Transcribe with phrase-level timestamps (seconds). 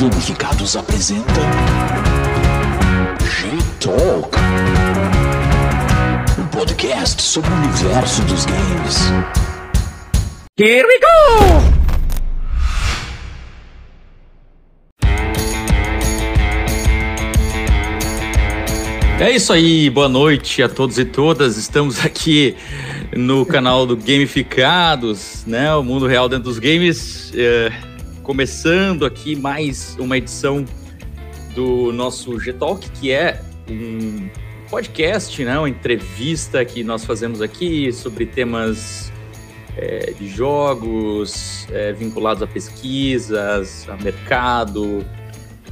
[0.00, 1.40] Gamificados apresenta
[3.22, 4.34] G-Talk,
[6.38, 8.96] um podcast sobre o universo dos games.
[10.58, 11.06] Here we go!
[19.20, 21.58] É isso aí, boa noite a todos e todas.
[21.58, 22.56] Estamos aqui
[23.14, 25.74] no canal do Gamificados, né?
[25.74, 27.30] O mundo real dentro dos games.
[27.36, 27.89] É,
[28.22, 30.64] começando aqui mais uma edição
[31.54, 34.28] do nosso G-Talk, que é um
[34.68, 35.58] podcast, né?
[35.58, 39.12] Uma entrevista que nós fazemos aqui sobre temas
[39.76, 45.04] é, de jogos é, vinculados a pesquisas, a mercado,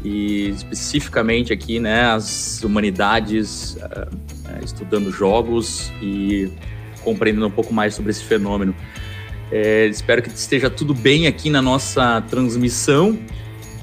[0.04, 6.51] e especificamente aqui, né, as humanidades uh, estudando jogos e
[7.02, 8.74] compreendendo um pouco mais sobre esse fenômeno.
[9.51, 13.19] É, espero que esteja tudo bem aqui na nossa transmissão,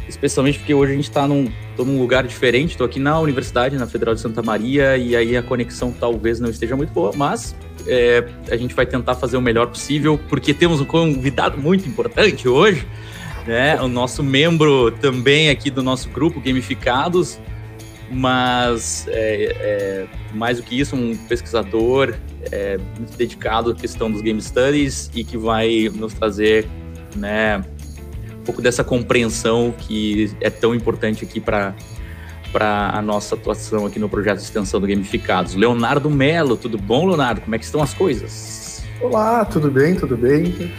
[0.07, 2.71] especialmente porque hoje a gente está num, num lugar diferente.
[2.71, 6.49] Estou aqui na Universidade, na Federal de Santa Maria, e aí a conexão talvez não
[6.49, 7.55] esteja muito boa, mas
[7.87, 12.47] é, a gente vai tentar fazer o melhor possível, porque temos um convidado muito importante
[12.47, 12.85] hoje
[13.45, 13.79] né?
[13.81, 17.39] O nosso membro também aqui do nosso grupo Gamificados,
[18.11, 22.15] mas é, é, mais do que isso, um pesquisador
[22.51, 26.67] é, muito dedicado à questão dos game studies e que vai nos trazer,
[27.15, 27.63] né,
[28.39, 31.75] um pouco dessa compreensão que é tão importante aqui para
[32.51, 35.55] para a nossa atuação aqui no projeto de extensão do Gamificados.
[35.55, 37.41] Leonardo Melo, tudo bom, Leonardo?
[37.41, 38.81] Como é que estão as coisas?
[39.01, 40.71] Olá, tudo bem, tudo bem.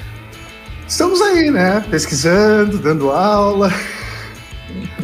[0.88, 1.84] Estamos aí, né?
[1.90, 3.70] Pesquisando, dando aula.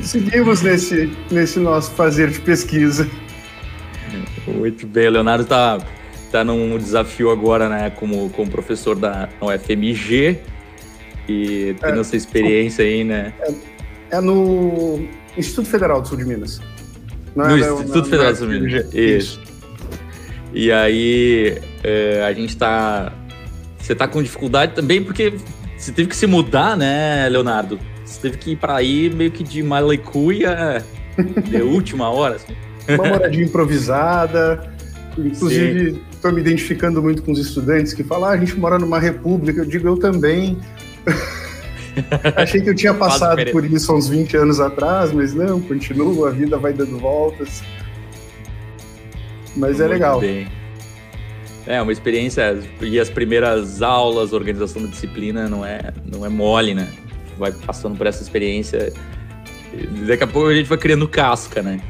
[0.00, 3.06] Seguimos nesse, nesse nosso fazer de pesquisa.
[4.46, 5.78] Muito bem, Leonardo está
[6.32, 10.38] tá num desafio agora, né, como, como professor da UFMG
[11.28, 13.32] e tendo é, essa experiência aí, né?
[13.40, 16.60] É, é, no Instituto Federal do Sul de Minas.
[17.36, 18.84] Não no é, Instituto Federal do Sul de Minas.
[18.86, 18.94] Isso.
[18.94, 19.40] Isso.
[20.54, 23.12] E aí, é, a gente está.
[23.78, 25.34] Você está com dificuldade também porque
[25.76, 27.78] você teve que se mudar, né, Leonardo?
[28.04, 30.84] Você teve que ir para aí meio que de malecuia
[31.44, 32.36] de última hora.
[32.36, 32.54] Assim.
[32.88, 34.70] Uma moradia improvisada.
[35.18, 39.00] Inclusive, estou me identificando muito com os estudantes que falam: ah, a gente mora numa
[39.00, 39.60] república.
[39.60, 40.56] Eu digo, eu também.
[42.36, 46.28] Achei que eu tinha passado por isso há uns 20 anos atrás, mas não, continua,
[46.28, 47.62] a vida vai dando voltas.
[49.54, 50.20] Mas é muito é legal.
[50.20, 50.48] Bem.
[51.66, 56.74] É, uma experiência e as primeiras aulas, organização da disciplina não é, não é mole,
[56.74, 56.88] né?
[57.38, 58.92] Vai passando por essa experiência
[60.06, 61.80] daqui a pouco a gente vai criando casca, né?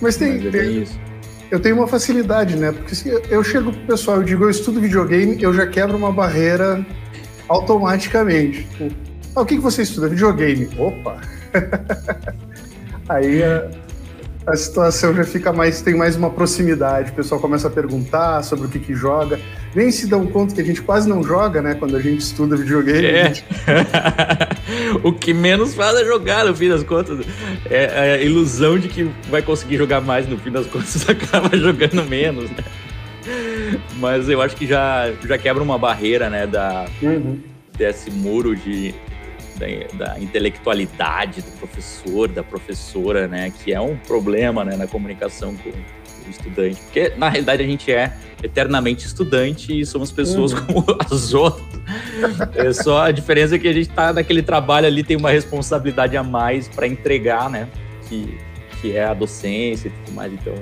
[0.00, 0.86] Mas tem, Mas é tem
[1.52, 2.72] eu tenho uma facilidade, né?
[2.72, 6.10] Porque se eu chego pro pessoal e digo eu estudo videogame, eu já quebro uma
[6.10, 6.84] barreira
[7.46, 8.64] automaticamente.
[8.64, 8.94] Tipo,
[9.36, 10.08] ah, o que, que você estuda?
[10.08, 10.70] Videogame.
[10.78, 11.20] Opa!
[13.06, 13.70] Aí é
[14.46, 17.10] a situação já fica mais, tem mais uma proximidade.
[17.10, 19.38] O pessoal começa a perguntar sobre o que, que joga.
[19.74, 21.74] Nem se dão conta que a gente quase não joga, né?
[21.74, 23.06] Quando a gente estuda videogame.
[23.06, 23.24] É.
[23.26, 23.44] Gente...
[25.02, 27.24] o que menos faz é jogar, no fim das contas.
[27.70, 32.04] É, a ilusão de que vai conseguir jogar mais, no fim das contas, acaba jogando
[32.04, 32.64] menos, né?
[33.98, 36.46] Mas eu acho que já, já quebra uma barreira, né?
[36.46, 37.40] Da, uhum.
[37.76, 38.94] Desse muro de
[39.56, 43.52] da, da, intelectualidade do professor, da professora, né?
[43.62, 45.70] Que é um problema né, na comunicação com
[46.30, 46.80] estudante.
[46.82, 48.12] Porque, na realidade, a gente é
[48.42, 50.66] eternamente estudante e somos pessoas uhum.
[50.66, 51.64] como as outras.
[52.54, 56.16] É só a diferença é que a gente está naquele trabalho ali, tem uma responsabilidade
[56.16, 57.68] a mais para entregar, né?
[58.08, 58.38] Que,
[58.80, 60.32] que é a docência e tudo mais.
[60.32, 60.54] Então,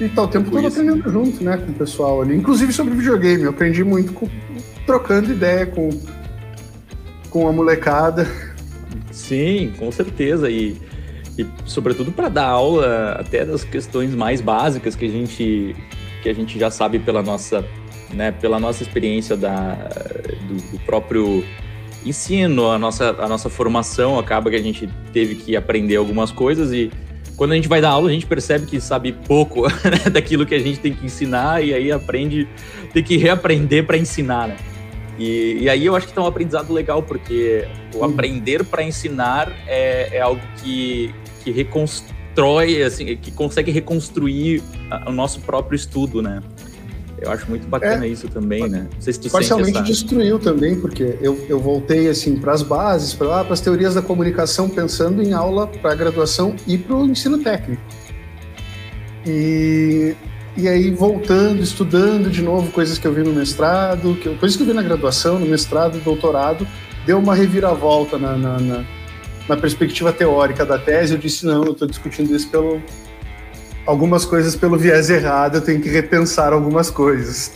[0.00, 2.36] e tá o tempo todo aprendendo junto, né, com o pessoal ali.
[2.36, 4.28] Inclusive sobre videogame, eu aprendi muito com,
[4.84, 5.90] trocando ideia com
[7.34, 8.28] com a molecada.
[9.10, 10.48] Sim, com certeza.
[10.48, 10.80] E,
[11.38, 15.74] e sobretudo para dar aula até das questões mais básicas que a gente,
[16.22, 17.64] que a gente já sabe pela nossa,
[18.12, 19.74] né, pela nossa experiência da,
[20.48, 21.44] do, do próprio
[22.04, 26.72] ensino, a nossa, a nossa formação acaba que a gente teve que aprender algumas coisas
[26.72, 26.90] e
[27.36, 30.54] quando a gente vai dar aula, a gente percebe que sabe pouco né, daquilo que
[30.54, 32.48] a gente tem que ensinar e aí aprende,
[32.92, 34.56] tem que reaprender para ensinar, né?
[35.18, 38.04] E, e, aí eu acho que tá um aprendizado legal, porque o uhum.
[38.04, 41.14] aprender para ensinar é, é, algo que,
[41.44, 44.62] que reconstrói, assim, que consegue reconstruir
[45.06, 46.42] o nosso próprio estudo, né?
[47.20, 48.88] Eu acho muito bacana é, isso também, né?
[48.92, 49.82] Não sei se tu parcialmente essa...
[49.82, 54.68] destruiu também, porque eu, eu voltei assim para as bases, para as teorias da comunicação,
[54.68, 57.82] pensando em aula para graduação e para o ensino técnico.
[59.26, 60.14] E
[60.56, 64.62] e aí voltando, estudando de novo coisas que eu vi no mestrado, que, coisas que
[64.62, 66.66] eu vi na graduação, no mestrado, doutorado,
[67.04, 68.84] deu uma reviravolta na, na, na,
[69.48, 72.80] na perspectiva teórica da tese, eu disse, não, eu estou discutindo isso pelo...
[73.86, 77.52] Algumas coisas pelo viés errado, eu tenho que repensar algumas coisas.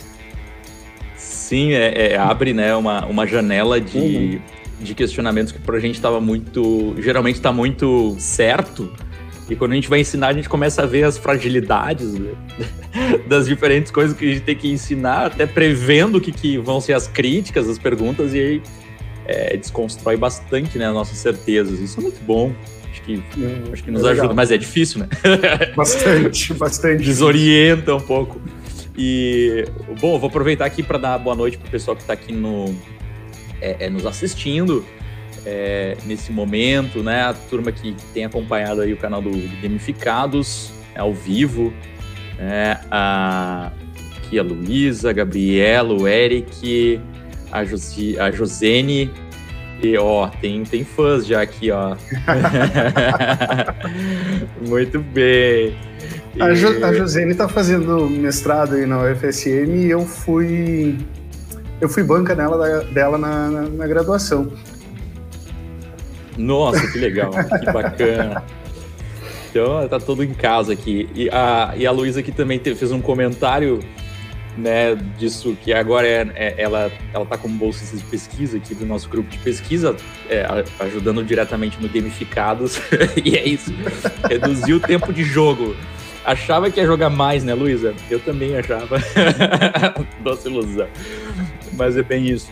[1.49, 4.39] Sim, é, é, abre né, uma, uma janela de, uhum.
[4.79, 6.93] de questionamentos que para a gente estava muito.
[6.99, 8.93] Geralmente está muito certo.
[9.49, 12.33] E quando a gente vai ensinar, a gente começa a ver as fragilidades né,
[13.27, 16.79] das diferentes coisas que a gente tem que ensinar, até prevendo o que, que vão
[16.79, 18.61] ser as críticas, as perguntas, e aí
[19.29, 21.79] é, desconstrói bastante né, as nossas certezas.
[21.79, 22.51] Isso é muito bom.
[22.91, 25.09] Acho que, hum, acho que nos é ajuda, mas é difícil, né?
[25.75, 27.03] Bastante, bastante.
[27.03, 28.41] Desorienta um pouco.
[28.97, 29.65] E,
[30.01, 32.75] bom, vou aproveitar aqui para dar boa noite para o pessoal que está aqui no,
[33.61, 34.83] é, é, nos assistindo
[35.45, 37.21] é, nesse momento, né?
[37.21, 41.71] A turma que tem acompanhado aí o canal do, do Gamificados é, ao vivo,
[42.37, 42.81] né?
[42.89, 43.71] A,
[44.17, 46.99] aqui a Luísa, a Gabriela, o Eric,
[47.51, 49.11] a, Josi, a Josene,
[49.81, 51.95] e ó, tem, tem fãs já aqui, ó.
[54.67, 55.75] Muito bem.
[56.39, 60.97] A, jo, a Josene tá fazendo mestrado aí na UFSM e eu fui.
[61.79, 64.51] Eu fui banca nela, dela na, na, na graduação.
[66.37, 68.43] Nossa, que legal, que bacana.
[69.49, 71.09] Então, tá todo em casa aqui.
[71.15, 73.79] E a, e a Luísa aqui também teve, fez um comentário
[74.57, 78.85] né, disso que agora é, é, ela ela está como bolsista de pesquisa aqui do
[78.85, 79.95] nosso grupo de pesquisa,
[80.29, 80.45] é,
[80.79, 82.79] ajudando diretamente no Gamificados,
[83.23, 83.73] e é isso,
[84.27, 85.75] reduzir o tempo de jogo.
[86.25, 87.93] Achava que ia jogar mais, né, Luísa?
[88.09, 88.97] Eu também achava.
[90.21, 90.87] Doce ilusão.
[91.73, 92.51] Mas é bem isso.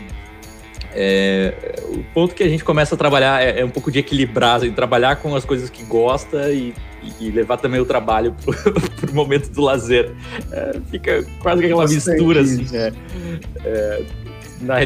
[1.00, 1.54] É,
[1.90, 4.72] o ponto que a gente começa a trabalhar é, é um pouco de equilibrar, assim,
[4.72, 6.74] trabalhar com as coisas que gosta e,
[7.22, 10.12] e, levar também o trabalho para o momento do lazer.
[10.52, 12.66] É, fica quase aquela Bastante mistura, assim.
[12.76, 12.94] É,
[13.64, 14.06] é,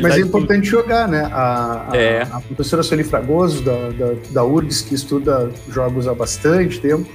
[0.02, 1.30] Mas é importante jogar, né?
[1.31, 2.24] A, a, é.
[2.24, 7.10] a professora Sueli Fragoso, da, da, da URGS, que estuda jogos há bastante tempo,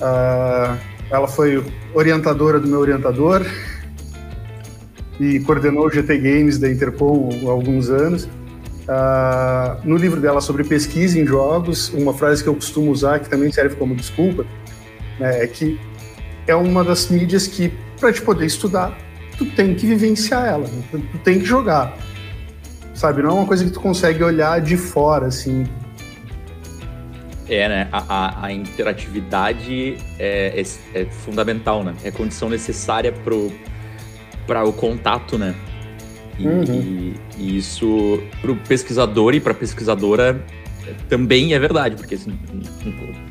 [0.00, 0.76] uh,
[1.08, 3.46] ela foi orientadora do meu orientador
[5.18, 8.24] e coordenou o GT Games da Interpol há alguns anos.
[8.24, 13.28] Uh, no livro dela sobre pesquisa em jogos, uma frase que eu costumo usar, que
[13.28, 14.46] também serve como desculpa,
[15.18, 15.78] né, é que
[16.46, 18.96] é uma das mídias que, para te poder estudar,
[19.36, 20.82] tu tem que vivenciar ela, né?
[20.90, 21.96] tu, tem que jogar.
[22.94, 25.66] Sabe, não é uma coisa que tu consegue olhar de fora, assim,
[27.48, 27.88] é, né?
[27.92, 31.94] A, a, a interatividade é, é, é, fundamental, né?
[32.02, 33.52] É condição necessária pro,
[34.46, 35.54] para o contato, né?
[36.38, 37.14] E, uhum.
[37.38, 40.44] e, isso para o pesquisador e para a pesquisadora
[41.08, 42.38] também é verdade, porque assim,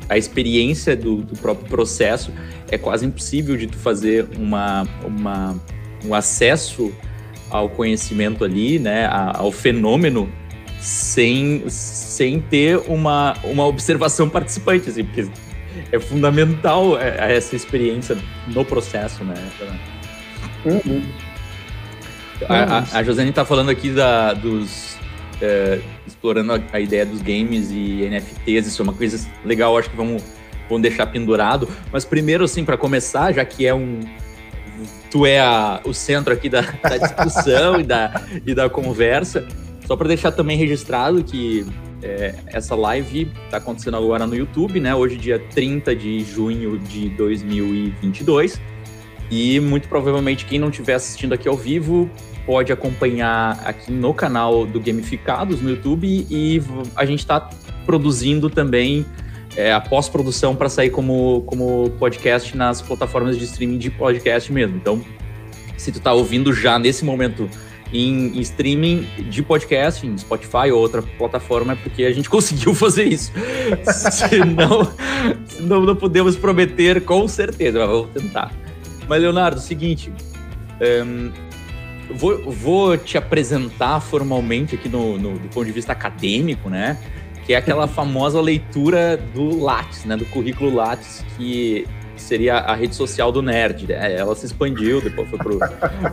[0.08, 2.32] a experiência do, do, próprio processo
[2.70, 5.56] é quase impossível de tu fazer uma, uma,
[6.04, 6.92] um acesso
[7.48, 10.28] ao conhecimento ali, né, ao fenômeno,
[10.80, 15.26] sem, sem ter uma, uma observação participante, assim, porque
[15.92, 18.16] é fundamental é, essa experiência
[18.48, 19.34] no processo, né?
[20.66, 21.02] Uhum.
[22.48, 24.96] A, a, a Josane está falando aqui da, dos.
[25.40, 29.90] É, explorando a, a, ideia dos games e NFTs, isso é uma coisa legal, acho
[29.90, 30.22] que vamos,
[30.68, 31.68] vamos deixar pendurado.
[31.92, 34.00] Mas primeiro, assim, para começar, já que é um.
[35.10, 35.40] Tu é
[35.84, 39.46] o centro aqui da, da discussão e, da, e da conversa,
[39.86, 41.64] só para deixar também registrado que
[42.02, 44.94] é, essa live está acontecendo agora no YouTube, né?
[44.94, 48.60] Hoje, dia 30 de junho de 2022.
[49.30, 52.10] E muito provavelmente quem não estiver assistindo aqui ao vivo
[52.44, 56.62] pode acompanhar aqui no canal do Gamificados no YouTube e
[56.94, 57.50] a gente está
[57.84, 59.04] produzindo também
[59.56, 64.76] é, a pós-produção para sair como, como podcast nas plataformas de streaming de podcast mesmo.
[64.76, 65.02] Então,
[65.76, 67.48] se tu está ouvindo já nesse momento
[67.92, 72.74] em, em, streaming de podcast, em Spotify ou outra plataforma, é porque a gente conseguiu
[72.74, 73.32] fazer isso.
[73.84, 74.92] senão,
[75.46, 78.65] senão não podemos prometer com certeza, mas vamos tentar.
[79.08, 80.12] Mas, Leonardo, seguinte.
[80.80, 81.32] Um,
[82.14, 86.98] vou, vou te apresentar formalmente aqui no, no, do ponto de vista acadêmico, né?
[87.44, 90.16] Que é aquela famosa leitura do Lattes, né?
[90.16, 91.86] Do currículo Lattes, que
[92.16, 93.86] seria a rede social do nerd.
[93.86, 94.16] Né?
[94.16, 95.58] Ela se expandiu, depois foi pro,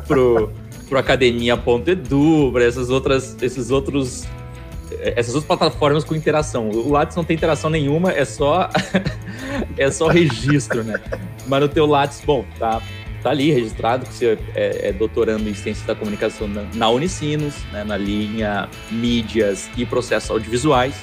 [0.07, 0.53] pro,
[0.88, 4.27] pro academia.edu, para essas outras, esses outros
[5.00, 6.70] essas outras plataformas com interação.
[6.70, 8.70] O Lattes não tem interação nenhuma, é só
[9.78, 11.00] é só registro, né?
[11.48, 12.82] Mas no teu Lattes, bom, tá,
[13.22, 17.56] tá ali registrado que você é, é doutorando em Ciências da Comunicação na, na Unicinos,
[17.72, 20.96] né, na linha Mídias e Processos Audiovisuais.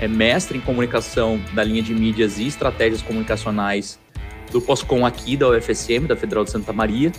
[0.00, 3.98] É mestre em Comunicação da linha de Mídias e Estratégias Comunicacionais
[4.52, 7.12] do POSCOM aqui da UFSM, da Federal de Santa Maria.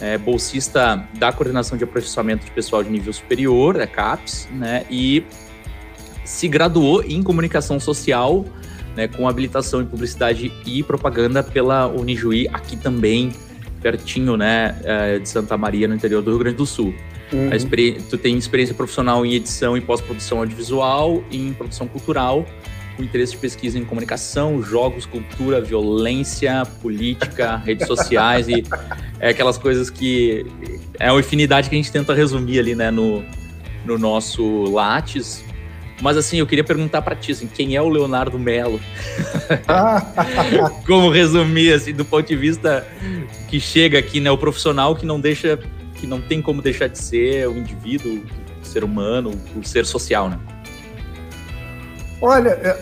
[0.00, 4.84] É bolsista da Coordenação de Aperfeiçoamento de Pessoal de Nível Superior, da CAPES, né?
[4.90, 5.24] E
[6.24, 8.44] se graduou em comunicação social,
[8.96, 13.32] né, com habilitação em publicidade e propaganda pela Unijuí, aqui também,
[13.80, 16.94] pertinho né, é, de Santa Maria, no interior do Rio Grande do Sul.
[17.32, 17.50] Uhum.
[18.08, 22.46] tu tem experiência profissional em edição e pós-produção audiovisual e em produção cultural,
[22.96, 28.64] com interesse de pesquisa em comunicação, jogos, cultura, violência, política, redes sociais e
[29.20, 30.46] é aquelas coisas que
[30.98, 33.22] é uma infinidade que a gente tenta resumir ali, né, no,
[33.84, 35.44] no nosso Lattes.
[36.02, 38.80] Mas assim, eu queria perguntar para ti, assim, quem é o Leonardo Melo?
[40.86, 42.86] Como resumir, assim, do ponto de vista
[43.48, 45.58] que chega aqui, né, o profissional que não deixa,
[45.94, 48.22] que não tem como deixar de ser o indivíduo,
[48.62, 50.38] o ser humano, o ser social, né?
[52.20, 52.76] Olha, é,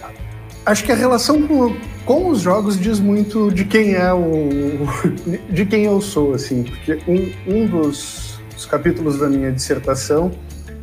[0.67, 4.87] acho que a relação com, com os jogos diz muito de quem é o.
[5.51, 10.31] de quem eu sou, assim, porque um, um dos, dos capítulos da minha dissertação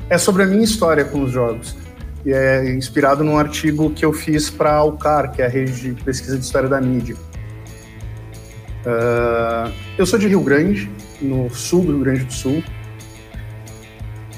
[0.10, 1.76] é sobre a minha história com os jogos.
[2.26, 5.94] E é inspirado num artigo que eu fiz para a Alcar, que é a rede
[5.94, 7.16] de pesquisa de história da mídia.
[8.86, 10.90] Uh, eu sou de Rio Grande,
[11.22, 12.64] no sul do Rio Grande do Sul.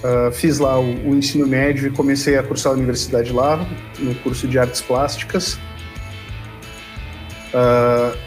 [0.03, 3.65] Uh, fiz lá o, o, ensino médio e comecei a cursar a universidade lá,
[3.99, 5.57] no curso de artes plásticas.
[7.53, 8.17] Uh,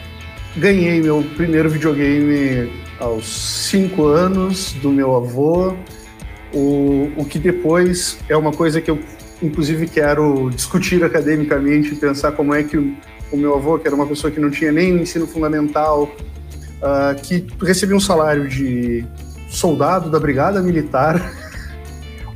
[0.55, 3.27] ganhei meu primeiro videogame aos
[3.69, 5.75] cinco anos do meu avô
[6.53, 8.99] o, o que depois é uma coisa que eu,
[9.41, 12.95] inclusive, quero discutir academicamente, pensar como é que o,
[13.31, 17.45] o meu avô, que era uma pessoa que não tinha nem ensino fundamental, uh, que
[17.61, 19.05] recebia um salário de
[19.49, 21.31] soldado da Brigada Militar,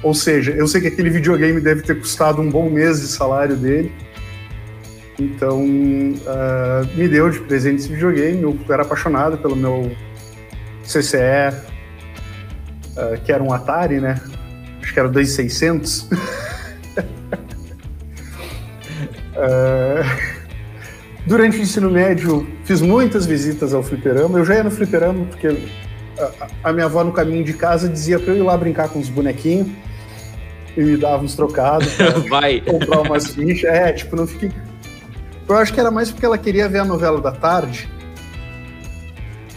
[0.03, 3.55] ou seja, eu sei que aquele videogame deve ter custado um bom mês de salário
[3.55, 3.91] dele.
[5.19, 8.41] Então, uh, me deu de presente esse videogame.
[8.41, 9.91] Eu era apaixonado pelo meu
[10.83, 11.53] CCE
[12.97, 14.19] uh, que era um Atari, né?
[14.81, 16.01] Acho que era o 2600.
[16.01, 16.07] uh,
[21.27, 24.39] durante o ensino médio, fiz muitas visitas ao fliperama.
[24.39, 25.47] Eu já ia no fliperama porque
[26.17, 28.97] a, a minha avó no caminho de casa dizia para eu ir lá brincar com
[28.97, 29.69] os bonequinhos
[30.75, 31.95] e me dava uns trocados
[32.29, 32.61] Vai.
[32.61, 33.69] comprar umas fichas.
[33.69, 34.51] É, tipo, não fiquei.
[35.47, 37.89] Eu acho que era mais porque ela queria ver a novela da tarde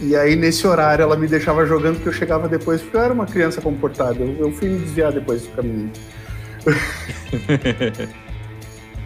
[0.01, 3.13] e aí, nesse horário, ela me deixava jogando porque eu chegava depois, porque eu era
[3.13, 4.19] uma criança comportada.
[4.19, 5.91] Eu, eu fui me desviar depois do caminho.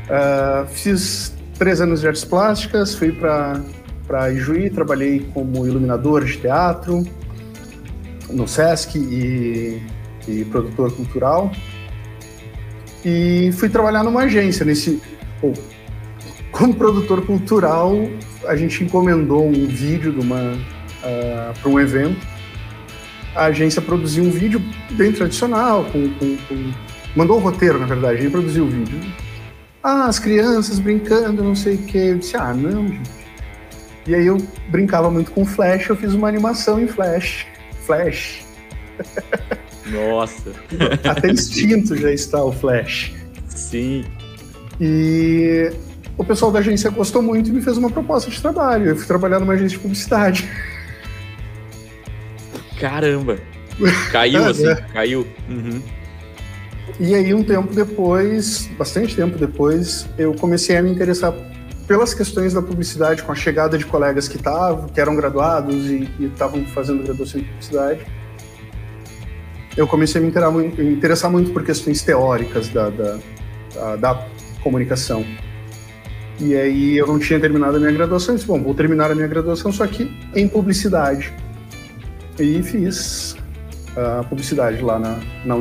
[0.09, 7.05] uh, fiz três anos de artes plásticas, fui para Ijuí, trabalhei como iluminador de teatro
[8.31, 9.81] no Sesc e,
[10.27, 11.51] e produtor cultural.
[13.03, 15.01] E fui trabalhar numa agência nesse.
[15.41, 15.53] Oh,
[16.51, 17.93] como produtor cultural,
[18.45, 20.59] a gente encomendou um vídeo de uma uh,
[21.03, 22.19] ah, para um evento.
[23.35, 26.73] A agência produziu um vídeo bem tradicional, com, com, com...
[27.15, 28.99] mandou o roteiro, na verdade, gente produziu o vídeo.
[29.83, 31.97] Ah, as crianças brincando, não sei o quê.
[31.97, 33.09] Eu disse, ah, não, gente.
[34.07, 34.37] E aí eu
[34.69, 37.45] brincava muito com Flash, eu fiz uma animação em Flash.
[37.85, 38.43] Flash.
[39.91, 40.51] Nossa!
[41.07, 43.13] Até instinto já está o Flash.
[43.47, 44.05] Sim.
[44.79, 45.71] E
[46.17, 48.89] o pessoal da agência gostou muito e me fez uma proposta de trabalho.
[48.89, 50.49] Eu fui trabalhar numa agência de publicidade.
[52.79, 53.37] Caramba!
[54.11, 54.75] Caiu assim, é.
[54.93, 55.27] caiu.
[55.49, 55.81] Uhum.
[56.99, 61.33] E aí, um tempo depois, bastante tempo depois, eu comecei a me interessar
[61.87, 66.07] pelas questões da publicidade, com a chegada de colegas que estavam, que eram graduados e
[66.19, 68.05] estavam fazendo graduação em publicidade.
[69.79, 73.17] Eu comecei a me interessar muito por questões teóricas da, da,
[73.73, 74.27] da, da
[74.61, 75.25] comunicação.
[76.37, 79.15] E aí eu não tinha terminado a minha graduação, eu disse, bom, vou terminar a
[79.15, 81.33] minha graduação, só que em publicidade
[82.37, 83.37] e fiz
[83.95, 85.55] a publicidade lá na, na.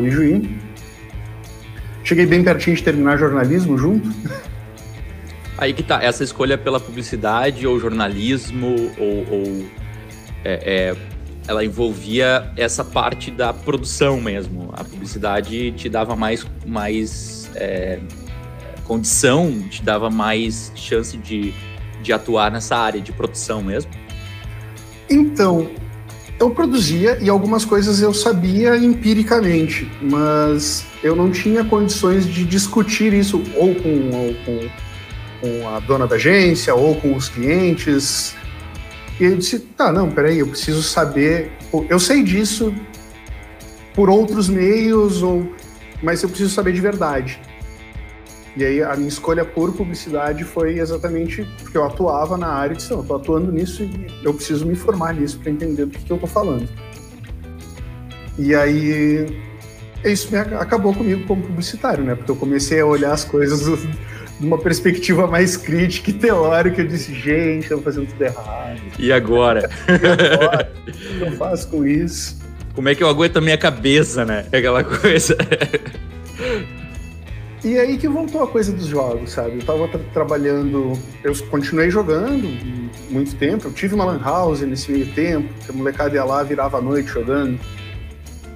[2.03, 4.09] Cheguei bem pertinho de terminar jornalismo junto.
[5.57, 9.67] Aí que tá, essa escolha pela publicidade ou jornalismo ou, ou
[10.45, 10.97] é, é,
[11.49, 14.69] ela envolvia essa parte da produção mesmo.
[14.75, 17.99] A publicidade te dava mais, mais é,
[18.85, 21.55] condição, te dava mais chance de,
[22.03, 23.91] de atuar nessa área de produção mesmo?
[25.09, 25.71] Então,
[26.39, 33.15] eu produzia e algumas coisas eu sabia empiricamente, mas eu não tinha condições de discutir
[33.15, 34.69] isso ou com, ou com,
[35.41, 38.37] com a dona da agência ou com os clientes.
[39.21, 41.53] E eu disse: tá, não, peraí, eu preciso saber.
[41.89, 42.75] Eu sei disso
[43.95, 45.53] por outros meios, ou,
[46.03, 47.41] mas eu preciso saber de verdade.
[48.57, 52.77] E aí a minha escolha por publicidade foi exatamente porque eu atuava na área e
[52.77, 55.93] disse, não, eu tô atuando nisso e eu preciso me formar nisso para entender do
[55.93, 56.69] que, que eu tô falando.
[58.37, 59.27] E aí
[60.05, 62.15] isso acabou comigo como publicitário, né?
[62.15, 63.99] Porque eu comecei a olhar as coisas de
[64.41, 66.83] uma perspectiva mais crítica e teórica.
[66.83, 68.81] Eu disse, gente, estamos fazendo tudo errado.
[68.99, 69.69] E agora?
[69.89, 70.73] e agora?
[70.87, 72.39] o que eu faço com isso?
[72.75, 74.47] Como é que eu aguento a minha cabeça, né?
[74.53, 75.37] Aquela coisa.
[77.65, 79.57] E aí que voltou a coisa dos jogos, sabe?
[79.57, 80.93] Eu tava tra trabalhando,
[81.25, 82.49] eu continuei jogando
[83.11, 83.67] muito tempo.
[83.67, 86.81] Eu tive uma lan house nesse meio tempo, que a molecada ia lá, virava a
[86.81, 87.59] noite jogando.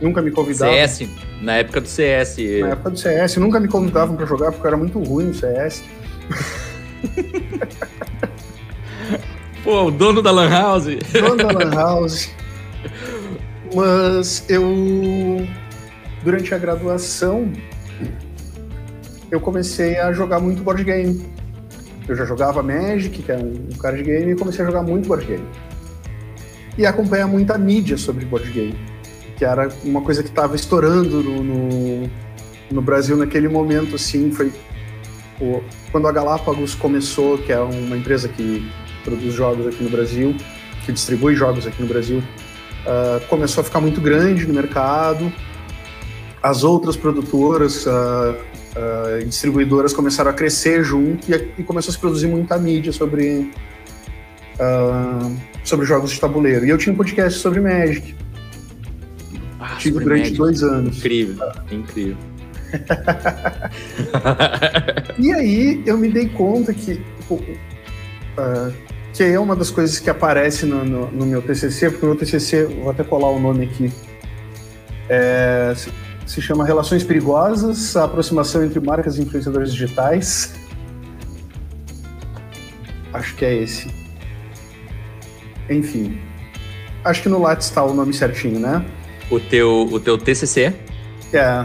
[0.00, 0.74] Nunca me convidavam.
[0.74, 1.08] CS,
[1.42, 2.36] na época do CS.
[2.60, 5.34] Na época do CS, nunca me convidavam para jogar porque eu era muito ruim no
[5.34, 5.84] CS.
[9.64, 10.86] Pô, o dono da lan house.
[11.12, 12.30] Dono da lan house.
[13.74, 15.46] Mas eu
[16.22, 17.50] durante a graduação
[19.30, 21.24] eu comecei a jogar muito board game.
[22.06, 25.24] Eu já jogava Magic, que é um card game, e comecei a jogar muito board
[25.24, 25.48] game.
[26.76, 28.74] E acompanhar muita mídia sobre board game,
[29.42, 32.10] que era uma coisa que estava estourando no, no,
[32.70, 34.52] no, Brasil naquele momento, assim, foi
[35.40, 38.70] o, quando a Galápagos começou, que é uma empresa que
[39.02, 40.36] produz jogos aqui no Brasil,
[40.86, 45.32] que distribui jogos aqui no Brasil, uh, começou a ficar muito grande no mercado.
[46.40, 51.98] As outras produtoras uh, uh, distribuidoras começaram a crescer junto e, e, começou a se
[51.98, 53.50] produzir muita mídia sobre,
[55.64, 56.64] sobre jogos de tabuleiro.
[56.64, 58.21] E eu tinha um podcast sobre Magic.
[59.82, 60.38] Tive durante Magic.
[60.38, 60.98] dois anos.
[60.98, 62.16] Incrível, incrível.
[65.18, 68.72] e aí eu me dei conta que tipo, uh,
[69.12, 72.18] que é uma das coisas que aparece no, no, no meu TCC, porque o meu
[72.18, 73.92] TCC, vou até colar o nome aqui,
[75.08, 75.74] é,
[76.26, 80.54] se chama Relações Perigosas, a aproximação entre marcas e influenciadores digitais.
[83.12, 83.92] Acho que é esse.
[85.68, 86.18] Enfim.
[87.04, 88.84] Acho que no Lattes está o nome certinho, né?
[89.32, 90.74] O teu, o teu TCC?
[91.32, 91.64] É.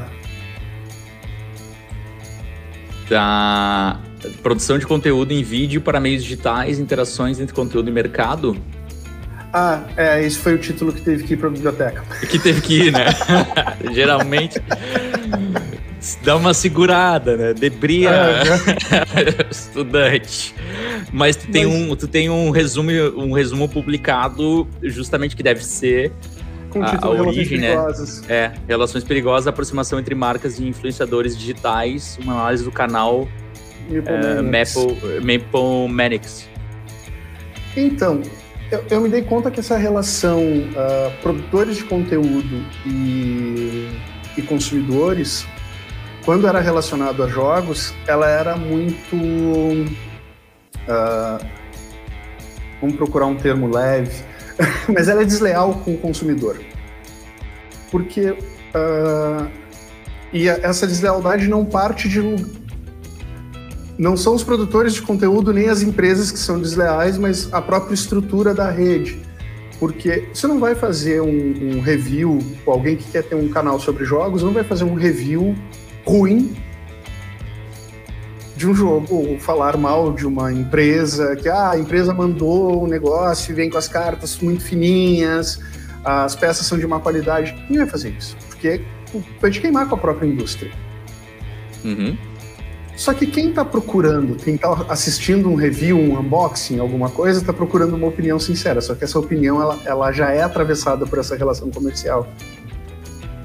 [3.09, 3.99] Da
[4.41, 8.55] produção de conteúdo em vídeo para meios digitais, interações entre conteúdo e mercado?
[9.51, 12.05] Ah, é, esse foi o título que teve que ir para a biblioteca.
[12.29, 13.07] Que teve que ir, né?
[13.93, 14.61] Geralmente
[16.23, 17.53] dá uma segurada, né?
[17.53, 18.43] Debria é,
[19.51, 20.55] estudante.
[21.11, 21.75] Mas tu tem, Mas...
[21.75, 26.13] Um, tu tem um, resumo, um resumo publicado justamente que deve ser
[26.69, 27.75] com a, a origem, né?
[28.27, 35.21] É, Relações Perigosas, aproximação entre marcas e influenciadores digitais, uma análise do canal uh, Maple,
[35.21, 36.47] Maple Manix.
[37.75, 38.21] Então,
[38.71, 43.87] eu, eu, me dei conta que essa relação uh, produtores de conteúdo e,
[44.35, 45.47] e, consumidores,
[46.25, 49.15] quando era relacionado a jogos, ela era muito.
[50.85, 51.45] Uh,
[52.81, 54.23] vamos procurar um termo leve,
[54.93, 56.59] mas ela é desleal com o consumidor.
[57.91, 58.31] Porque.
[58.31, 59.47] Uh,
[60.33, 62.21] e essa deslealdade não parte de
[63.97, 67.95] não são os produtores de conteúdo nem as empresas que são desleais, mas a própria
[67.95, 69.19] estrutura da rede.
[69.79, 74.05] Porque você não vai fazer um, um review, alguém que quer ter um canal sobre
[74.05, 75.55] jogos, não vai fazer um review
[76.05, 76.55] ruim
[78.57, 82.87] de um jogo, ou falar mal de uma empresa, que ah, a empresa mandou um
[82.87, 85.59] negócio e vem com as cartas muito fininhas,
[86.03, 87.53] as peças são de má qualidade.
[87.69, 88.81] Ninguém vai fazer isso, porque
[89.39, 90.71] vai te queimar com a própria indústria.
[91.85, 92.17] Uhum.
[92.95, 97.53] Só que quem está procurando, quem está assistindo um review, um unboxing, alguma coisa, está
[97.53, 98.81] procurando uma opinião sincera.
[98.81, 102.27] Só que essa opinião ela, ela já é atravessada por essa relação comercial.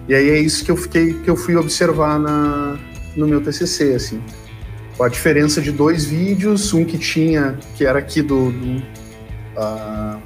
[0.09, 2.79] E aí é isso que eu fiquei, que eu fui observar na,
[3.15, 4.23] no meu TCC, assim.
[5.01, 8.79] A diferença de dois vídeos, um que tinha, que era aqui do, do
[9.57, 10.23] uh,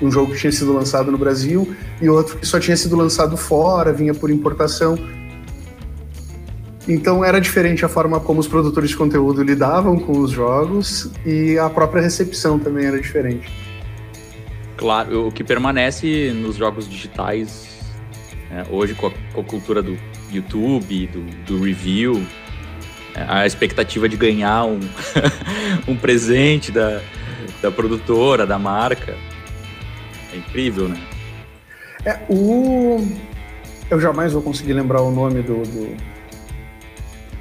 [0.00, 3.36] um jogo que tinha sido lançado no Brasil e outro que só tinha sido lançado
[3.36, 4.96] fora, vinha por importação
[6.88, 11.56] então era diferente a forma como os produtores de conteúdo lidavam com os jogos e
[11.56, 13.48] a própria recepção também era diferente.
[14.76, 17.68] Claro, o que permanece nos jogos digitais,
[18.50, 19.96] né, hoje com a, com a, cultura do
[20.32, 22.20] YouTube, do, do review,
[23.14, 24.80] a expectativa de ganhar um,
[25.86, 27.00] um presente da,
[27.60, 29.14] da produtora, da marca.
[30.32, 31.00] É incrível, né?
[32.04, 33.06] É, o...
[33.90, 35.96] Eu jamais vou conseguir lembrar o nome do, do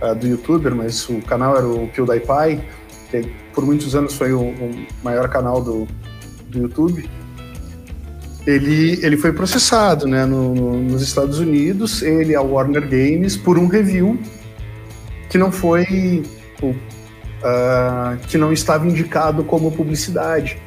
[0.01, 2.61] uh, do youtuber, mas o canal era o PewDiePie,
[3.09, 5.87] que por muitos anos foi o, o maior canal do,
[6.49, 7.09] do YouTube.
[8.45, 13.57] Ele, ele foi processado né, no, no, nos Estados Unidos, ele a Warner Games, por
[13.57, 14.19] um review
[15.31, 16.23] que não foi.
[16.61, 20.61] Uh, que não estava indicado como publicidade.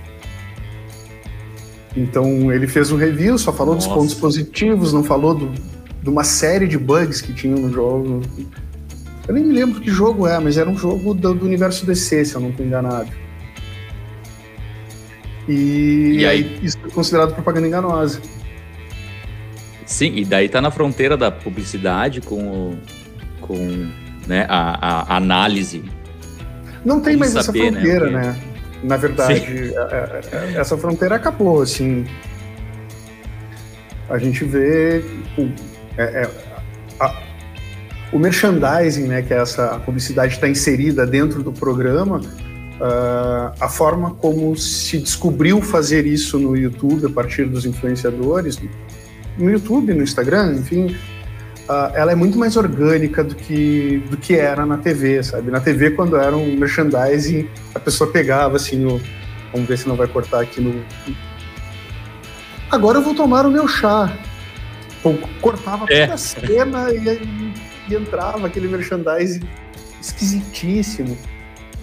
[1.95, 3.87] Então ele fez um review, só falou Nossa.
[3.87, 5.53] dos pontos positivos, não falou do,
[6.03, 8.23] de uma série de bugs que tinham no jogo.
[9.29, 12.25] Eu nem me lembro que jogo é, mas era um jogo do, do universo DC,
[12.25, 13.11] se eu não estou enganado.
[15.47, 16.59] E, e aí?
[16.63, 18.21] isso é considerado propaganda enganosa.
[19.87, 22.77] Sim, e daí tá na fronteira da publicidade com,
[23.41, 23.89] com
[24.27, 25.85] né, a, a análise.
[26.85, 28.23] Não tem mais saber, essa né, fronteira, né?
[28.23, 28.41] né?
[28.83, 32.05] Na verdade, é, é, é, essa fronteira acabou, assim.
[34.11, 35.03] A gente vê
[35.39, 35.51] o,
[35.97, 36.29] é,
[37.01, 37.23] a,
[38.13, 44.15] o merchandising, né, que é essa publicidade está inserida dentro do programa, uh, a forma
[44.15, 48.61] como se descobriu fazer isso no YouTube a partir dos influenciadores,
[49.39, 50.95] no YouTube, no Instagram, enfim,
[51.69, 55.51] uh, ela é muito mais orgânica do que, do que era na TV, sabe?
[55.51, 59.01] Na TV, quando era um merchandising, a pessoa pegava assim, o,
[59.53, 60.85] vamos ver se não vai cortar aqui no.
[62.71, 64.17] Agora eu vou tomar o meu chá.
[65.41, 66.03] Cortava é.
[66.03, 67.53] toda a cena e,
[67.91, 69.43] e, entrava aquele merchandising
[70.01, 71.17] esquisitíssimo.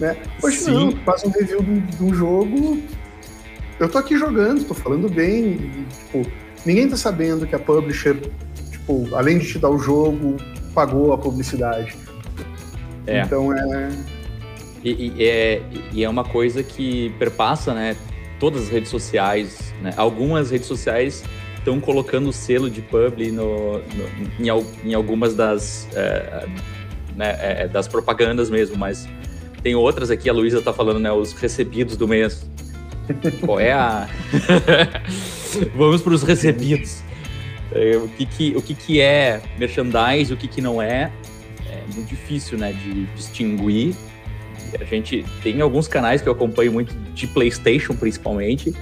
[0.00, 0.16] Né?
[0.42, 0.72] Hoje Sim.
[0.72, 2.82] não, faz um review de um jogo.
[3.78, 5.52] Eu tô aqui jogando, tô falando bem.
[5.52, 6.30] E, tipo,
[6.66, 8.16] ninguém tá sabendo que a publisher,
[8.82, 10.36] tipo, além de te dar o jogo,
[10.74, 11.96] pagou a publicidade.
[13.06, 13.22] É.
[13.22, 13.90] Então é.
[14.84, 17.96] E, e, é, e é uma coisa que perpassa, né?
[18.40, 19.94] Todas as redes sociais, né?
[19.96, 21.22] Algumas redes sociais
[21.56, 24.48] estão colocando o selo de publi no, no em,
[24.84, 26.46] em, algumas das, é,
[27.14, 29.08] né, é, das propagandas mesmo, mas
[29.62, 31.12] tem outras aqui, a Luísa tá falando, né?
[31.12, 32.44] Os recebidos do mês.
[33.44, 34.08] Qual é a.
[35.76, 37.02] Vamos para os recebidos.
[37.74, 41.10] É, o que, que, o que, que é merchandise, o que, que não é,
[41.68, 43.94] é muito difícil, né, de distinguir.
[44.80, 48.72] A gente tem alguns canais que eu acompanho muito de PlayStation, principalmente,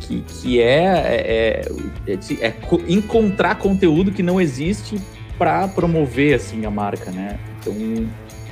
[0.00, 1.62] que, que é, é,
[2.06, 2.54] é, é, é
[2.88, 5.00] encontrar conteúdo que não existe
[5.38, 7.38] para promover assim a marca, né?
[7.58, 7.74] Então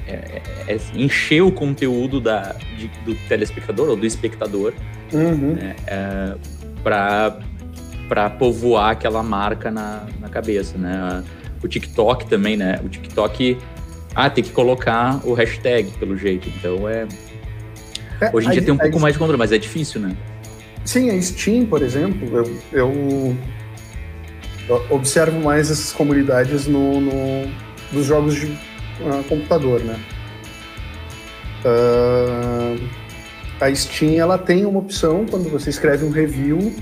[0.08, 4.72] é, é, encher o conteúdo da, de, do telespectador ou do espectador
[5.12, 5.54] uhum.
[5.54, 6.34] né, é,
[8.08, 11.22] para povoar aquela marca na, na cabeça, né?
[11.62, 12.80] O TikTok também, né?
[12.84, 13.58] O TikTok,
[14.14, 17.06] ah, tem que colocar o hashtag pelo jeito, então é...
[18.20, 20.16] é hoje em dia tem um pouco mais de controle, mas é difícil, né?
[20.84, 23.36] Sim, a Steam, por exemplo, eu, eu,
[24.68, 27.50] eu observo mais essas comunidades no, no,
[27.92, 30.00] dos jogos de uh, computador, né?
[31.64, 32.88] Uh,
[33.60, 36.72] a Steam ela tem uma opção quando você escreve um review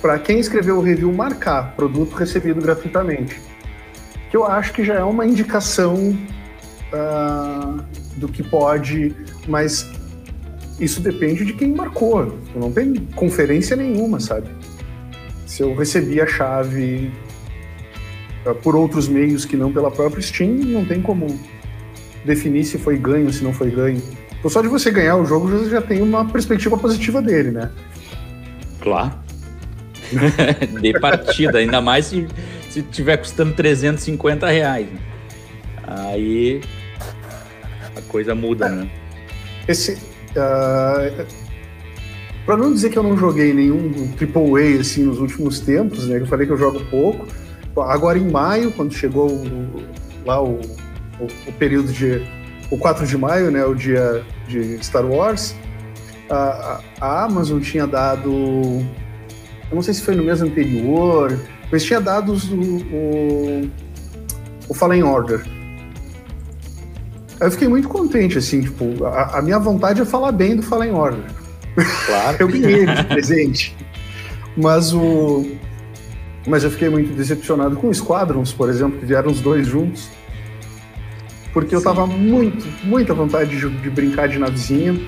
[0.00, 3.40] para quem escreveu o review marcar produto recebido gratuitamente,
[4.30, 6.16] que eu acho que já é uma indicação
[6.92, 7.82] uh,
[8.16, 9.14] do que pode,
[9.46, 9.90] mas
[10.78, 12.38] isso depende de quem marcou.
[12.54, 14.48] Não tem conferência nenhuma, sabe?
[15.46, 17.10] Se eu recebi a chave
[18.46, 21.38] uh, por outros meios que não pela própria Steam, não tem como
[22.24, 24.02] definir se foi ganho, se não foi ganho.
[24.38, 27.70] Então, só de você ganhar o jogo, você já tem uma perspectiva positiva dele, né?
[28.80, 29.12] Claro.
[30.80, 32.26] de partida, ainda mais se,
[32.68, 34.86] se tiver custando 350 reais.
[34.86, 34.98] Né?
[35.86, 36.60] Aí
[37.96, 38.90] a coisa muda, né?
[39.66, 39.94] Esse.
[40.32, 41.26] Uh,
[42.46, 46.18] para não dizer que eu não joguei nenhum AAA assim nos últimos tempos, né?
[46.18, 47.26] Eu falei que eu jogo pouco.
[47.76, 49.82] Agora em maio, quando chegou o,
[50.24, 50.60] lá o,
[51.20, 52.22] o, o, período de.
[52.70, 53.64] O 4 de maio, né?
[53.64, 55.54] O dia de Star Wars,
[56.28, 58.84] a, a Amazon tinha dado.
[59.70, 61.38] Eu não sei se foi no mês anterior,
[61.70, 62.36] mas tinha dado o,
[62.92, 63.70] o,
[64.68, 65.44] o Fallen Order.
[67.40, 70.92] Eu fiquei muito contente, assim, tipo, a, a minha vontade é falar bem do Fallen
[70.92, 71.24] Order.
[72.06, 72.36] Claro.
[72.40, 73.76] eu ganhei de presente.
[74.56, 75.46] Mas o.
[76.46, 80.10] Mas eu fiquei muito decepcionado com Squadrons, por exemplo, que vieram os dois juntos.
[81.52, 81.76] Porque Sim.
[81.76, 85.00] eu tava muito, muita vontade de, de brincar de navezinha.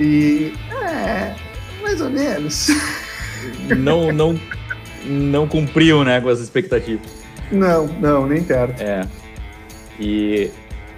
[0.00, 0.52] E.
[0.82, 1.34] É.
[1.82, 2.68] Mais ou menos.
[3.76, 4.38] Não, não,
[5.04, 7.24] não cumpriu, né, com as expectativas.
[7.50, 8.80] Não, não, nem perto.
[8.80, 9.06] É.
[9.98, 10.50] E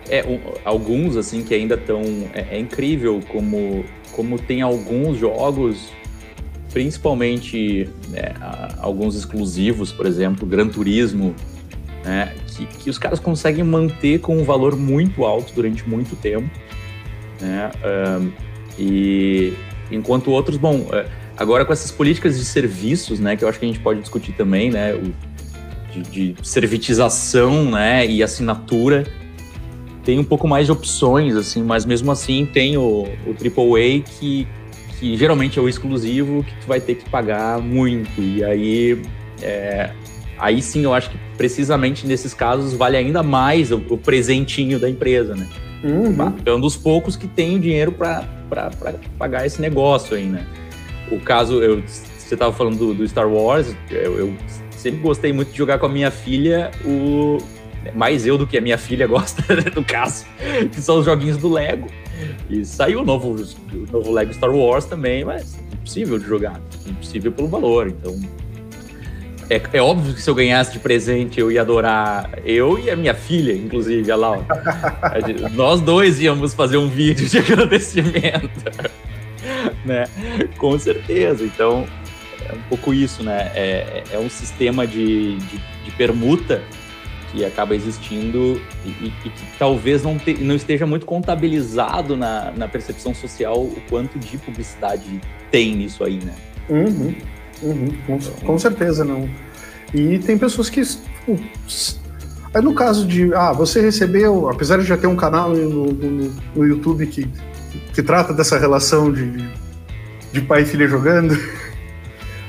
[0.08, 2.02] é, um, alguns, assim, que ainda estão.
[2.32, 5.92] É, é, incrível como, como tem alguns jogos,
[6.72, 8.34] principalmente né,
[8.78, 11.34] alguns exclusivos, por exemplo, Gran Turismo,
[12.04, 16.48] né, que, que os caras conseguem manter com um valor muito alto durante muito tempo.
[17.40, 18.32] Né, um,
[18.78, 19.54] e
[19.90, 21.06] enquanto outros, bom, é,
[21.36, 24.32] agora com essas políticas de serviços, né, que eu acho que a gente pode discutir
[24.32, 25.12] também, né, o,
[25.92, 29.04] de, de servitização, né, e assinatura
[30.06, 34.46] tem um pouco mais de opções, assim, mas mesmo assim tem o, o AAA que,
[35.00, 38.22] que geralmente é o exclusivo, que tu vai ter que pagar muito.
[38.22, 39.02] E aí
[39.42, 39.90] é,
[40.38, 44.88] aí sim eu acho que precisamente nesses casos vale ainda mais o, o presentinho da
[44.88, 45.48] empresa, né?
[45.82, 46.34] Uhum.
[46.44, 48.24] É um dos poucos que tem dinheiro para
[49.18, 50.46] pagar esse negócio aí, né?
[51.10, 54.36] O caso, eu, você estava falando do, do, Star Wars, eu, eu,
[54.70, 57.38] sempre gostei muito de jogar com a minha filha, o
[57.94, 59.42] mais eu do que a minha filha gosta,
[59.74, 60.24] no caso,
[60.72, 61.88] que são os joguinhos do Lego.
[62.48, 67.30] E saiu o novo, o novo Lego Star Wars também, mas impossível de jogar, impossível
[67.30, 68.18] pelo valor, então
[69.48, 72.96] é, é, óbvio que se eu ganhasse de presente eu ia adorar eu e a
[72.96, 74.44] minha filha, inclusive, a Laura.
[75.52, 78.50] Nós dois íamos fazer um vídeo de agradecimento.
[79.84, 80.06] né?
[80.58, 81.44] Com certeza.
[81.44, 81.86] Então,
[82.48, 83.50] é um pouco isso, né?
[83.54, 86.62] É, é um sistema de, de, de, permuta
[87.32, 92.52] que acaba existindo e, e, e que talvez não, te, não esteja muito contabilizado na,
[92.52, 96.34] na percepção social o quanto de publicidade tem nisso aí, né?
[96.68, 97.14] Uhum.
[97.62, 99.28] Uhum, com, com, certeza não.
[99.94, 100.82] E tem pessoas que.
[100.82, 101.40] Tipo,
[102.52, 103.32] é no caso de.
[103.34, 107.28] Ah, você recebeu, apesar de já ter um canal no, no, no YouTube que,
[107.96, 109.50] que trata dessa relação de,
[110.30, 111.32] de pai e filha jogando.
[111.32, 111.38] uh,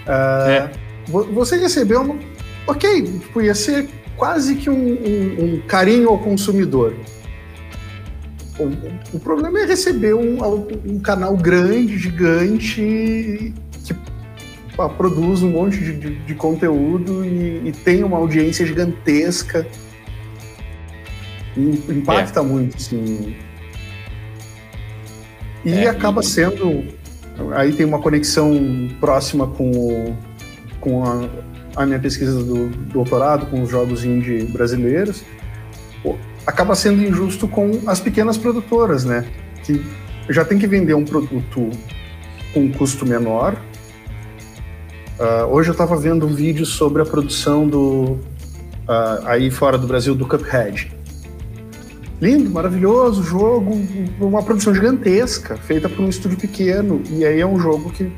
[0.51, 0.71] é.
[1.07, 2.01] Você recebeu.
[2.01, 2.19] Um,
[2.67, 6.93] ok, tipo, ia ser quase que um, um, um carinho ao consumidor.
[8.59, 10.37] O, o, problema é receber um,
[10.85, 13.53] um canal grande, gigante,
[14.97, 19.65] produz um monte de, de, de conteúdo e, e, tem uma audiência gigantesca.
[21.55, 22.43] E impacta é.
[22.43, 23.46] muito, assim.
[25.69, 26.25] E é, acaba e...
[26.25, 26.83] sendo.
[27.53, 30.15] Aí tem uma conexão próxima com,
[30.79, 31.29] com a,
[31.75, 35.23] a minha pesquisa do doutorado, com os jogos indie brasileiros.
[36.45, 39.25] Acaba sendo injusto com as pequenas produtoras, né?
[39.63, 39.83] Que
[40.29, 41.69] já tem que vender um produto
[42.53, 43.57] com um custo menor,
[45.17, 48.19] Uh, hoje eu estava vendo um vídeo sobre a produção do
[48.87, 50.95] uh, aí fora do Brasil do Cuphead.
[52.19, 53.79] Lindo, maravilhoso jogo,
[54.19, 57.01] uma produção gigantesca, feita por um estúdio pequeno.
[57.11, 58.11] E aí é um jogo que,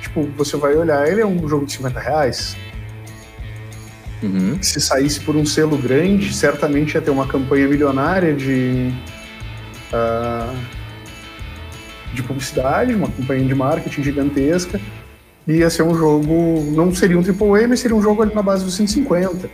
[0.00, 2.56] tipo, você vai olhar, ele é um jogo de 50 reais.
[4.22, 4.62] Uhum.
[4.62, 8.92] Se saísse por um selo grande, certamente ia ter uma campanha milionária de,
[9.92, 10.56] uh,
[12.14, 14.80] de publicidade, uma campanha de marketing gigantesca
[15.46, 18.64] ia ser um jogo, não seria um AAA, mas seria um jogo ali na base
[18.64, 19.50] dos 150.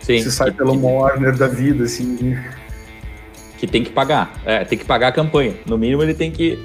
[0.00, 0.18] Sim.
[0.20, 2.36] Você sai pelo Warner da vida, assim.
[3.58, 5.54] Que tem que pagar, é, tem que pagar a campanha.
[5.66, 6.62] No mínimo ele tem que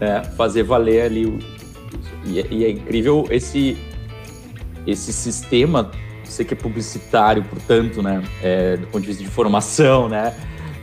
[0.00, 1.26] é, fazer valer ali.
[1.26, 1.38] O,
[2.24, 3.76] e, é, e, é incrível esse,
[4.86, 5.90] esse sistema,
[6.24, 10.34] você que é publicitário, portanto, né, é, do ponto de vista de formação, né,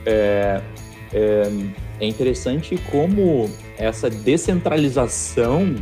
[0.04, 0.60] é,
[1.12, 1.52] é,
[2.00, 5.76] é interessante como essa descentralização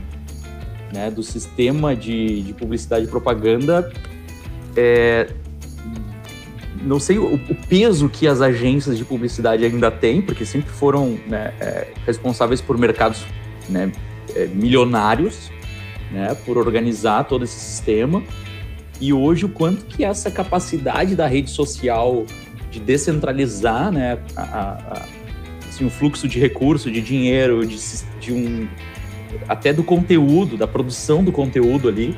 [0.92, 3.90] né, do sistema de, de publicidade e propaganda,
[4.76, 5.29] é,
[6.83, 11.19] não sei o, o, peso que as agências de publicidade ainda têm, porque sempre foram
[11.27, 13.25] né, é, responsáveis por mercados
[13.69, 13.91] né,
[14.35, 15.51] é, milionários,
[16.11, 18.23] né, por organizar todo esse sistema.
[19.01, 22.25] E hoje o quanto que essa capacidade da rede social
[22.71, 25.07] de descentralizar né, a, a,
[25.69, 27.79] assim, o fluxo de recurso, de dinheiro, de,
[28.21, 28.69] de um
[29.49, 32.17] até do conteúdo, da produção do conteúdo ali.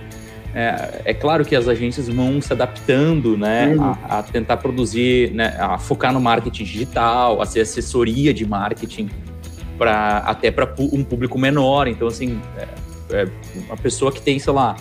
[0.54, 3.84] É, é claro que as agências vão se adaptando, né, uhum.
[3.84, 9.10] a, a, tentar produzir, né, a focar no marketing digital, a ser assessoria de marketing
[9.76, 11.86] para até para um público menor.
[11.86, 13.28] Então, assim, é, é
[13.66, 14.74] uma pessoa que tem, sei lá,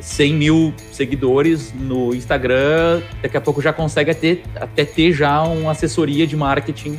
[0.00, 5.72] 100 mil seguidores no Instagram, daqui a pouco já consegue até, até ter já uma
[5.72, 6.96] assessoria de marketing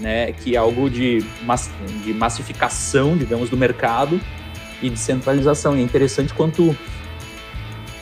[0.00, 1.70] né, que é algo de, mass,
[2.04, 4.20] de massificação, digamos, do mercado
[4.82, 5.76] e de centralização.
[5.76, 6.76] E é interessante quanto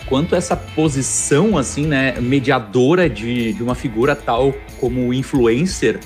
[0.06, 6.00] quanto essa posição assim, né, mediadora de, de uma figura tal como o influencer,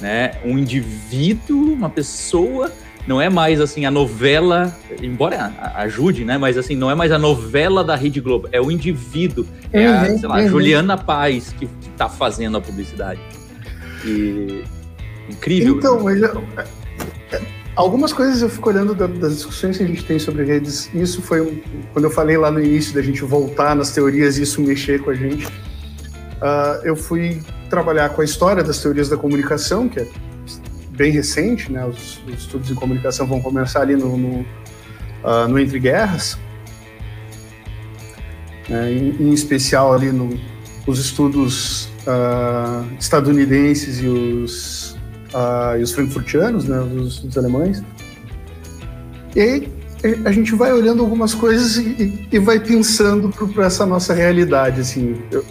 [0.00, 2.72] né, um indivíduo, uma pessoa,
[3.06, 7.18] não é mais assim a novela, embora ajude, né, mas assim não é mais a
[7.18, 10.48] novela da Rede Globo, é o indivíduo, é a, uhum, sei lá, uhum.
[10.48, 13.20] Juliana Paz que está fazendo a publicidade.
[14.04, 14.64] E,
[15.28, 15.76] Incrível.
[15.76, 16.64] Então, mas é, é,
[17.76, 20.90] algumas coisas eu fico olhando das discussões que a gente tem sobre redes.
[20.94, 21.60] Isso foi um,
[21.92, 25.10] quando eu falei lá no início da gente voltar nas teorias e isso mexer com
[25.10, 25.46] a gente.
[25.46, 30.08] Uh, eu fui trabalhar com a história das teorias da comunicação, que é
[30.90, 31.84] bem recente, né?
[31.84, 36.38] Os, os estudos em comunicação vão começar ali no, no, uh, no Entre Guerras,
[38.68, 38.92] né?
[38.92, 40.38] em, em, especial ali no,
[40.86, 44.85] os estudos uh, estadunidenses e os
[45.34, 47.82] uh, e os frankfurtianos, né, os, os alemães.
[49.34, 49.68] E
[50.24, 55.16] a gente vai olhando algumas coisas e, e vai pensando para essa nossa realidade, assim.
[55.30, 55.44] Eu,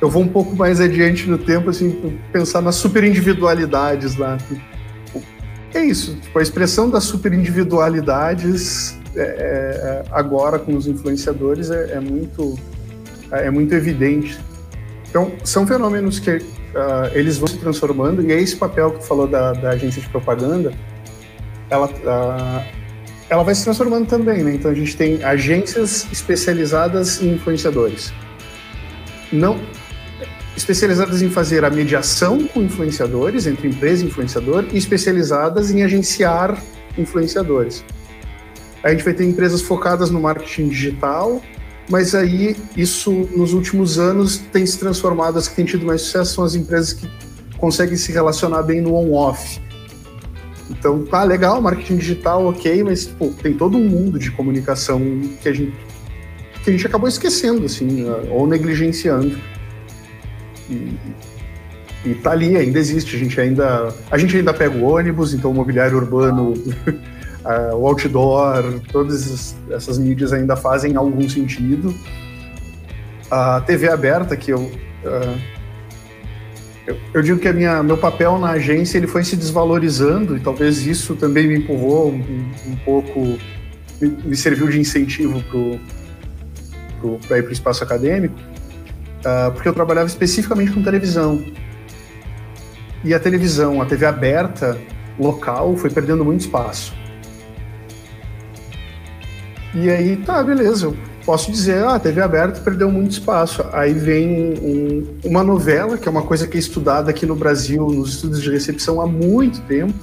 [0.00, 4.38] eu vou um pouco mais adiante no tempo, assim, pensar nas superindividualidades lá.
[5.74, 12.00] É isso, tipo, a expressão das superindividualidades é, é, agora com os influenciadores é, é,
[12.00, 12.58] muito
[13.30, 14.38] é muito evidente.
[15.08, 16.40] Então, são fenômenos que
[16.74, 20.00] uh, eles vão se transformando e é esse papel que tu falou da, da agência
[20.00, 20.72] de propaganda,
[21.68, 22.64] ela, uh,
[23.28, 24.54] ela vai se transformando também, né?
[24.54, 28.12] Então, a gente tem agências especializadas em influenciadores.
[29.32, 29.60] Não,
[30.56, 36.60] especializadas em fazer a mediação com influenciadores, entre empresa e influenciador, e especializadas em agenciar
[36.98, 37.84] influenciadores.
[38.82, 41.42] A gente vai ter empresas focadas no marketing digital,
[41.90, 46.34] mas aí isso nos últimos anos tem se transformado, as que têm tido mais sucesso
[46.34, 47.10] são as empresas que
[47.58, 49.60] conseguem se relacionar bem no on-off.
[50.70, 55.00] Então, tá legal, marketing digital, ok, mas pô, tem todo um mundo de comunicação
[55.42, 55.74] que a gente,
[56.62, 59.36] que a gente acabou esquecendo, assim, ou negligenciando.
[60.70, 60.94] E,
[62.04, 63.16] e tá ali, ainda existe.
[63.16, 66.54] A gente ainda, a gente ainda pega o ônibus, então o mobiliário urbano,
[67.44, 71.94] uh, o outdoor, todas essas mídias ainda fazem algum sentido.
[73.30, 75.38] A TV aberta, que eu, uh,
[76.86, 80.40] eu, eu, digo que a minha, meu papel na agência ele foi se desvalorizando e
[80.40, 83.38] talvez isso também me empurrou um, um pouco,
[84.00, 85.42] me, me, serviu de incentivo
[87.26, 88.34] para ir para o espaço acadêmico
[89.20, 91.42] uh, porque eu trabalhava especificamente com televisão.
[93.04, 94.78] E a televisão, a TV aberta,
[95.18, 96.94] local, foi perdendo muito espaço.
[99.74, 103.64] E aí, tá, beleza, eu posso dizer, ah, a TV aberta perdeu muito espaço.
[103.72, 107.86] Aí vem um, uma novela, que é uma coisa que é estudada aqui no Brasil,
[107.86, 109.94] nos estudos de recepção há muito tempo,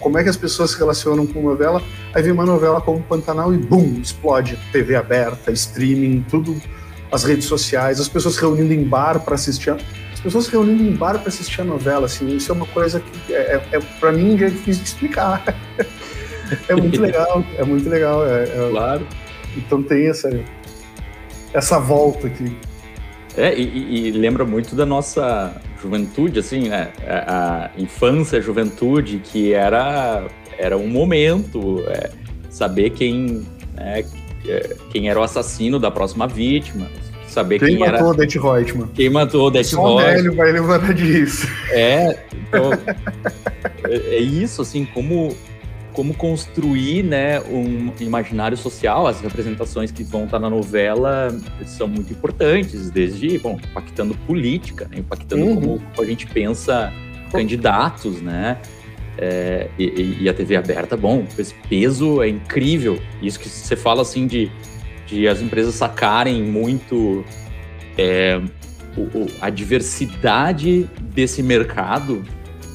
[0.00, 1.82] como é que as pessoas se relacionam com novela.
[2.12, 4.58] Aí vem uma novela como Pantanal e, bum, explode.
[4.72, 6.60] TV aberta, streaming, tudo
[7.10, 9.70] as redes sociais, as pessoas reunindo em bar para assistir.
[9.70, 9.76] A...
[10.12, 13.34] As pessoas reunindo em bar para assistir a novela, assim, isso é uma coisa que
[13.34, 15.44] é, é, é para mim é difícil de explicar.
[16.68, 18.26] é muito legal, é muito legal.
[18.26, 19.06] É, é, claro.
[19.56, 20.30] Então tem essa
[21.52, 22.56] essa volta aqui.
[23.36, 26.92] É, e, e, lembra muito da nossa juventude, assim, né?
[27.06, 30.24] A, a infância, a juventude, que era,
[30.56, 32.10] era um momento, é,
[32.48, 34.04] saber quem, né,
[34.46, 36.88] é, quem era o assassino da próxima vítima,
[37.26, 38.06] saber quem, quem matou era...
[38.06, 38.88] o Det Reutemann.
[38.94, 39.98] Quem matou o Det Reutemann.
[39.98, 41.48] Só velho vai lembrar disso.
[41.70, 42.70] É, então,
[43.88, 45.36] é, é, isso, assim, como,
[45.94, 51.28] como construir, né, um imaginário social, as representações que vão estar na novela
[51.64, 55.54] são muito importantes, desde, bom, impactando política, né, impactando uhum.
[55.54, 56.92] como, a gente pensa
[57.30, 58.58] candidatos, né,
[59.16, 62.98] é, e, e, a TV aberta, bom, esse peso é incrível.
[63.22, 64.50] Isso que você fala assim de,
[65.06, 67.24] de as empresas sacarem muito
[67.96, 68.40] é,
[68.96, 72.24] o, a diversidade desse mercado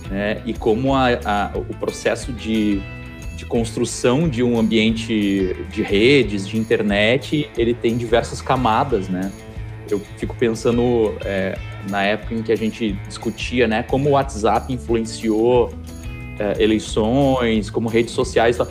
[0.09, 2.81] né, e como a, a, o processo de,
[3.39, 9.31] de construção de um ambiente de redes, de internet, ele tem diversas camadas, né?
[9.89, 11.57] Eu fico pensando é,
[11.89, 15.73] na época em que a gente discutia, né, como o WhatsApp influenciou
[16.37, 18.57] é, eleições, como redes sociais.
[18.57, 18.67] Tá?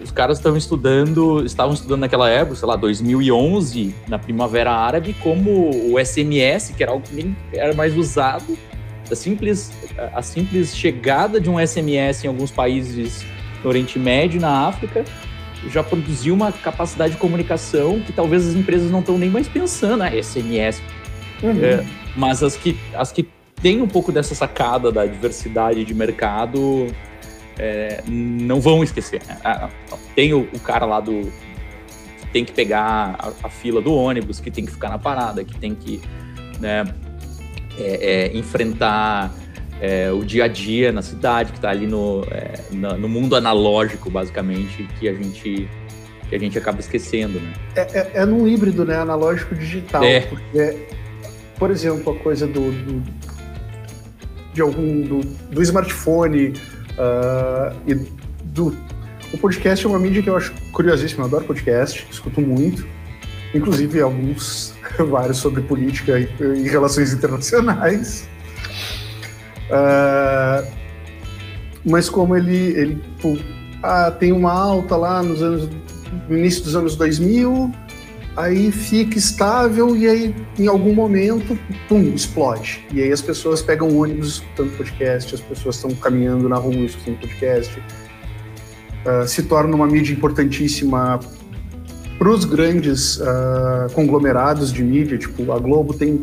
[0.00, 5.68] Os caras estavam estudando, estavam estudando naquela época, sei lá, 2011, na Primavera Árabe, como
[5.92, 8.56] o SMS, que era algo que nem era mais usado,
[9.10, 9.72] a simples,
[10.14, 13.26] a simples chegada de um SMS em alguns países
[13.62, 15.04] no Oriente Médio na África
[15.68, 20.02] já produziu uma capacidade de comunicação que talvez as empresas não estão nem mais pensando,
[20.02, 20.82] ah, SMS.
[21.42, 21.62] Uhum.
[21.62, 21.84] É,
[22.16, 23.28] mas as que, as que
[23.60, 26.86] tem um pouco dessa sacada da diversidade de mercado,
[27.58, 29.20] é, não vão esquecer.
[29.26, 29.36] Né?
[29.44, 29.68] Ah,
[30.14, 31.30] tem o, o, cara lá do.
[32.20, 35.44] que tem que pegar a, a, fila do ônibus, que tem que ficar na parada,
[35.44, 36.00] que tem que
[36.58, 36.84] né,
[37.78, 39.30] é, é, enfrentar
[39.80, 44.10] é, o dia a dia na cidade, que está ali no, é, no mundo analógico,
[44.10, 45.68] basicamente, que a gente
[46.28, 47.52] que a gente acaba esquecendo, né?
[47.74, 48.96] É, é, é num híbrido, né?
[48.96, 50.04] Analógico digital.
[50.04, 50.20] É.
[50.20, 50.86] Porque,
[51.58, 53.02] por exemplo, a coisa do, do
[54.54, 56.52] de algum do, do smartphone
[56.92, 57.94] uh, e
[58.44, 58.76] do
[59.32, 62.84] o podcast é uma mídia que eu acho curiosíssima, eu adoro podcast, escuto muito,
[63.54, 64.74] inclusive alguns,
[65.08, 68.28] vários sobre política e, e relações internacionais.
[69.70, 70.66] Uh,
[71.84, 73.38] mas como ele, ele pô,
[73.82, 75.68] ah, tem uma alta lá nos anos,
[76.28, 77.72] no início dos anos 2000,
[78.36, 81.58] aí fica estável e aí em algum momento,
[81.88, 82.84] pum, explode.
[82.92, 87.18] E aí as pessoas pegam ônibus escutando podcast, as pessoas estão caminhando na rua escutando
[87.20, 87.82] podcast.
[89.06, 91.20] uh, se torna uma mídia importantíssima
[92.18, 96.20] para os grandes uh, conglomerados de mídia, tipo a Globo tem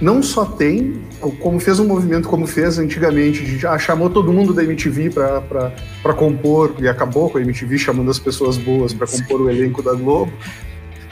[0.00, 1.02] não só tem,
[1.40, 6.14] como fez um movimento como fez antigamente, de ah, chamou todo mundo da MTV para
[6.14, 9.94] compor, e acabou com a MTV chamando as pessoas boas para compor o elenco da
[9.94, 10.32] Globo.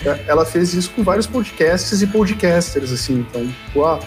[0.05, 3.25] É, ela fez isso com vários podcasts e podcasters, assim.
[3.29, 3.99] Então, tipo, ah,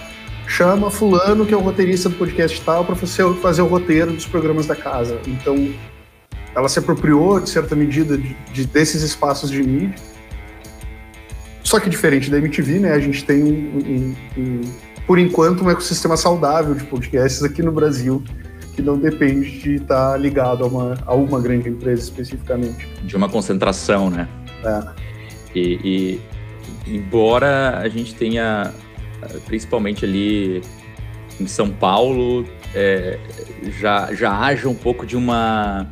[0.47, 4.67] chama fulano, que é o roteirista do podcast tal, para fazer o roteiro dos programas
[4.67, 5.19] da casa.
[5.25, 5.73] Então,
[6.55, 10.16] ela se apropriou, de certa medida, de, de desses espaços de mídia
[11.67, 12.93] só que diferente da MTV, né?
[12.93, 14.61] A gente tem, um, um, um,
[15.05, 18.23] por enquanto, um ecossistema saudável de podcasts aqui no Brasil
[18.73, 22.87] que não depende de estar ligado a uma, a uma grande empresa especificamente.
[23.03, 24.29] De uma concentração, né?
[24.63, 24.81] É.
[25.53, 26.21] E,
[26.87, 28.71] e embora a gente tenha,
[29.45, 30.61] principalmente ali
[31.37, 33.19] em São Paulo, é,
[33.77, 35.85] já, já haja um pouco de uma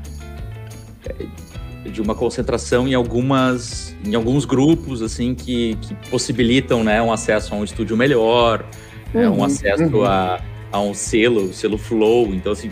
[1.91, 7.53] de uma concentração em algumas em alguns grupos assim que, que possibilitam né um acesso
[7.53, 8.65] a um estúdio melhor
[9.13, 10.03] uhum, é, um acesso uhum.
[10.03, 12.33] a, a um selo selo flow.
[12.33, 12.69] Então assim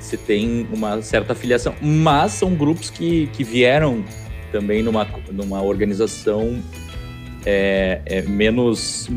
[0.00, 1.74] você tem uma certa afiliação.
[1.80, 4.04] Mas são grupos que, que vieram
[4.52, 6.62] também numa, numa organização
[7.44, 9.08] é, é menos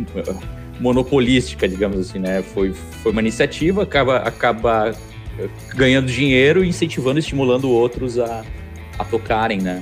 [0.79, 2.41] monopolística digamos assim né?
[2.41, 4.95] Foi foi uma iniciativa acaba acaba
[5.75, 8.43] ganhando dinheiro incentivando estimulando outros a
[8.99, 9.81] a tocarem, né?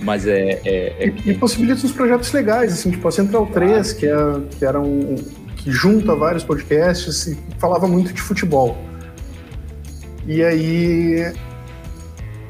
[0.00, 0.60] Mas é.
[0.64, 1.08] é, é...
[1.08, 4.12] E, e, possibilita uns projetos legais, assim, tipo a Central 3, que, é,
[4.58, 5.16] que era um.
[5.56, 8.76] que junta vários podcasts e falava muito de futebol.
[10.26, 11.32] E aí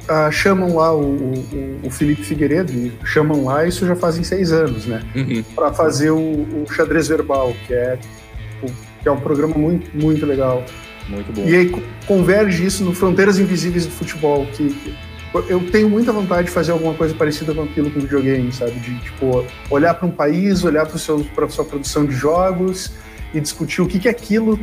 [0.09, 2.73] ah, chamam lá o, o, o, Felipe Figueiredo,
[3.05, 5.03] chamam lá, isso já fazem seis anos, né?
[5.15, 5.43] Uhum.
[5.55, 7.99] Para fazer o, o, xadrez verbal, que é,
[9.03, 10.65] que é um programa muito, muito legal.
[11.09, 11.47] Muito bom.
[11.47, 11.73] E aí
[12.07, 14.75] converge isso no Fronteiras Invisíveis do Futebol, que
[15.49, 18.73] eu tenho muita vontade de fazer alguma coisa parecida com aquilo com videogame, sabe?
[18.73, 22.93] De tipo olhar para um país, olhar para a sua produção de jogos
[23.35, 24.59] e discutir o que, que aquilo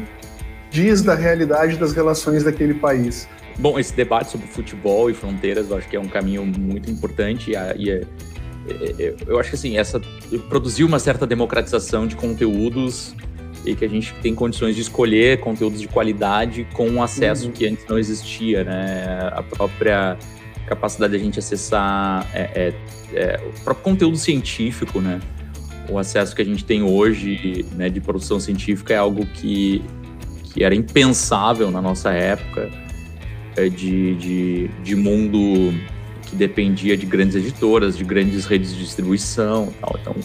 [0.72, 3.28] diz da realidade das relações daquele país.
[3.58, 7.52] Bom, esse debate sobre futebol e fronteiras, eu acho que é um caminho muito importante
[7.52, 8.02] e, é,
[8.68, 10.02] é, é, eu acho que assim essa
[10.50, 13.16] produzir uma certa democratização de conteúdos
[13.64, 17.52] e que a gente tem condições de escolher conteúdos de qualidade com um acesso uhum.
[17.52, 19.32] que antes não existia, né?
[19.32, 20.18] A própria
[20.66, 22.74] capacidade de a gente acessar é, é,
[23.14, 25.20] é, o próprio conteúdo científico, né?
[25.90, 29.84] O acesso que a gente tem hoje né, de produção científica é algo que,
[30.52, 32.72] que era impensável na nossa época
[33.56, 35.74] é, de, de, de mundo
[36.24, 39.96] que dependia de grandes editoras, de grandes redes de distribuição tal.
[40.02, 40.16] Então,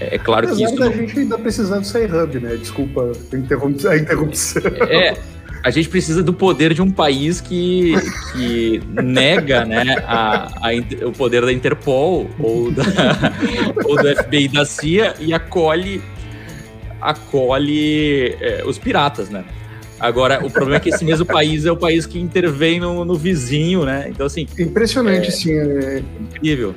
[0.00, 0.82] é, é claro Apesar que isso...
[0.82, 2.56] a gente ainda precisando sair hub, né?
[2.56, 4.62] Desculpa a interrupção.
[4.88, 5.16] É,
[5.62, 7.94] a gente precisa do poder de um país que,
[8.32, 12.82] que nega né, a, a, o poder da Interpol ou, da,
[13.84, 16.02] ou do FBI da CIA e acolhe,
[17.00, 19.44] acolhe é, os piratas, né?
[20.00, 23.16] Agora, o problema é que esse mesmo país é o país que intervém no, no
[23.16, 24.06] vizinho, né?
[24.08, 24.46] Então, assim.
[24.56, 25.52] Impressionante, é, sim.
[25.52, 26.02] É...
[26.20, 26.74] Incrível.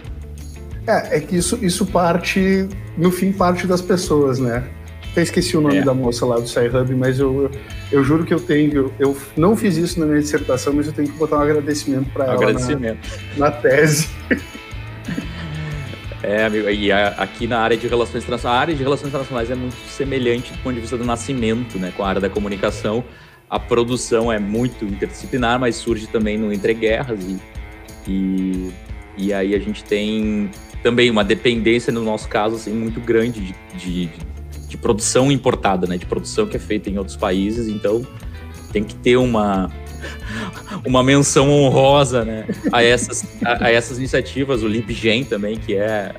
[0.87, 2.67] É, é que isso, isso parte,
[2.97, 4.63] no fim, parte das pessoas, né?
[5.11, 5.83] Até esqueci o nome é.
[5.83, 7.51] da moça lá do SciHub, mas eu, eu,
[7.91, 8.93] eu, juro que eu tenho.
[8.97, 12.25] Eu não fiz isso na minha dissertação, mas eu tenho que botar um agradecimento para
[12.25, 13.09] ela agradecimento.
[13.37, 14.09] Na, na tese.
[16.23, 19.49] É, amigo, e a, aqui na área de relações internacionais, a área de relações internacionais
[19.49, 23.03] é muito semelhante do ponto de vista do nascimento, né, com a área da comunicação.
[23.49, 27.39] A produção é muito interdisciplinar, mas surge também no entreguerras e,
[28.07, 28.71] e,
[29.17, 30.49] e aí a gente tem
[30.83, 34.30] também uma dependência, no nosso caso, assim, muito grande de, de, de
[34.77, 35.97] produção importada, né?
[35.97, 38.05] De produção que é feita em outros países, então
[38.71, 39.69] tem que ter uma
[40.85, 42.47] uma menção honrosa, né?
[42.71, 46.13] A essas, a, a essas iniciativas, o LibGen também, que é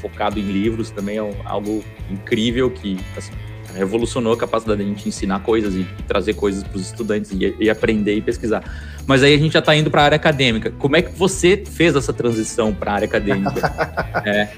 [0.00, 3.32] focado em livros, também é algo incrível que assim,
[3.74, 7.30] revolucionou a capacidade de a gente ensinar coisas e, e trazer coisas para os estudantes
[7.32, 8.62] e, e, aprender e pesquisar.
[9.06, 10.70] Mas aí a gente já está indo para a área acadêmica.
[10.72, 13.72] Como é que você fez essa transição para a área acadêmica?
[14.26, 14.48] é,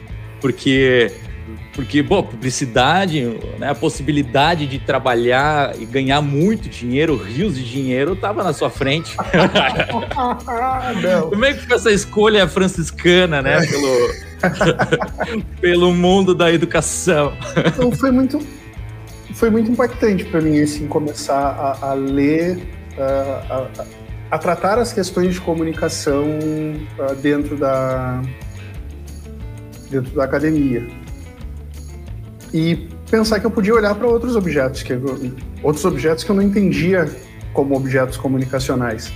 [0.40, 1.12] porque
[1.74, 3.22] porque, bom, publicidade,
[3.58, 8.70] né, a possibilidade de trabalhar e ganhar muito dinheiro, rios de dinheiro, estava na sua
[8.70, 9.16] frente.
[11.28, 17.36] Como é que foi essa escolha franciscana, né, pelo, pelo mundo da educação?
[17.66, 18.40] Então, foi muito,
[19.34, 22.58] foi muito impactante para mim, assim, começar a, a ler,
[22.96, 23.66] a, a,
[24.30, 28.22] a, tratar as questões de comunicação uh, dentro da
[29.90, 31.03] dentro da academia
[32.54, 32.76] e
[33.10, 35.02] pensar que eu podia olhar para outros objetos, que eu,
[35.60, 37.10] outros objetos que eu não entendia
[37.52, 39.12] como objetos comunicacionais,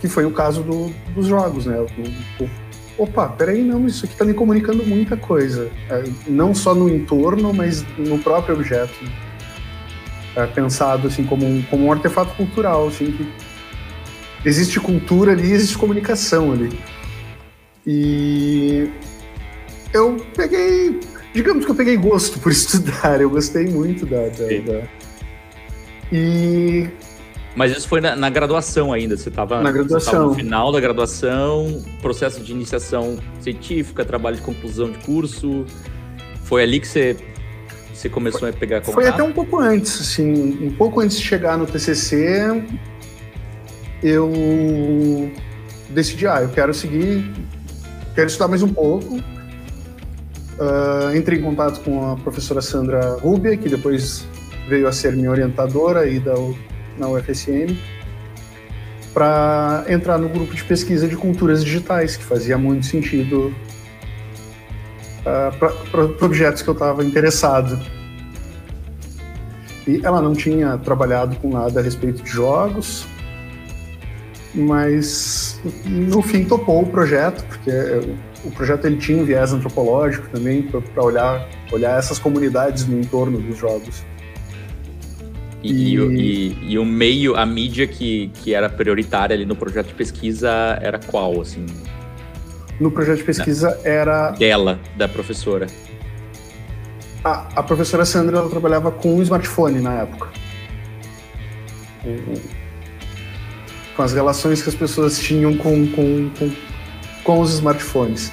[0.00, 1.76] que foi o caso do, dos jogos, né?
[1.80, 2.48] O, o,
[2.96, 5.68] opa, peraí, não, isso aqui está me comunicando muita coisa.
[5.90, 8.94] É, não só no entorno, mas no próprio objeto.
[10.36, 13.28] É, pensado assim como um, como um artefato cultural, assim, que
[14.48, 16.78] existe cultura ali, existe comunicação ali.
[17.84, 18.88] E
[19.92, 21.00] eu peguei,
[21.36, 24.88] digamos que eu peguei gosto por estudar, eu gostei muito da, da, da...
[26.10, 26.88] e
[27.54, 32.52] mas isso foi na, na graduação ainda, você estava no final da graduação, processo de
[32.52, 35.64] iniciação científica, trabalho de conclusão de curso.
[36.44, 37.16] Foi ali que você,
[37.94, 38.94] você começou foi, a pegar contato?
[38.94, 42.62] Foi até um pouco antes, assim, um pouco antes de chegar no TCC,
[44.02, 44.30] eu
[45.88, 47.32] decidi, ah, eu quero seguir,
[48.14, 49.18] quero estudar mais um pouco.
[50.58, 54.26] Uh, entrei em contato com a professora Sandra Rubia, que depois
[54.68, 56.34] veio a ser minha orientadora aí da
[56.98, 57.76] na UFSM
[59.12, 63.54] para entrar no grupo de pesquisa de culturas digitais, que fazia muito sentido
[65.20, 65.56] uh,
[65.90, 67.80] para objetos que eu estava interessado.
[69.86, 73.06] E ela não tinha trabalhado com nada a respeito de jogos,
[74.54, 77.70] mas no fim topou o projeto, porque
[78.46, 83.40] o projeto ele tinha um viés antropológico também para olhar, olhar essas comunidades no entorno
[83.40, 84.04] dos jogos.
[85.62, 85.98] E, e...
[85.98, 90.78] E, e, o meio, a mídia que, que era prioritária ali no projeto de pesquisa
[90.80, 91.66] era qual, assim?
[92.78, 93.90] No projeto de pesquisa Não.
[93.90, 94.30] era...
[94.30, 95.66] Dela, da professora.
[97.24, 100.28] A, a professora Sandra, ela trabalhava com um smartphone na época.
[103.96, 106.50] Com as relações que as pessoas tinham com, com, com,
[107.26, 108.32] com os smartphones.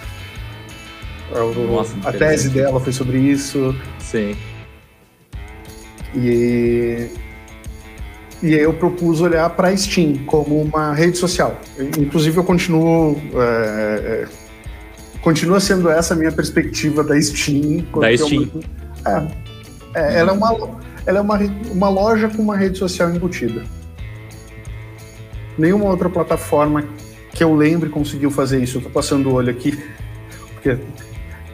[1.67, 3.75] Nossa, a tese dela foi sobre isso.
[3.97, 4.35] Sim.
[6.15, 7.09] E
[8.43, 11.59] e aí eu propus olhar para a Steam como uma rede social.
[11.97, 13.39] Inclusive eu continuo é,
[14.05, 14.27] é,
[15.21, 17.83] continua sendo essa a minha perspectiva da Steam.
[17.99, 18.47] Da Steam.
[19.07, 19.27] É,
[19.95, 21.39] é, ela é, uma, ela é uma,
[21.71, 23.63] uma loja com uma rede social embutida.
[25.57, 26.83] Nenhuma outra plataforma
[27.33, 28.77] que eu lembre conseguiu fazer isso.
[28.77, 29.77] Eu tô passando o olho aqui,
[30.53, 30.77] porque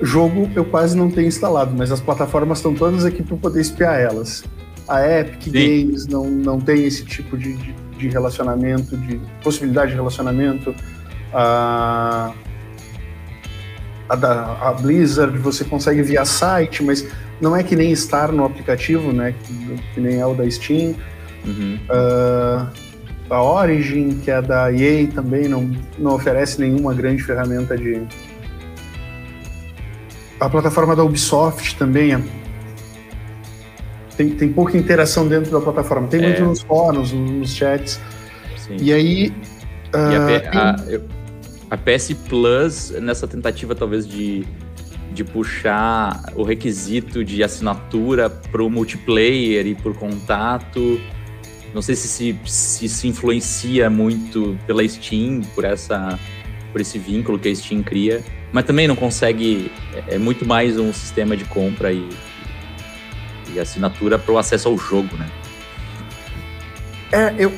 [0.02, 4.00] jogo eu quase não tenho instalado, mas as plataformas estão todas aqui para poder espiar
[4.00, 4.44] elas.
[4.88, 5.52] A Epic Sim.
[5.52, 10.76] Games não, não tem esse tipo de, de, de, relacionamento, de possibilidade de relacionamento.
[11.34, 12.34] A,
[14.10, 17.08] a, da, a Blizzard você consegue via site, mas
[17.40, 19.34] não é que nem estar no aplicativo, né?
[19.44, 20.96] Que, que nem é o da Steam.
[21.46, 21.80] Uhum.
[21.88, 22.89] Uh,
[23.30, 28.02] a Origin, que é da EA, também não, não oferece nenhuma grande ferramenta de.
[30.40, 32.22] A plataforma da Ubisoft também é
[34.20, 36.10] tem, tem pouca interação dentro da plataforma.
[36.10, 36.28] Tem é.
[36.28, 38.02] muito nos fóruns, nos chats.
[38.58, 38.76] Sim.
[38.82, 39.34] E aí.
[39.94, 40.76] Uh, e a,
[41.72, 44.46] a, a, PS Plus, nessa tentativa talvez de,
[45.14, 51.00] de puxar o requisito de assinatura para o multiplayer e por contato.
[51.74, 56.20] Não sei se se, se se influencia muito pela Steam, por, essa,
[56.72, 59.72] por esse vínculo que a Steam cria, mas também não consegue.
[60.08, 62.08] É, é muito mais um sistema de compra e
[63.54, 65.28] e assinatura para o acesso ao jogo, né?
[67.12, 67.52] É, eu,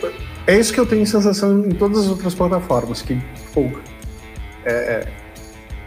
[0.47, 3.21] é isso que eu tenho sensação em todas as outras plataformas, que
[3.53, 3.69] pô,
[4.65, 5.07] é, é,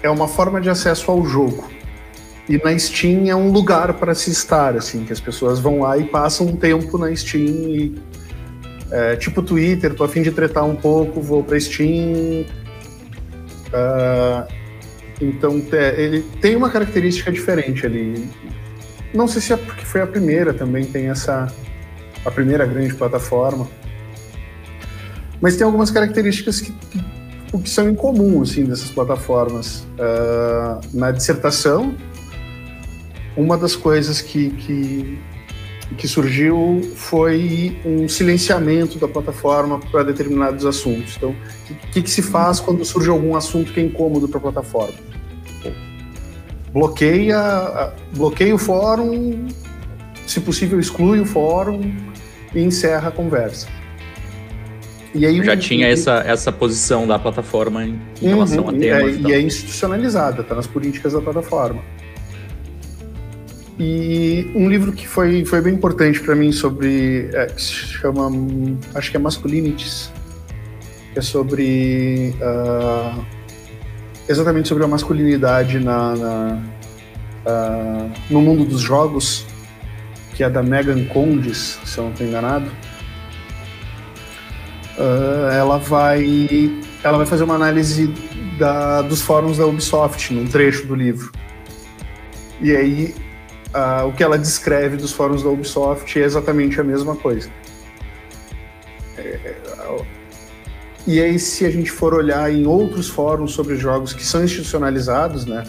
[0.02, 1.70] é uma forma de acesso ao jogo.
[2.46, 5.96] E na Steam é um lugar para se estar, assim, que as pessoas vão lá
[5.96, 7.94] e passam um tempo na Steam e,
[8.94, 12.46] é, tipo Twitter, tô a fim de tretar um pouco, vou para Steam.
[13.72, 14.46] Uh,
[15.20, 15.60] então
[15.98, 18.30] ele tem uma característica diferente ali.
[19.12, 21.52] Não sei se é porque foi a primeira também, tem essa.
[22.24, 23.68] a primeira grande plataforma.
[25.40, 29.84] Mas tem algumas características que, que, que são em comum, assim, dessas plataformas.
[29.98, 31.96] Uh, na dissertação,
[33.36, 35.18] uma das coisas que, que,
[35.96, 41.16] que surgiu foi um silenciamento da plataforma para determinados assuntos.
[41.16, 44.40] Então, o que, que, se faz quando surge algum assunto que é incômodo para a
[44.40, 44.94] plataforma?
[46.74, 49.46] bloqueia, bloqueia o fórum,
[50.26, 51.94] se possível exclui o fórum
[52.52, 53.68] e encerra a conversa.
[55.14, 59.16] E aí, já tinha essa, essa posição da plataforma em, em uhum, relação a temas.
[59.16, 61.80] E é, e é institucionalizada, está nas políticas da plataforma.
[63.78, 67.28] E um livro que foi, foi bem importante para mim sobre.
[67.32, 68.30] É, que se chama.
[68.94, 70.10] Acho que é Masculinities.
[71.12, 72.34] Que é sobre.
[72.40, 73.24] Uh,
[74.28, 76.62] exatamente sobre a masculinidade na, na
[77.44, 79.46] uh, no mundo dos jogos,
[80.34, 82.70] que é da Megan Condes, se eu não estou enganado.
[84.96, 86.70] Uh, ela vai,
[87.02, 88.12] ela vai fazer uma análise
[88.58, 91.32] da, dos fóruns da Ubisoft, num trecho do livro.
[92.60, 93.14] E aí,
[93.74, 97.50] uh, o que ela descreve dos fóruns da Ubisoft é exatamente a mesma coisa.
[99.18, 99.54] É,
[101.06, 105.44] e aí, se a gente for olhar em outros fóruns sobre jogos que são institucionalizados,
[105.44, 105.64] né?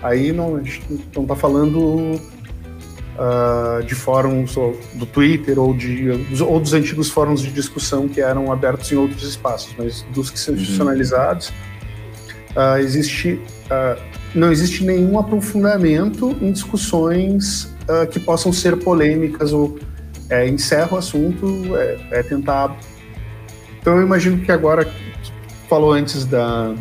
[0.00, 0.80] Aí não, a gente
[1.14, 2.20] não está falando
[3.16, 4.54] uh, de fóruns
[4.94, 6.08] do Twitter ou, de,
[6.40, 10.38] ou dos antigos fóruns de discussão que eram abertos em outros espaços, mas dos que
[10.38, 10.60] são uhum.
[10.60, 11.52] institucionalizados,
[12.56, 14.00] uh, existe, uh,
[14.34, 17.74] não existe nenhum aprofundamento em discussões
[18.10, 19.78] que possam ser polêmicas ou
[20.28, 22.76] é, encerra o assunto, é, é tentar.
[23.80, 24.92] Então eu imagino que agora
[25.68, 26.74] falou antes da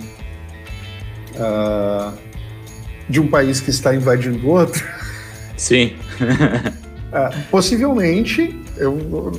[3.08, 4.84] de um país que está invadindo outro.
[5.56, 5.96] Sim.
[7.52, 9.32] possivelmente, eu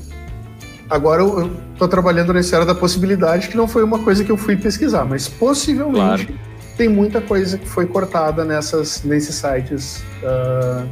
[0.88, 4.36] agora eu estou trabalhando nessa área da possibilidade, que não foi uma coisa que eu
[4.36, 6.40] fui pesquisar, mas possivelmente claro.
[6.76, 10.88] tem muita coisa que foi cortada nessas, nesses sites uh,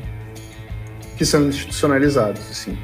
[1.17, 2.77] que são institucionalizados, assim.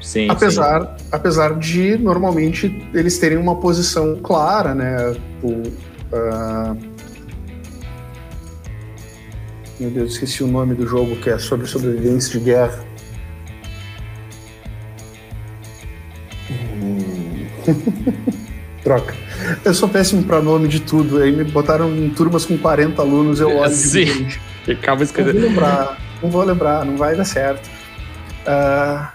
[0.00, 1.06] Sim, apesar, sim.
[1.12, 5.14] apesar de normalmente eles terem uma posição clara, né?
[5.42, 6.76] O, uh,
[9.78, 12.89] meu Deus, esqueci o nome do jogo que é sobre sobrevivência de guerra.
[18.82, 19.14] Troca.
[19.64, 21.22] Eu sou péssimo para nome de tudo.
[21.22, 24.26] Aí me botaram em turmas com 40 alunos, eu olho Sim.
[24.64, 25.40] de Acaba escrevendo.
[25.40, 27.68] Não vou lembrar, não vou lembrar, não vai dar certo.
[28.46, 29.06] Uh,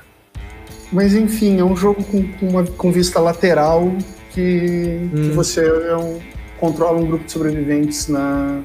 [0.91, 3.91] mas enfim, é um jogo com, com, uma, com vista lateral
[4.31, 5.09] que, hum.
[5.13, 6.19] que você é um,
[6.59, 8.61] controla um grupo de sobreviventes na,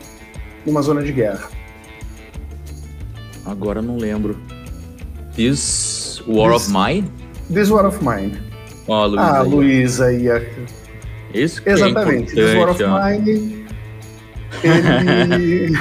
[0.66, 1.48] numa zona de guerra.
[3.44, 4.38] Agora não lembro.
[5.34, 7.10] This War This, of Mine?
[7.52, 8.49] This War of Mine.
[8.92, 10.26] Oh, Luiz ah, Luiz aí.
[11.32, 12.40] Isso que é Exatamente.
[12.40, 13.08] É ó.
[13.08, 13.64] Mine.
[14.64, 15.78] Ele.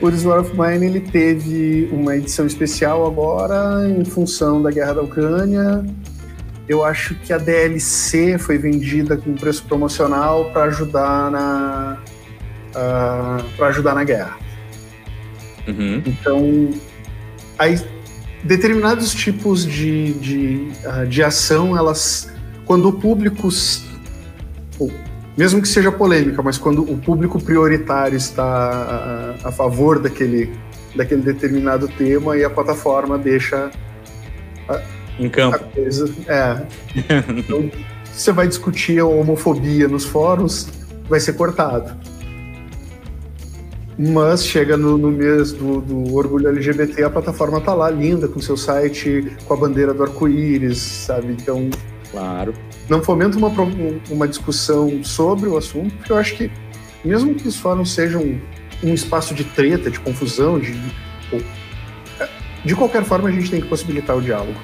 [0.00, 5.02] o War of Mine ele teve uma edição especial agora em função da guerra da
[5.02, 5.84] Ucrânia.
[6.68, 11.98] Eu acho que a DLC foi vendida com preço promocional para ajudar na
[12.70, 14.38] uh, para ajudar na guerra.
[15.66, 16.04] Uhum.
[16.06, 16.70] Então,
[17.58, 17.80] aí,
[18.44, 22.30] determinados tipos de, de, uh, de ação, elas,
[22.64, 23.48] quando o público,
[25.36, 30.52] mesmo que seja polêmica, mas quando o público prioritário está a, a favor daquele,
[30.94, 33.70] daquele determinado tema e a plataforma deixa
[34.68, 34.82] a,
[35.18, 35.58] em campo.
[35.74, 36.62] Coisa, é.
[37.34, 37.70] então,
[38.12, 40.68] você vai discutir a homofobia nos fóruns,
[41.08, 41.96] vai ser cortado.
[43.98, 48.40] Mas chega no, no mês do, do, orgulho LGBT, a plataforma tá lá linda, com
[48.40, 51.32] seu site, com a bandeira do arco-íris, sabe?
[51.32, 51.70] Então.
[52.10, 52.54] Claro.
[52.88, 53.50] Não fomenta uma,
[54.10, 56.50] uma discussão sobre o assunto, porque eu acho que,
[57.04, 58.38] mesmo que os fóruns sejam
[58.82, 60.72] um espaço de treta, de confusão, de.
[62.20, 62.28] É,
[62.64, 64.58] de qualquer forma, a gente tem que possibilitar o diálogo.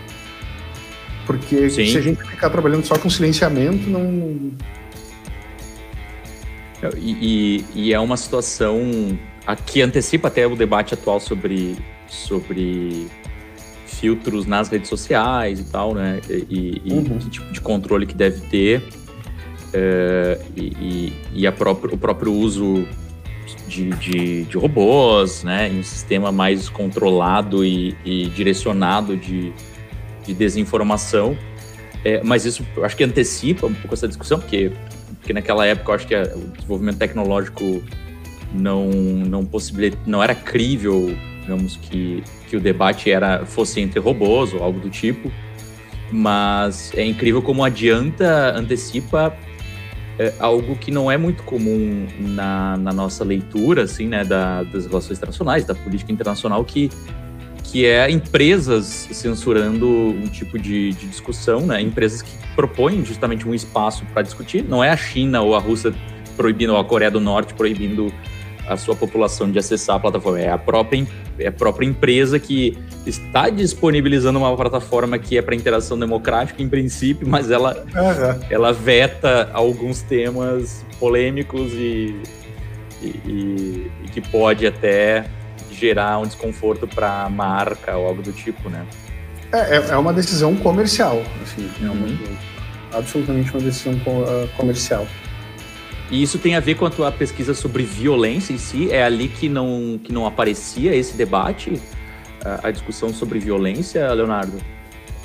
[1.27, 1.87] Porque Sim.
[1.87, 4.53] se a gente ficar trabalhando só com silenciamento, não
[6.97, 9.19] e, e, e, é uma situação
[9.67, 11.77] que antecipa até o debate atual sobre,
[12.07, 13.09] sobre
[13.87, 16.21] filtros nas redes sociais e tal, né?
[16.29, 17.19] E, e uhum.
[17.19, 18.83] que tipo de controle que deve ter.
[19.73, 22.89] Uh, e, e a próprio, o próprio uso
[23.69, 25.69] de, de, de, robôs, né?
[25.69, 29.53] Em um sistema mais controlado e, e direcionado de,
[30.25, 31.37] de desinformação.
[32.05, 34.73] É, mas isso acho que antecipa um pouco essa discussão, porque
[35.31, 37.83] porque naquela época eu acho que o desenvolvimento tecnológico
[38.53, 44.53] não não possibilita, não era crível, digamos que que o debate era fosse entre robôs
[44.53, 45.31] ou algo do tipo.
[46.11, 49.33] Mas é incrível como adianta, antecipa
[50.19, 54.87] é, algo que não é muito comum na, na nossa leitura, assim, né, da, das
[54.87, 56.91] relações internacionais, da política internacional, que
[57.71, 61.81] que é empresas censurando um tipo de, de discussão, né?
[61.81, 64.65] Empresas que propõem justamente um espaço para discutir.
[64.65, 65.95] Não é a China ou a Rússia
[66.37, 68.13] proibindo, ou a Coreia do Norte proibindo
[68.69, 70.41] a sua população de acessar a plataforma.
[70.41, 71.07] É a própria,
[71.39, 76.69] é a própria empresa que está disponibilizando uma plataforma que é para interação democrática, em
[76.69, 78.45] princípio, mas ela, uhum.
[78.51, 82.21] ela veta alguns temas polêmicos e,
[83.01, 85.25] e, e, e que pode até
[85.81, 88.87] gerar um desconforto para a marca ou algo do tipo, né?
[89.53, 92.37] É, é, é uma decisão comercial, assim, é uma, uhum.
[92.93, 95.07] absolutamente uma decisão uh, comercial.
[96.11, 98.91] E isso tem a ver com a tua pesquisa sobre violência em si?
[98.91, 101.81] É ali que não, que não aparecia esse debate,
[102.63, 104.59] a discussão sobre violência, Leonardo?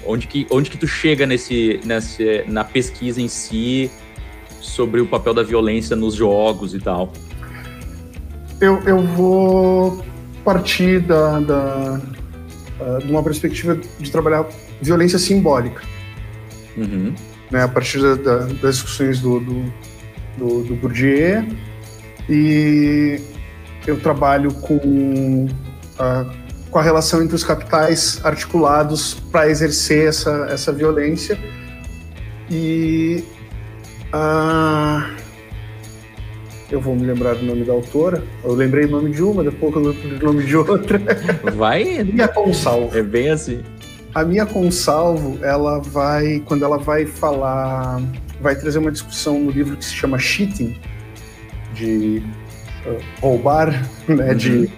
[0.06, 3.90] Onde que, onde que tu chega nesse, nesse, na pesquisa em si
[4.60, 7.12] sobre o papel da violência nos jogos e tal?
[8.62, 10.04] Eu, eu vou
[10.46, 12.00] partir da, da,
[12.80, 14.46] uh, de uma perspectiva de trabalhar
[14.82, 15.82] violência simbólica.
[16.78, 17.14] Uhum.
[17.50, 19.74] Né, a partir da, da, das discussões do, do,
[20.38, 21.46] do, do Bourdieu
[22.30, 23.20] e
[23.86, 25.48] eu trabalho com
[25.98, 26.26] a,
[26.72, 31.38] com a relação entre os capitais articulados para exercer essa, essa violência
[32.50, 33.24] e
[34.12, 35.12] a,
[36.72, 38.24] eu vou me lembrar do nome da autora.
[38.44, 41.00] Eu lembrei o nome de uma, depois eu lembro o nome de outra.
[41.56, 42.04] Vai?
[42.04, 42.98] Minha Consalvo.
[42.98, 43.62] É bem assim.
[44.14, 48.02] A minha Consalvo, ela vai, quando ela vai falar,
[48.40, 50.80] vai trazer uma discussão no livro que se chama Cheating,
[51.74, 52.24] de
[52.86, 53.72] uh, roubar,
[54.08, 54.36] né, uhum.
[54.36, 54.70] de,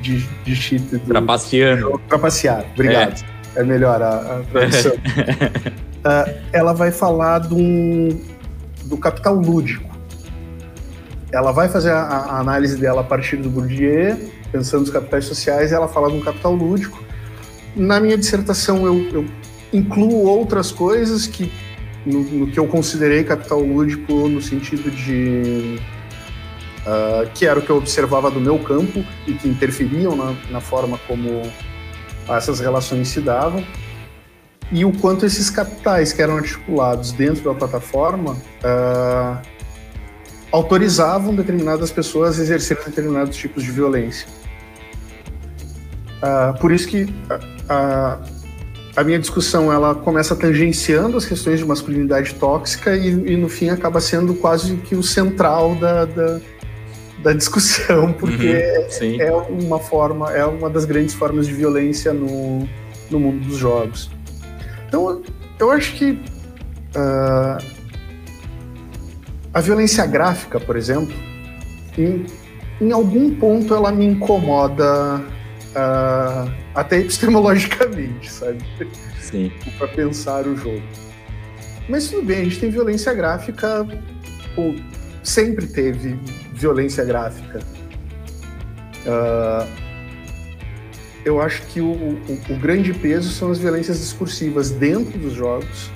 [0.00, 0.82] de, de cheat.
[0.86, 2.00] Do, Trapaceando.
[2.08, 3.24] Trapacear, obrigado.
[3.54, 4.92] É, é melhor a, a tradução.
[6.02, 8.20] uh, ela vai falar de um,
[8.86, 9.91] do capital lúdico
[11.32, 14.18] ela vai fazer a, a, análise dela a partir do Bourdieu,
[14.52, 17.02] pensando nos capitais sociais, e ela fala de um capital lúdico.
[17.74, 19.26] Na minha dissertação, eu, eu
[19.72, 21.50] incluo outras coisas que,
[22.04, 25.80] no, no, que eu considerei capital lúdico, no sentido de.
[26.82, 30.60] Uh, que era o que eu observava do meu campo e que interferiam na, na
[30.60, 31.42] forma como
[32.28, 33.64] essas relações se davam
[34.72, 39.51] e o quanto esses capitais que eram articulados dentro da plataforma uh,
[40.52, 44.28] autorizavam determinadas pessoas a exercerem determinados tipos de violência.
[46.22, 47.12] Uh, por isso que
[47.68, 48.18] a,
[48.94, 53.70] a, minha discussão ela começa tangenciando as questões de masculinidade tóxica e, e no fim
[53.70, 56.40] acaba sendo quase que o central da, da,
[57.24, 62.68] da discussão, porque uhum, é uma forma, é uma das grandes formas de violência no,
[63.10, 64.08] no mundo dos jogos.
[64.86, 65.22] Então,
[65.58, 67.81] eu acho que uh,
[69.54, 71.14] a violência gráfica, por exemplo,
[71.98, 72.24] em,
[72.80, 78.64] em algum ponto ela me incomoda uh, até epistemologicamente, sabe?
[79.20, 79.52] Sim.
[79.78, 80.82] Para pensar o jogo.
[81.88, 83.86] Mas tudo bem, a gente tem violência gráfica,
[84.56, 84.76] ou
[85.22, 86.18] sempre teve
[86.54, 87.60] violência gráfica.
[89.04, 89.68] Uh,
[91.24, 95.90] eu acho que o, o, o, grande peso são as violências discursivas dentro dos jogos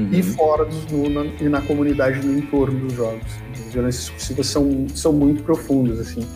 [0.00, 0.08] uhum.
[0.12, 3.26] e fora dos, no, na, e na comunidade no entorno dos jogos.
[3.52, 6.26] As violências discursivas são, são muito profundas, assim.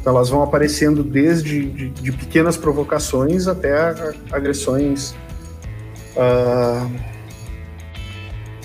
[0.00, 3.94] Então elas vão aparecendo desde de, de pequenas provocações até
[4.30, 5.14] agressões.
[6.16, 6.90] Uh,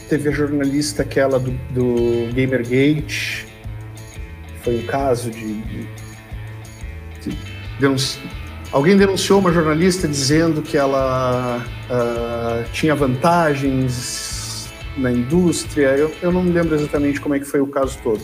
[0.07, 3.47] teve a jornalista aquela do, do Gamergate,
[4.63, 5.87] foi um caso de, de,
[7.21, 7.37] de
[7.79, 8.19] denunci...
[8.71, 14.32] alguém denunciou uma jornalista dizendo que ela uh, tinha vantagens
[14.97, 15.95] na indústria.
[15.95, 18.21] Eu, eu não me lembro exatamente como é que foi o caso todo.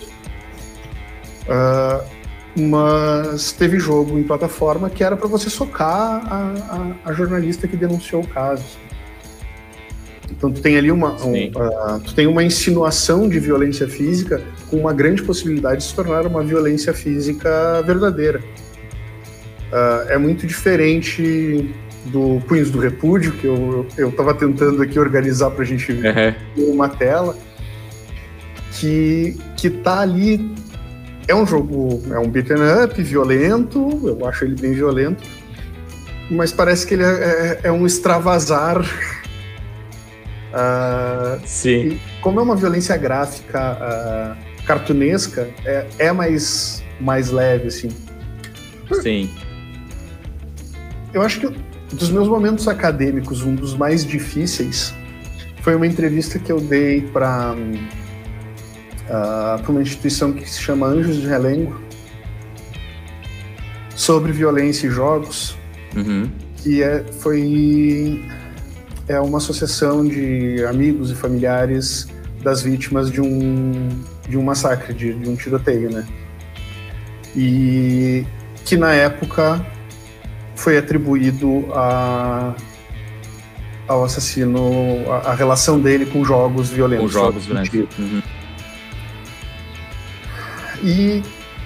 [1.47, 2.19] Uh,
[2.59, 7.77] mas teve jogo em plataforma que era para você socar a, a, a, jornalista que
[7.77, 8.77] denunciou o caso.
[10.31, 14.77] Então tu tem ali uma, um, uh, tu tem uma insinuação de violência física com
[14.77, 18.39] uma grande possibilidade de se tornar uma violência física verdadeira.
[19.71, 21.73] Uh, é muito diferente
[22.05, 26.01] do Punhos do Repúdio, que eu, eu tava tentando aqui organizar pra gente uhum.
[26.01, 27.37] ver uma tela,
[28.73, 30.51] que, que tá ali.
[31.27, 35.23] É um jogo, é um beat'em up violento, eu acho ele bem violento,
[36.31, 38.81] mas parece que ele é, é, é um extravasar.
[38.81, 38.85] uh,
[41.45, 41.99] Sim.
[42.21, 44.35] como é uma violência gráfica uh,
[44.65, 47.89] cartunesca, é, é mais, mais leve, assim.
[49.01, 49.29] Sim.
[51.13, 54.93] Eu acho que dos meus momentos acadêmicos, um dos mais difíceis
[55.61, 57.77] foi uma entrevista que eu dei para uh,
[59.09, 61.79] ah, uma instituição que se chama Anjos de Relengo
[63.95, 65.57] sobre violência e jogos,
[65.95, 66.29] uhum.
[66.57, 68.25] que é, foi
[69.07, 72.07] é uma associação de amigos e familiares
[72.41, 73.89] das vítimas de um
[74.29, 76.05] de um massacre, de, de um tiroteio, né?
[77.35, 78.25] E
[78.63, 79.65] que na época
[80.59, 82.53] foi atribuído a,
[83.87, 87.05] ao assassino, a, a, relação dele com jogos violentos.
[87.05, 87.97] Com jogos violentos.
[87.97, 88.21] Uhum.
[90.83, 91.23] E,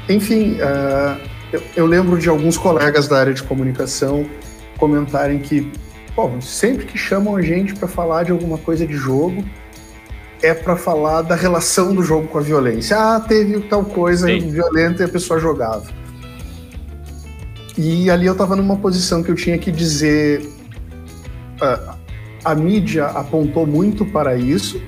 [0.08, 1.20] enfim, uh,
[1.52, 4.26] eu, eu, lembro de alguns colegas da área de comunicação
[4.78, 5.72] comentarem que,
[6.16, 9.44] bom, sempre que chamam a gente para falar de alguma coisa de jogo,
[10.42, 12.98] é para falar da relação do jogo com a violência.
[12.98, 14.52] Ah, teve tal coisa Sim.
[14.52, 16.03] violenta e a pessoa jogava.
[17.78, 20.42] E ali eu estava numa posição que eu tinha que dizer.
[21.62, 21.94] Uh,
[22.44, 24.82] a mídia apontou muito para isso,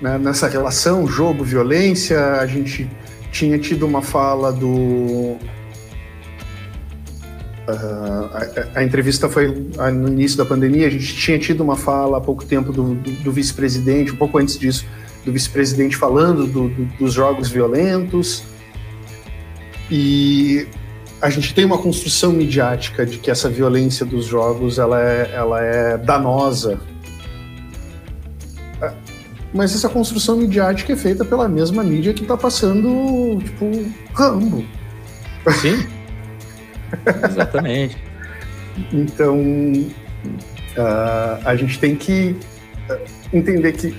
[0.00, 2.20] né, nessa relação jogo-violência.
[2.40, 2.90] A gente
[3.30, 5.36] tinha tido uma fala do.
[7.68, 8.28] Uh,
[8.74, 9.46] a, a, entrevista foi
[9.94, 10.88] no início da pandemia.
[10.88, 14.36] A gente tinha tido uma fala há pouco tempo do, do, do vice-presidente, um pouco
[14.36, 14.84] antes disso,
[15.24, 16.68] do vice-presidente falando do,
[16.98, 18.44] dos jogos violentos.
[19.90, 20.66] E
[21.22, 25.62] a gente tem uma construção midiática de que essa violência dos jogos ela é, ela
[25.62, 26.80] é danosa.
[28.82, 28.92] É,
[29.54, 33.70] mas essa construção midiática é feita pela mesma mídia que está passando, tipo,
[34.12, 34.64] Rambo.
[35.60, 35.86] Sim.
[37.30, 37.96] Exatamente.
[38.92, 42.34] então, uh, a gente tem que
[42.90, 42.98] uh,
[43.32, 43.96] entender que.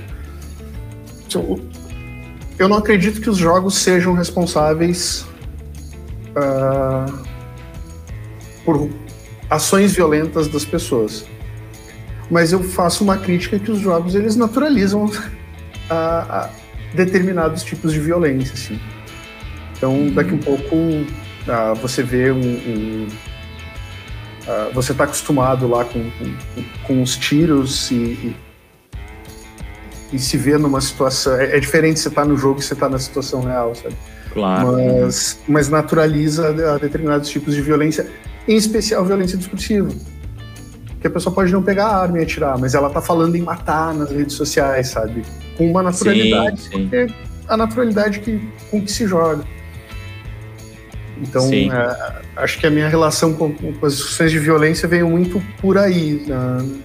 [2.59, 5.25] Eu não acredito que os jogos sejam responsáveis
[6.35, 7.23] uh,
[8.65, 8.89] por
[9.49, 11.25] ações violentas das pessoas.
[12.29, 15.09] Mas eu faço uma crítica que os jogos eles naturalizam
[16.93, 18.79] determinados tipos de violência, assim.
[19.75, 23.07] Então, daqui um pouco uh, você vê um, um
[24.47, 28.35] uh, você está acostumado lá com, com, com, os tiros e, e,
[30.13, 31.35] e, se vê numa situação.
[31.35, 33.75] É, é diferente você estar tá no jogo e você estar tá na situação real,
[33.75, 33.95] sabe?
[34.33, 34.73] Claro.
[34.73, 38.07] Mas, mas naturaliza determinados tipos de violência,
[38.47, 39.89] em especial violência discursiva.
[40.99, 43.41] Que a pessoa pode não pegar a arma e atirar, mas ela tá falando em
[43.41, 45.23] matar nas redes sociais, sabe?
[45.57, 46.89] Com uma naturalidade, sim, sim.
[46.93, 47.07] é
[47.47, 49.43] a naturalidade que, com que se joga.
[51.21, 55.41] Então, é, acho que a minha relação com, com, as discussões de violência veio muito
[55.61, 56.23] por aí.
[56.25, 56.81] Né?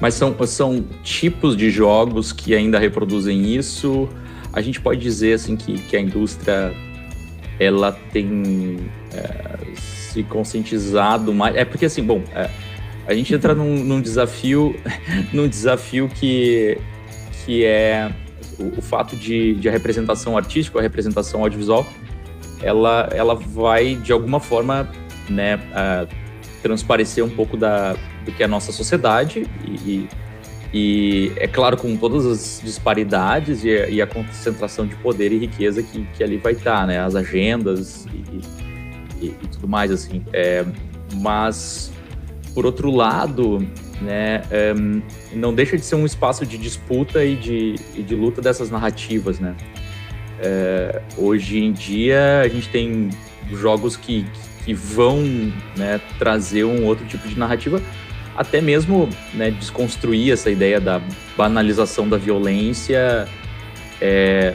[0.00, 4.08] Mas são, são tipos de jogos que ainda reproduzem isso?
[4.52, 6.72] A gente pode dizer assim que, que a indústria
[7.58, 8.78] ela tem
[9.14, 11.56] é, se conscientizado mais.
[11.56, 12.50] É porque assim, bom, é,
[13.06, 14.74] a gente entra num, num, desafio,
[15.32, 16.78] num desafio que,
[17.44, 18.12] que é
[18.58, 21.86] o, o fato de, de, a representação artística, a representação audiovisual,
[22.62, 24.88] ela, ela vai de alguma forma,
[25.28, 26.08] né, uh,
[26.62, 30.08] transparecer um pouco da, do que é a nossa sociedade e, e
[31.36, 36.04] é claro, com todas as disparidades e, e a concentração de poder e riqueza que,
[36.14, 36.98] que ali vai estar, né?
[36.98, 38.40] As agendas e,
[39.24, 40.24] e, e tudo mais, assim.
[40.32, 40.64] É,
[41.14, 41.92] mas,
[42.54, 43.58] por outro lado,
[44.00, 44.74] né, é,
[45.34, 49.38] não deixa de ser um espaço de disputa e de, e de luta dessas narrativas,
[49.38, 49.54] né?
[50.40, 53.10] É, hoje em dia, a gente tem
[53.50, 54.26] jogos que,
[54.64, 55.22] que vão
[55.76, 57.80] né, trazer um outro tipo de narrativa,
[58.36, 61.00] até mesmo né, desconstruir essa ideia da
[61.36, 63.28] banalização da violência
[64.00, 64.54] é,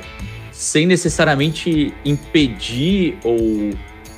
[0.52, 3.70] sem necessariamente impedir ou,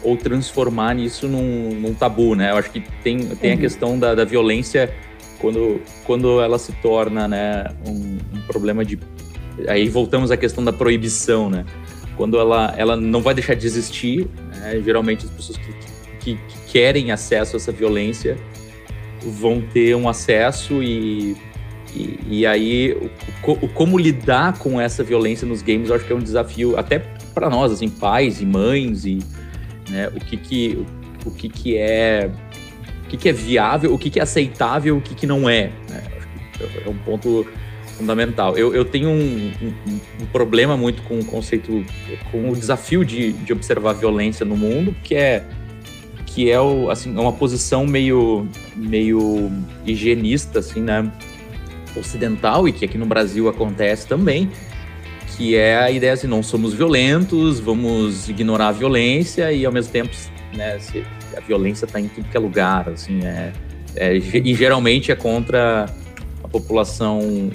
[0.01, 2.51] ou transformar isso num, num tabu, né?
[2.51, 3.59] Eu acho que tem, tem a uhum.
[3.59, 4.93] questão da, da violência
[5.39, 8.97] quando, quando ela se torna né, um, um, problema de...
[9.67, 11.65] Aí voltamos à questão da proibição, né?
[12.15, 14.81] Quando ela, ela não vai deixar de existir, né?
[14.83, 15.73] geralmente as pessoas que,
[16.19, 18.37] que, que querem acesso a essa violência
[19.21, 21.35] vão ter um acesso e,
[21.93, 22.97] e, e aí
[23.43, 26.99] o, como lidar com essa violência nos games eu acho que é um desafio até
[27.33, 29.19] para nós assim pais e mães e
[29.89, 30.85] né, o que que
[31.25, 32.29] o, que que é
[33.05, 35.71] o que que é viável o que que é aceitável o que que não é
[35.89, 36.03] né?
[36.85, 37.45] é um ponto
[37.97, 39.73] fundamental eu, eu tenho um, um,
[40.21, 41.83] um, problema muito com o conceito
[42.31, 45.43] com o desafio de, de observar violência no mundo que é
[46.33, 49.51] que é o, assim, é uma posição meio, meio
[49.85, 51.11] higienista, assim, né?
[51.95, 54.49] Ocidental e que aqui no Brasil acontece também,
[55.35, 59.91] que é a ideia assim, não somos violentos, vamos ignorar a violência e ao mesmo
[59.91, 60.11] tempo,
[60.53, 60.77] né,
[61.35, 63.51] a violência está em tudo que é lugar, assim, é,
[63.95, 65.87] é, e geralmente é contra
[66.43, 67.49] a população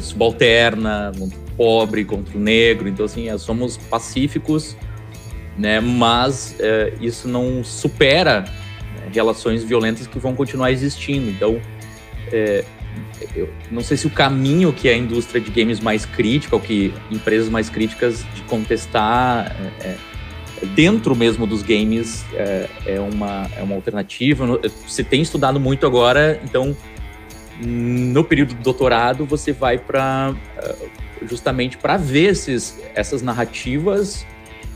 [0.00, 1.10] subalterna,
[1.56, 4.76] pobre, contra o negro, então assim, é, somos pacíficos
[5.56, 5.80] né?
[5.80, 11.28] Mas é, isso não supera né, relações violentas que vão continuar existindo.
[11.30, 11.60] Então,
[12.32, 12.64] é,
[13.34, 16.92] eu não sei se o caminho que a indústria de games mais crítica, ou que
[17.10, 19.96] empresas mais críticas de contestar é, é
[20.74, 24.60] dentro mesmo dos games é, é, uma, é uma alternativa.
[24.86, 26.76] Você tem estudado muito agora, então
[27.60, 30.34] no período do doutorado você vai para
[31.26, 34.26] justamente para ver esses, essas narrativas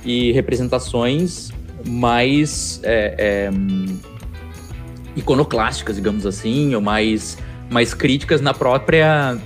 [0.07, 1.51] e representações
[1.85, 3.51] mais é, é,
[5.17, 7.37] iconoclásticas, digamos assim, ou mais,
[7.69, 9.37] mais críticas na própria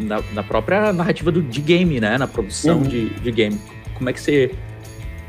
[0.00, 2.18] na, na própria narrativa do, de game, né?
[2.18, 2.82] Na produção uhum.
[2.82, 3.58] de, de game.
[3.94, 4.50] Como é que você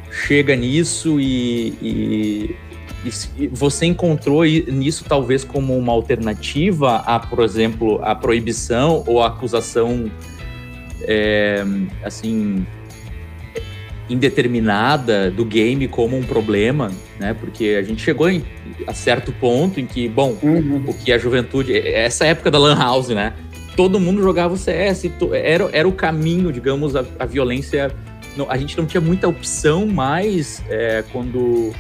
[0.09, 2.55] chega nisso e, e,
[3.51, 10.11] você encontrou nisso talvez como uma alternativa a, por exemplo, a proibição ou a acusação
[11.01, 11.65] é,
[12.03, 12.65] assim
[14.11, 17.33] indeterminada do game como um problema, né?
[17.33, 18.43] Porque a gente chegou em,
[18.85, 20.83] a certo ponto em que, bom, uhum.
[20.87, 23.33] o que a juventude, essa época da lan house, né?
[23.75, 27.91] Todo mundo jogava o CS, era, era o caminho, digamos, a, a violência.
[28.35, 31.71] Não, a gente não tinha muita opção mais é, quando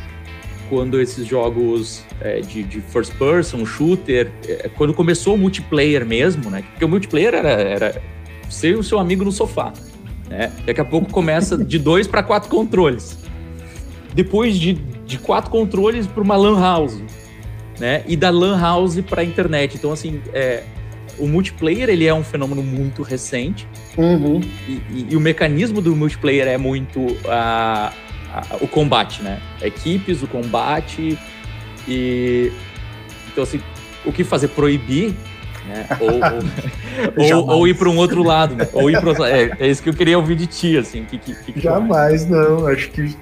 [0.69, 6.49] quando esses jogos é, de, de, first person, shooter, é, quando começou o multiplayer mesmo,
[6.49, 6.63] né?
[6.71, 8.01] Porque o multiplayer era, era
[8.49, 9.73] ser o seu amigo no sofá.
[10.31, 10.49] Né?
[10.65, 13.17] Daqui a pouco começa de dois para quatro controles.
[14.15, 14.73] Depois de,
[15.05, 17.03] de quatro controles para uma LAN house.
[17.77, 18.03] Né?
[18.07, 19.75] E da LAN house para a internet.
[19.75, 20.63] Então, assim, é,
[21.19, 23.67] o multiplayer ele é um fenômeno muito recente.
[23.97, 24.39] Uhum.
[24.69, 27.91] E, e, e, o mecanismo do multiplayer é muito a,
[28.61, 29.41] o combate, né?
[29.61, 31.19] Equipes, o combate
[31.87, 32.51] e
[33.31, 33.59] então assim,
[34.05, 35.13] o que fazer proibir,
[35.67, 35.87] né?
[35.99, 36.11] Ou,
[37.17, 38.67] ou, ou, ou ir para um outro lado, né?
[38.73, 41.05] Ou ir para é, é isso que eu queria ouvir de ti, assim.
[41.05, 42.67] Que, que, que Jamais, não.
[42.67, 43.15] Acho que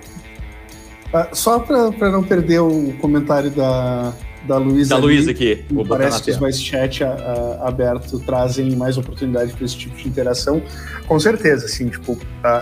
[1.14, 4.14] ah, só para não perder o comentário da
[4.50, 4.96] da Luísa.
[4.96, 5.64] Da Luísa aqui.
[5.70, 9.96] Vou parece que os mais chat a, a, aberto trazem mais oportunidade para esse tipo
[9.96, 10.62] de interação.
[11.08, 12.18] Com certeza, assim, tipo,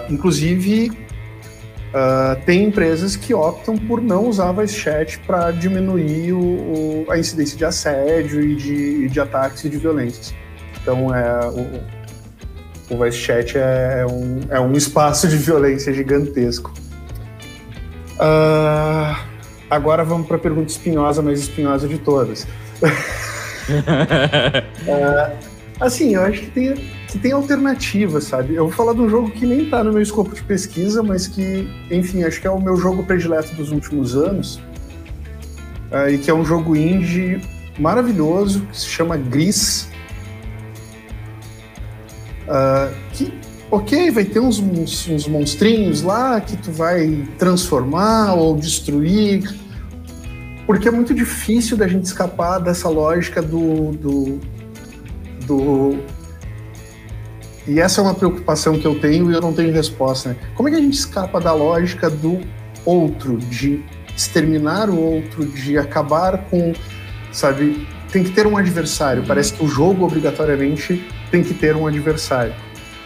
[0.09, 0.91] inclusive
[1.87, 7.17] Uh, tem empresas que optam por não usar voice chat para diminuir o, o, a
[7.17, 10.35] incidência de assédio e de, de, ataques e de violências.
[10.81, 16.73] Então, é, o, o voice chat é, é um, é um espaço de violência gigantesco.
[18.15, 19.15] Uh,
[19.69, 22.43] agora vamos para a pergunta espinhosa, mais espinhosa de todas.
[24.83, 25.31] uh,
[25.79, 28.55] assim, eu acho que tem que tem alternativas, sabe?
[28.55, 31.25] Eu vou falar de um jogo que nem tá no meu escopo de pesquisa, mas
[31.25, 34.57] que, enfim, acho que é o meu jogo predileto dos últimos anos.
[35.89, 37.41] Uh, e que é um jogo indie
[37.79, 39.87] maravilhoso, que se chama Gris.
[42.43, 43.33] Uh, que,
[43.71, 49.49] ok, vai ter uns, uns, uns, monstrinhos lá que tu vai transformar ou destruir,
[50.65, 54.39] porque é muito difícil da gente escapar dessa lógica do, do,
[55.45, 56.16] do
[57.67, 60.29] e essa é uma preocupação que eu tenho e eu não tenho resposta.
[60.29, 60.35] Né?
[60.55, 62.39] Como é que a gente escapa da lógica do
[62.85, 63.83] outro, de
[64.15, 66.73] exterminar o outro, de acabar com,
[67.31, 67.85] sabe?
[68.09, 69.23] Tem que ter um adversário.
[69.27, 72.55] Parece que o jogo obrigatoriamente tem que ter um adversário,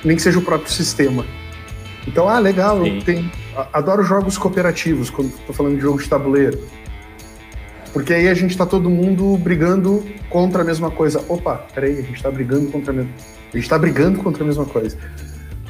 [0.05, 1.25] nem que seja o próprio sistema.
[2.07, 2.97] Então, ah, legal, Sim.
[2.97, 3.31] eu tenho,
[3.73, 6.59] adoro jogos cooperativos quando estou falando de jogo de tabuleiro.
[7.91, 11.23] Porque aí a gente está todo mundo brigando contra a mesma coisa.
[11.27, 13.11] Opa, peraí, a gente está brigando contra a mesma
[13.53, 14.97] a gente tá brigando contra a mesma coisa.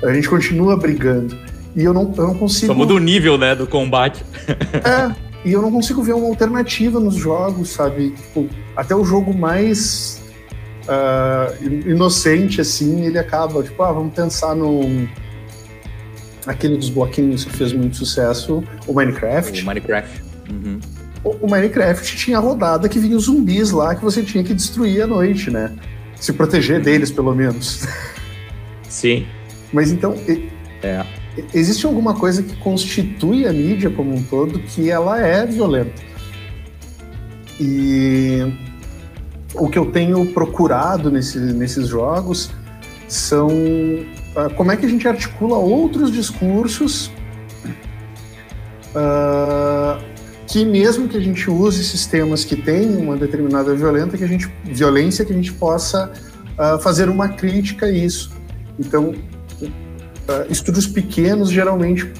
[0.04, 1.38] A gente continua brigando.
[1.76, 2.68] E eu não, eu não consigo.
[2.68, 4.24] Só muda o nível, né, do combate.
[4.84, 5.16] é,
[5.46, 8.12] e eu não consigo ver uma alternativa nos jogos, sabe?
[8.12, 10.22] Tipo, até o jogo mais
[10.84, 15.08] uh, inocente, assim, ele acaba, tipo, ah, vamos pensar no.
[16.46, 19.62] Aquele dos bloquinhos que fez muito sucesso, o Minecraft.
[19.62, 20.24] O Minecraft.
[20.50, 20.80] Uhum.
[21.24, 24.54] O, o Minecraft tinha a rodada que vinha os zumbis lá que você tinha que
[24.54, 25.72] destruir à noite, né?
[26.22, 27.86] Se proteger deles, pelo menos.
[28.88, 29.26] Sim.
[29.74, 30.14] Mas então,
[30.84, 31.04] é.
[31.54, 36.02] existe alguma coisa que constitui a mídia como um todo que ela é violenta.
[37.60, 38.54] E
[39.56, 42.52] o que eu tenho procurado nesse, nesses jogos
[43.08, 47.12] são uh, como é que a gente articula outros discursos
[48.96, 50.11] uh,
[50.52, 54.52] que mesmo que a gente use sistemas que têm uma determinada violenta, que a gente,
[54.66, 56.12] violência, que a gente possa
[56.60, 58.30] uh, fazer uma crítica a isso.
[58.78, 59.16] Então,
[59.62, 62.12] uh, estudos pequenos geralmente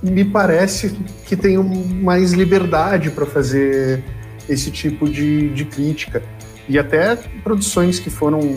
[0.00, 4.04] me parece que têm mais liberdade para fazer
[4.48, 6.22] esse tipo de, de crítica.
[6.68, 8.56] E até produções que foram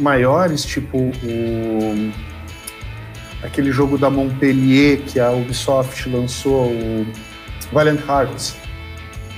[0.00, 2.12] maiores, tipo o,
[3.42, 7.06] aquele jogo da Montpellier que a Ubisoft lançou, o
[7.72, 8.56] Valiant Hearts,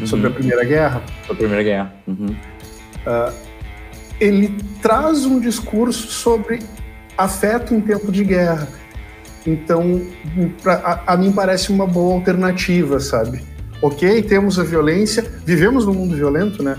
[0.01, 0.07] uhum.
[0.07, 1.03] sobre a Primeira Guerra.
[1.26, 1.95] Sobre a Primeira Guerra.
[2.07, 2.37] Uhum.
[3.07, 3.33] Uh,
[4.20, 6.61] ele traz um discurso sobre
[7.16, 8.68] afeto em tempo de guerra.
[9.47, 10.03] Então,
[10.62, 13.43] pra, a, a, mim parece uma boa alternativa, sabe?
[13.81, 16.76] Ok, temos a violência, vivemos num mundo violento, né?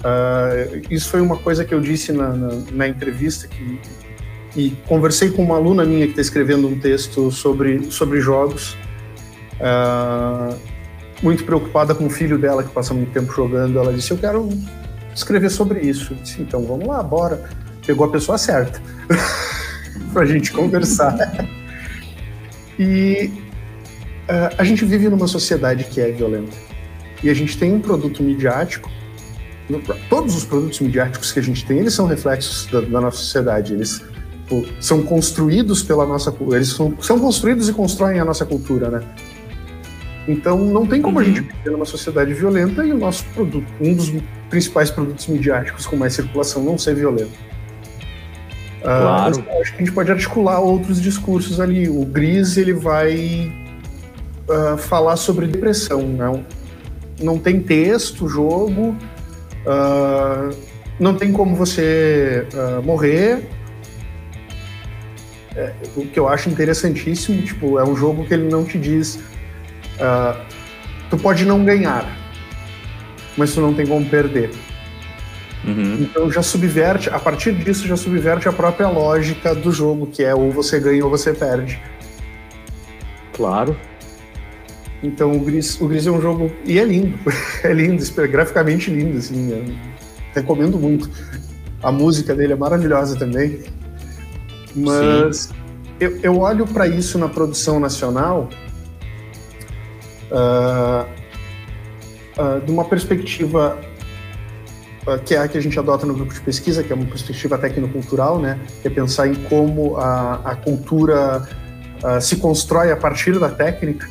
[0.00, 3.80] Uh, isso foi uma coisa que eu disse na, na, na entrevista que,
[4.54, 8.76] e conversei com uma aluna minha que está escrevendo um texto sobre, sobre jogos.
[9.58, 10.54] Uh,
[11.22, 13.78] muito preocupada com o filho dela, que passa muito tempo jogando.
[13.78, 14.48] Ela disse: Eu quero
[15.14, 16.12] escrever sobre isso.
[16.12, 17.48] Eu disse: Então vamos lá, bora.
[17.86, 18.80] Pegou a pessoa certa
[20.12, 21.16] para a gente conversar.
[22.78, 23.30] e
[24.28, 26.56] uh, a gente vive numa sociedade que é violenta.
[27.22, 28.90] E a gente tem um produto midiático.
[30.08, 33.72] Todos os produtos midiáticos que a gente tem, eles são reflexos da, da nossa sociedade.
[33.72, 34.04] Eles
[34.80, 39.02] são construídos pela nossa eles são, são construídos e constroem a nossa cultura, né?
[40.28, 41.46] Então não tem como a gente uhum.
[41.46, 44.12] viver numa sociedade violenta e o nosso produto, um dos
[44.50, 47.46] principais produtos midiáticos com mais circulação não ser violento.
[48.82, 49.38] Ah, claro.
[49.38, 51.88] Uh, acho que a gente pode articular outros discursos ali.
[51.88, 53.52] O Gris ele vai
[54.48, 56.44] uh, falar sobre depressão, né?
[57.20, 58.94] Não tem texto, jogo,
[59.64, 60.56] uh,
[61.00, 62.46] não tem como você
[62.84, 63.48] morrer.
[65.56, 69.18] É, o que eu acho interessantíssimo, tipo, é um jogo que ele não te diz
[69.96, 70.38] Uh,
[71.10, 72.06] tu pode não ganhar,
[73.36, 74.50] mas tu não tem como perder.
[75.64, 76.02] Uhum.
[76.02, 80.34] Então já subverte, a partir disso já subverte a própria lógica do jogo, que é
[80.34, 81.80] ou você ganha ou você perde.
[83.32, 83.76] Claro.
[85.02, 86.50] Então o Gris, o Gris é um jogo.
[86.64, 87.18] E é lindo.
[87.64, 89.76] É lindo, graficamente lindo, assim.
[90.32, 91.10] recomendo muito.
[91.82, 93.64] A música dele é maravilhosa também.
[94.74, 95.50] Mas
[95.98, 98.48] eu, eu olho para isso na produção nacional
[100.30, 101.06] uh,
[102.40, 103.78] uh, de uma perspectiva
[105.06, 107.06] uh, que é a que a gente adota no grupo de pesquisa, que é uma
[107.06, 108.58] perspectiva tecnocultural, né?
[108.82, 111.48] que é pensar em como a, a cultura
[112.20, 114.08] se constrói a partir da técnica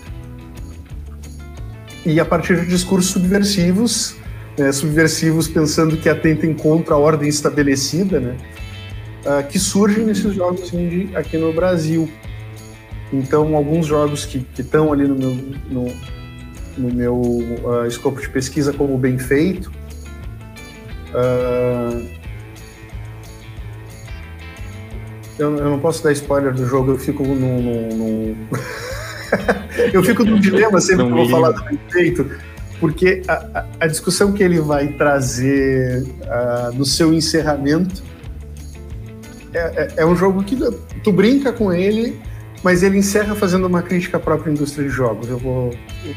[2.04, 4.16] e a partir de discursos subversivos,
[4.58, 4.72] né?
[4.72, 8.38] subversivos pensando que atentem contra a ordem estabelecida, né?
[9.50, 12.10] que surgem nesses jogos indie aqui no Brasil.
[13.14, 15.32] Então, alguns jogos que estão ali no meu,
[15.70, 15.94] no,
[16.78, 19.72] no meu uh, escopo de pesquisa como bem feito,
[21.12, 22.06] uh,
[25.38, 28.36] eu, eu, não posso dar spoiler do jogo, eu fico num.
[29.94, 32.30] eu fico num dilema sempre que eu vou falar do bem feito,
[32.80, 38.02] porque a, a, discussão que ele vai trazer uh, no seu encerramento
[39.54, 40.58] é, é, é um jogo que
[41.04, 42.20] tu brinca com ele
[42.64, 45.30] mas ele encerra fazendo uma crítica à própria indústria de jogos.
[45.30, 45.72] Eu vou,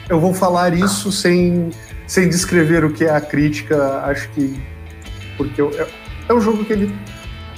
[0.09, 1.71] eu vou falar isso sem,
[2.07, 4.59] sem descrever o que é a crítica, acho que.
[5.37, 5.87] Porque eu, é,
[6.29, 6.95] é um jogo que ele.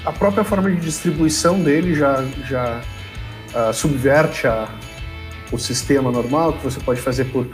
[0.04, 2.80] A própria forma de distribuição dele já, já
[3.54, 4.68] uh, subverte a,
[5.52, 7.46] o sistema normal, que você pode fazer por,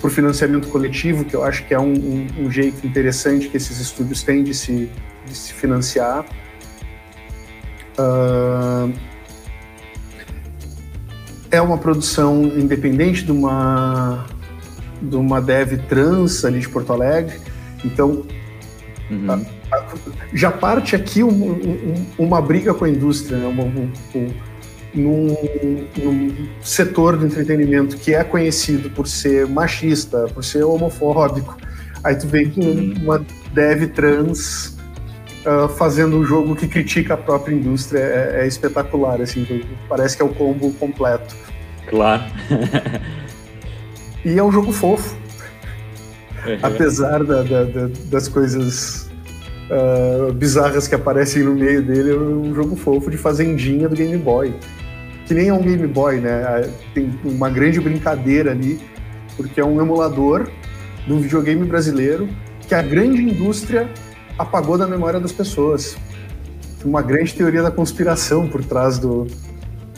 [0.00, 3.80] por financiamento coletivo, que eu acho que é um, um, um jeito interessante que esses
[3.80, 4.90] estúdios têm de se,
[5.26, 6.26] de se financiar.
[7.98, 8.92] Uh,
[11.54, 14.26] é uma produção independente de uma
[15.00, 17.38] de uma dev trans ali de Porto Alegre.
[17.84, 18.24] Então,
[19.10, 19.30] uhum.
[19.30, 19.84] a, a,
[20.32, 23.46] já parte aqui um, um, uma briga com a indústria, né?
[23.46, 24.30] Um,
[24.94, 25.36] num,
[25.98, 31.56] num, setor do entretenimento que é conhecido por ser machista, por ser homofóbico.
[32.02, 32.94] Aí tu vem com uhum.
[33.02, 34.76] uma dev trans
[35.44, 40.22] uh, fazendo um jogo que critica a própria indústria é, é espetacular, assim, parece que
[40.22, 41.34] é o combo completo.
[41.94, 42.24] Claro.
[44.24, 45.16] e é um jogo fofo.
[46.44, 46.58] Uhum.
[46.60, 49.08] Apesar da, da, da, das coisas
[49.70, 54.16] uh, bizarras que aparecem no meio dele, é um jogo fofo de fazendinha do Game
[54.18, 54.52] Boy.
[55.26, 56.68] Que nem é um Game Boy, né?
[56.92, 58.80] Tem uma grande brincadeira ali,
[59.36, 60.50] porque é um emulador
[61.06, 62.28] de um videogame brasileiro
[62.66, 63.88] que a grande indústria
[64.36, 65.96] apagou da memória das pessoas.
[66.84, 69.26] Uma grande teoria da conspiração por trás do,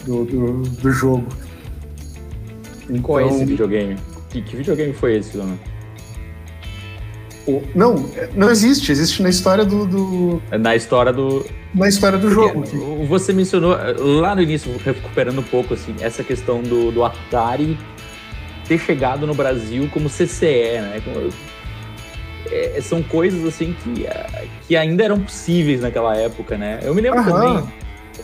[0.05, 1.27] do, do, do jogo.
[2.89, 3.97] Então, Qual é esse videogame?
[4.31, 5.59] Que, que videogame foi esse, Dona?
[7.75, 8.91] Não, não existe.
[8.91, 10.43] Existe na história do, do...
[10.59, 11.47] Na história do.
[11.73, 13.05] Na história do Porque jogo.
[13.07, 13.77] Você mencionou
[14.21, 17.79] lá no início, recuperando um pouco, assim, essa questão do, do Atari
[18.67, 21.01] ter chegado no Brasil como CCE, né?
[21.05, 21.31] Como,
[22.51, 24.07] é, são coisas assim que,
[24.67, 26.81] que ainda eram possíveis naquela época, né?
[26.83, 27.33] Eu me lembro Aham.
[27.33, 27.73] também.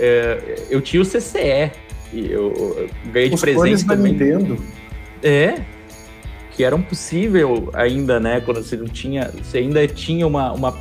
[0.01, 1.71] É, eu tinha o CCE,
[2.13, 4.13] e eu, eu ganhei de Os presente também.
[4.13, 4.59] Nintendo.
[5.23, 5.63] É.
[6.53, 8.41] Que eram possível ainda, né?
[8.41, 9.31] Quando você não tinha.
[9.43, 10.77] Você ainda tinha uma, uma,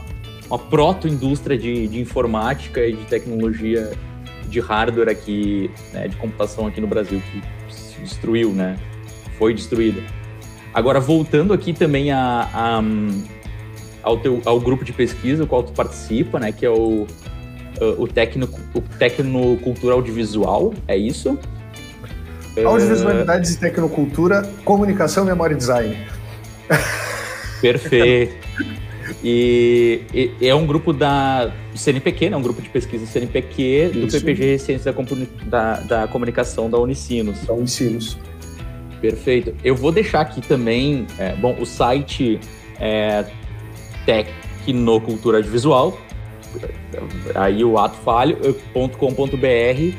[0.47, 3.91] uma proto-indústria de, de informática e de tecnologia
[4.49, 8.77] de hardware aqui, né, de computação aqui no Brasil, que se destruiu, né?
[9.39, 10.01] Foi destruída.
[10.73, 12.81] Agora, voltando aqui também a, a
[14.03, 16.51] ao, teu, ao grupo de pesquisa, o qual tu participa, né?
[16.51, 17.07] Que é o
[17.97, 21.37] o, tecno, o Tecnocultura Audiovisual, é isso?
[22.63, 23.53] Audiovisualidades uh...
[23.53, 25.97] e Tecnocultura, Comunicação, Memória e Design.
[27.61, 28.35] Perfeito.
[29.23, 32.37] E, e, é um grupo da CNPq, né?
[32.37, 34.19] um grupo de pesquisa CNPq do Isso.
[34.19, 35.01] PPG Ciências da,
[35.45, 37.41] da, da, Comunicação da Unicinos.
[37.41, 38.17] Da Unicinos.
[38.99, 39.53] Perfeito.
[39.63, 42.39] Eu vou deixar aqui também, é, bom, o site
[42.79, 43.25] é
[44.05, 45.97] Tecnocultura de Visual,
[47.35, 49.95] aí o ato falho.com.br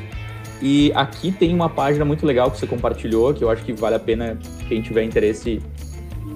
[0.61, 3.95] e aqui tem uma página muito legal que você compartilhou, que eu acho que vale
[3.95, 5.61] a pena quem tiver interesse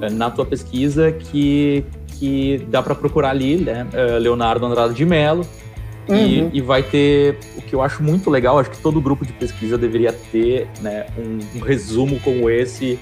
[0.01, 3.87] é, na tua pesquisa, que, que dá para procurar ali, né?
[3.93, 5.45] É, Leonardo Andrade de Mello,
[6.09, 6.49] Uhum.
[6.53, 9.33] E, e, vai ter o que eu acho muito legal, acho que todo grupo de
[9.33, 12.97] pesquisa deveria ter né, um, um resumo como esse,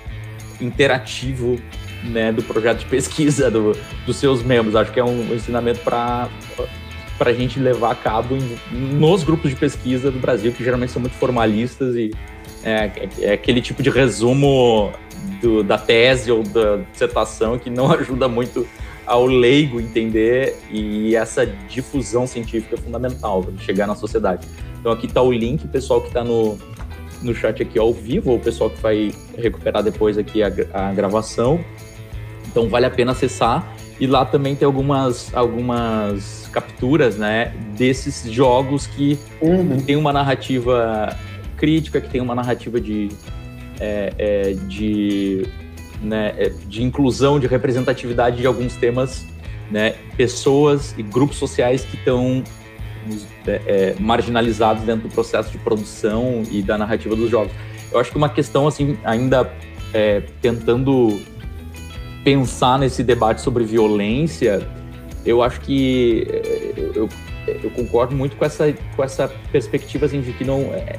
[0.60, 1.60] interativo,
[2.04, 4.76] né, do projeto de pesquisa do, dos seus membros.
[4.76, 6.30] Acho que é um ensinamento para
[7.18, 10.92] para a gente levar a cabo em, nos grupos de pesquisa do Brasil, que geralmente
[10.92, 12.12] são muito formalistas e
[12.64, 14.92] é, é aquele tipo de resumo
[15.42, 18.68] do, da tese ou da dissertação que não ajuda muito
[19.06, 24.48] ao leigo entender e essa difusão científica é fundamental para chegar na sociedade.
[24.80, 26.58] Então aqui está o link, pessoal que está no,
[27.22, 30.92] no chat aqui ao vivo, ou o pessoal que vai recuperar depois aqui a, a
[30.94, 31.64] gravação.
[32.48, 33.76] Então vale a pena acessar.
[34.00, 39.82] E lá também tem algumas, algumas capturas né, desses jogos que uhum.
[39.82, 41.14] tem uma narrativa
[41.57, 43.10] crítica, que tem uma narrativa de,
[43.77, 45.45] é, é, de
[46.02, 49.26] né, é, de inclusão, de representatividade de alguns temas,
[49.69, 52.41] né, pessoas e grupos sociais que estão
[53.45, 57.52] é, é, marginalizados dentro do processo de produção e da narrativa dos jogos.
[57.91, 59.52] Eu acho que uma questão, assim, ainda
[59.94, 61.22] é, tentando
[62.23, 64.65] pensar nesse debate sobre violência,
[65.26, 67.10] eu acho que é, eu,
[67.64, 70.97] eu concordo muito com essa, com essa perspectiva assim, de que não é,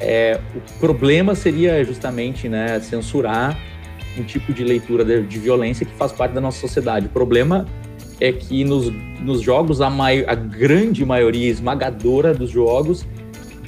[0.00, 3.58] é, o problema seria justamente né, censurar
[4.18, 7.06] um tipo de leitura de, de, violência que faz parte da nossa sociedade.
[7.06, 7.66] O problema
[8.20, 13.06] é que nos, nos jogos, a, mai, a grande maioria esmagadora dos jogos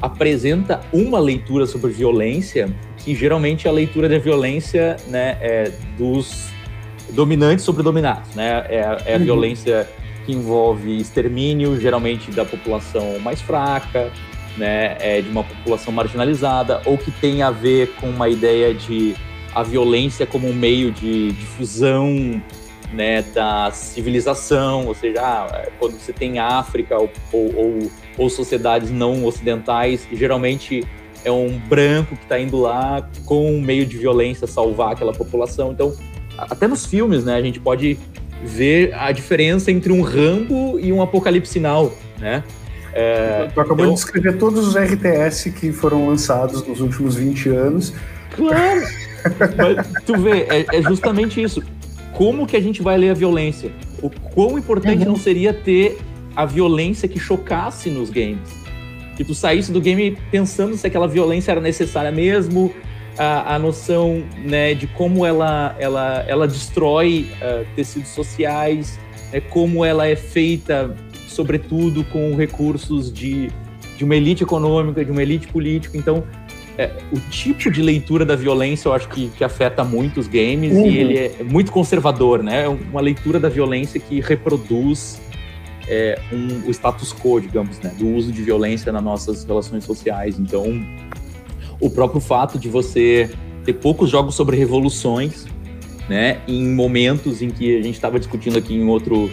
[0.01, 6.51] apresenta uma leitura sobre violência, que geralmente é a leitura da violência né, é, dos
[7.11, 8.35] dominantes sobre dominados.
[8.35, 8.65] Né?
[8.69, 9.25] É, é a uhum.
[9.25, 9.89] violência
[10.25, 14.13] que envolve extermínio, geralmente da população mais fraca,
[14.57, 19.15] né, é, de uma população marginalizada, ou que tem a ver com uma ideia de
[19.55, 22.41] a violência como um meio de difusão
[22.93, 29.25] né, da civilização, ou seja, ah, quando você tem África ou, ou, ou, sociedades não
[29.25, 30.85] ocidentais, geralmente
[31.25, 35.73] é um branco que está indo lá com um meio de violência salvar aquela população.
[35.73, 35.95] Então,
[36.49, 37.99] até nos filmes, né, a gente pode
[38.43, 42.43] ver a diferença entre um Rambo e um Apocalipse Sinal, né?
[42.93, 43.95] É, tu acabou então...
[43.95, 47.93] de descrever todos os RTS que foram lançados nos últimos 20 anos.
[48.35, 48.83] Claro!
[49.57, 51.63] Mas tu vê, é, é, justamente isso.
[52.13, 53.71] Como que a gente vai ler a violência?
[54.03, 55.11] O quão importante uhum.
[55.11, 55.99] não seria ter
[56.35, 58.49] a violência que chocasse nos games?
[59.17, 62.73] Que tu saísse do game pensando se aquela violência era necessária mesmo,
[63.19, 68.99] a, a noção né, de como ela, ela, ela destrói uh, tecidos sociais,
[69.33, 70.95] né, como ela é feita,
[71.29, 73.51] sobretudo, com recursos de,
[73.97, 75.97] de uma elite econômica, de uma elite política.
[75.97, 76.25] Então,
[76.79, 80.73] é, o tipo de leitura da violência eu acho que, que afeta muito os games
[80.73, 80.87] uhum.
[80.87, 82.65] e ele é muito conservador, né?
[82.65, 85.21] É uma leitura da violência que reproduz
[85.87, 87.93] é, um, o status quo, digamos, né?
[87.99, 90.39] Do uso de violência nas nossas relações sociais.
[90.39, 90.65] Então,
[91.81, 93.31] o próprio fato de você
[93.65, 95.47] ter poucos jogos sobre revoluções,
[96.09, 96.41] né?
[96.47, 99.31] Em momentos em que a gente estava discutindo aqui em outro,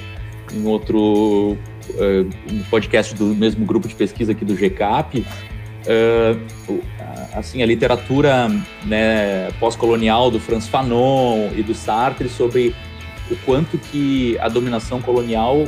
[0.53, 6.81] em outro uh, podcast do mesmo grupo de pesquisa aqui do GCAP, uh,
[7.33, 8.49] assim a literatura
[8.85, 12.73] né, pós-colonial do Franz Fanon e do Sartre sobre
[13.29, 15.65] o quanto que a dominação colonial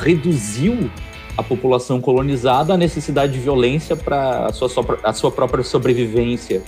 [0.00, 0.90] reduziu
[1.36, 4.68] a população colonizada à necessidade de violência para a sua,
[5.02, 6.62] a sua própria sobrevivência.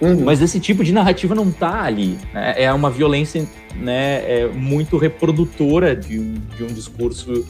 [0.00, 0.24] Uhum.
[0.24, 2.18] Mas esse tipo de narrativa não está ali.
[2.32, 2.54] Né?
[2.56, 7.44] É uma violência né, é muito reprodutora de um, de um discurso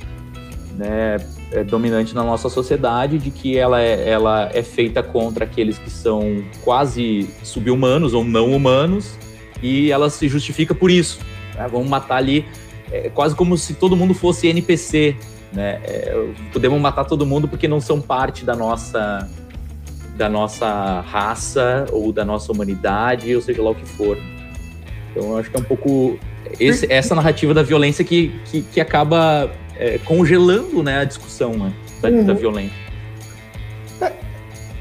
[0.77, 1.17] né,
[1.51, 5.91] é, dominante na nossa sociedade, de que ela é, ela é feita contra aqueles que
[5.91, 9.19] são quase subhumanos ou não humanos,
[9.63, 11.19] e ela se justifica por isso.
[11.57, 11.67] Né?
[11.71, 12.47] Vamos matar ali,
[12.93, 15.17] é, quase como se todo mundo fosse NPC.
[15.53, 15.81] Né?
[15.85, 19.29] É, podemos matar todo mundo porque não são parte da nossa
[20.17, 24.19] da nossa raça ou da nossa humanidade, ou seja lá o que for.
[25.13, 26.19] Então, eu acho que é um pouco
[26.59, 31.73] esse, essa narrativa da violência que, que, que acaba é, congelando né, a discussão né,
[32.03, 32.25] da, uhum.
[32.25, 32.77] da violência.
[34.01, 34.13] É,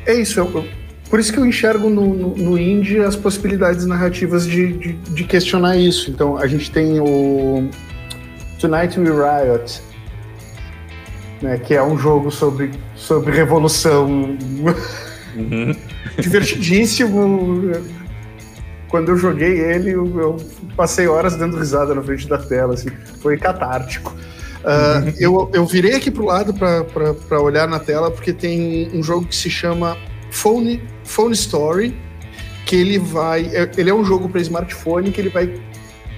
[0.08, 0.66] é isso, eu,
[1.10, 5.24] por isso que eu enxergo no, no, no indie as possibilidades narrativas de, de, de,
[5.24, 6.10] questionar isso.
[6.10, 7.70] Então, a gente tem o
[8.60, 9.82] Tonight We Riot,
[11.42, 14.38] né, que é um jogo sobre, sobre revolução
[15.36, 15.76] uhum.
[16.20, 17.72] divertidíssimo.
[18.88, 20.38] quando eu joguei ele, eu,
[20.76, 22.90] passei horas dando risada na frente da tela, assim,
[23.22, 24.16] foi catártico.
[24.60, 29.26] Uh, eu, eu virei aqui pro lado para olhar na tela, porque tem um jogo
[29.26, 29.98] que se chama
[30.30, 31.96] Phone, Phone Story,
[32.66, 33.46] que ele vai.
[33.54, 35.54] É, ele é um jogo para smartphone que ele vai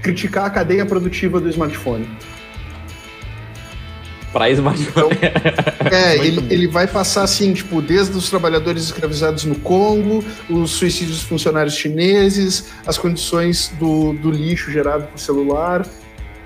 [0.01, 2.09] criticar a cadeia produtiva do smartphone.
[4.31, 5.15] Para smartphone.
[5.15, 10.71] Então, é, ele, ele vai passar assim, tipo, desde os trabalhadores escravizados no Congo, os
[10.71, 15.85] suicídios dos funcionários chineses, as condições do, do lixo gerado por celular.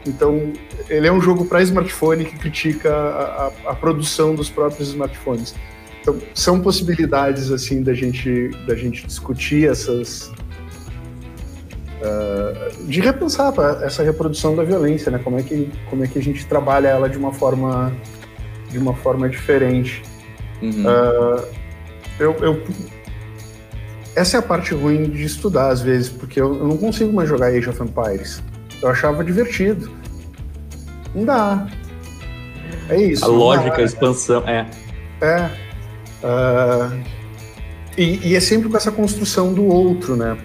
[0.05, 0.53] Então,
[0.89, 5.55] ele é um jogo para smartphone que critica a, a, a, produção dos próprios smartphones.
[6.01, 10.31] Então, são possibilidades assim da gente da gente discutir essas
[12.03, 15.19] uh, de repensar essa reprodução da violência, né?
[15.23, 17.91] Como é que como é que a gente trabalha ela de uma forma
[18.73, 20.01] de uma forma diferente.
[20.61, 20.83] Uhum.
[20.83, 21.45] Uh,
[22.19, 22.63] eu, eu,
[24.15, 27.29] essa é a parte ruim de estudar às vezes, porque eu, eu não consigo mais
[27.29, 28.41] jogar Age of Empires.
[28.81, 29.89] Eu achava divertido.
[31.15, 31.67] Não dá.
[32.89, 33.23] É isso.
[33.23, 34.67] A lógica, dá, a expansão, é.
[35.21, 35.49] É.
[36.23, 37.03] Uh,
[37.97, 40.37] e, e, é sempre com essa construção do outro, né?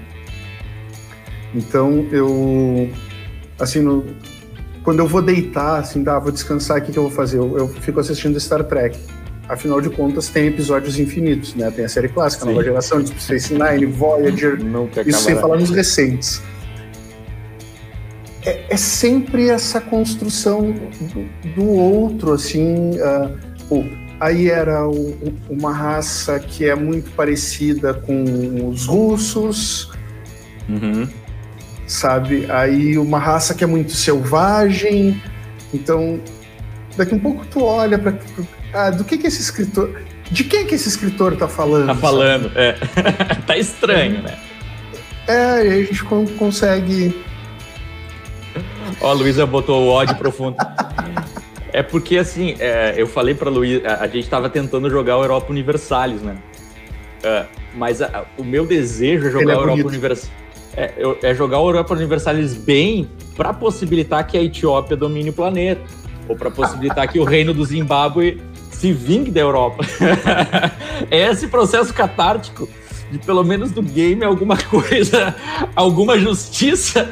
[1.54, 2.90] Então eu,
[3.58, 4.04] assim, no,
[4.82, 7.38] quando eu vou deitar, assim, dá, vou descansar, o que, que eu vou fazer?
[7.38, 8.98] Eu, eu, fico assistindo Star Trek.
[9.48, 11.70] Afinal de contas, tem episódios infinitos, né?
[11.70, 14.58] Tem a série clássica, a nova geração, Deep Space Nine, Voyager,
[15.06, 16.42] isso sem falar nos recentes.
[18.44, 22.92] É, é, sempre essa construção do, do outro, assim.
[23.70, 25.16] Uh, Aí era o,
[25.48, 29.92] uma raça que é muito parecida com os russos,
[30.68, 31.08] uhum.
[31.88, 32.46] Sabe?
[32.50, 35.20] Aí uma raça que é muito selvagem.
[35.74, 36.20] Então,
[36.96, 38.14] daqui um pouco tu olha para
[38.72, 41.86] ah, do que que esse escritor, de quem que esse escritor tá falando?
[41.86, 42.60] Tá falando, sabe?
[42.60, 42.72] é.
[43.46, 44.38] tá estranho, né?
[45.26, 47.24] É, e a gente consegue.
[49.00, 50.56] Ó, a Luísa botou o ódio profundo.
[51.72, 55.22] É porque, assim, é, eu falei pra Luiz, a, a gente estava tentando jogar o
[55.22, 56.36] Europa Universalis, né?
[57.22, 57.44] É,
[57.74, 60.30] mas a, o meu desejo é jogar é o Europa Universalis.
[60.78, 60.92] É,
[61.22, 65.82] é, jogar o Europa Universalis bem para possibilitar que a Etiópia domine o planeta.
[66.28, 68.40] Ou para possibilitar que o reino do Zimbábue
[68.70, 69.84] se vingue da Europa.
[71.10, 72.68] é esse processo catártico
[73.10, 75.34] de pelo menos do game alguma coisa,
[75.74, 77.08] alguma justiça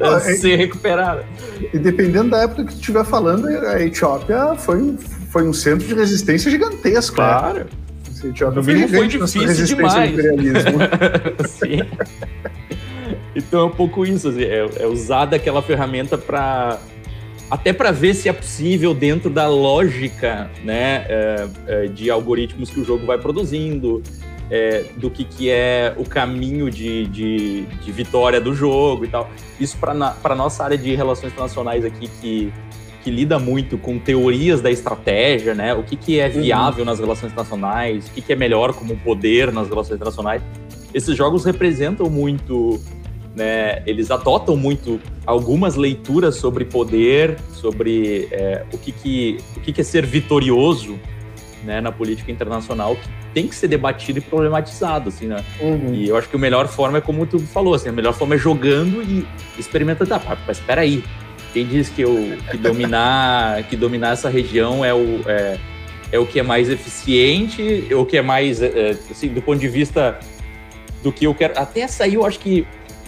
[0.00, 1.24] ah, ser recuperada.
[1.72, 4.96] E dependendo da época que tu estiver falando, a Etiópia foi,
[5.30, 7.20] foi um centro de resistência gigantesco.
[7.20, 7.26] Né?
[7.26, 7.58] Claro.
[7.58, 7.66] Né?
[8.22, 10.12] A Etiópia no foi, foi difícil demais.
[11.48, 11.80] Sim.
[13.34, 16.78] Então é um pouco isso, assim, é, é usada aquela ferramenta para
[17.50, 22.80] até para ver se é possível dentro da lógica né, é, é, de algoritmos que
[22.80, 24.02] o jogo vai produzindo,
[24.50, 29.30] é, do que, que é o caminho de, de, de vitória do jogo e tal.
[29.58, 29.92] Isso para
[30.22, 32.52] a nossa área de relações internacionais aqui, que,
[33.02, 35.74] que lida muito com teorias da estratégia, né?
[35.74, 36.42] O que, que é uhum.
[36.42, 36.90] viável uhum.
[36.90, 40.42] nas relações internacionais, o que, que é melhor como poder nas relações internacionais.
[40.92, 42.80] Esses jogos representam muito,
[43.34, 43.82] né?
[43.86, 49.80] Eles adotam muito algumas leituras sobre poder, sobre é, o, que, que, o que, que
[49.80, 50.98] é ser vitorioso
[51.64, 55.44] né, na política internacional que tem que ser debatido e problematizado, assim, né?
[55.60, 55.92] Uhum.
[55.92, 58.36] E eu acho que a melhor forma é como tu falou, assim, a melhor forma
[58.36, 59.26] é jogando e
[59.58, 60.14] experimentando.
[60.14, 61.02] Ah, mas espera aí,
[61.52, 65.58] quem diz que, eu, que dominar que dominar essa região é o é,
[66.12, 69.42] é o que é mais eficiente, é o que é mais é, é, assim, do
[69.42, 70.18] ponto de vista
[71.02, 71.58] do que eu quero.
[71.58, 72.66] Até saiu, acho que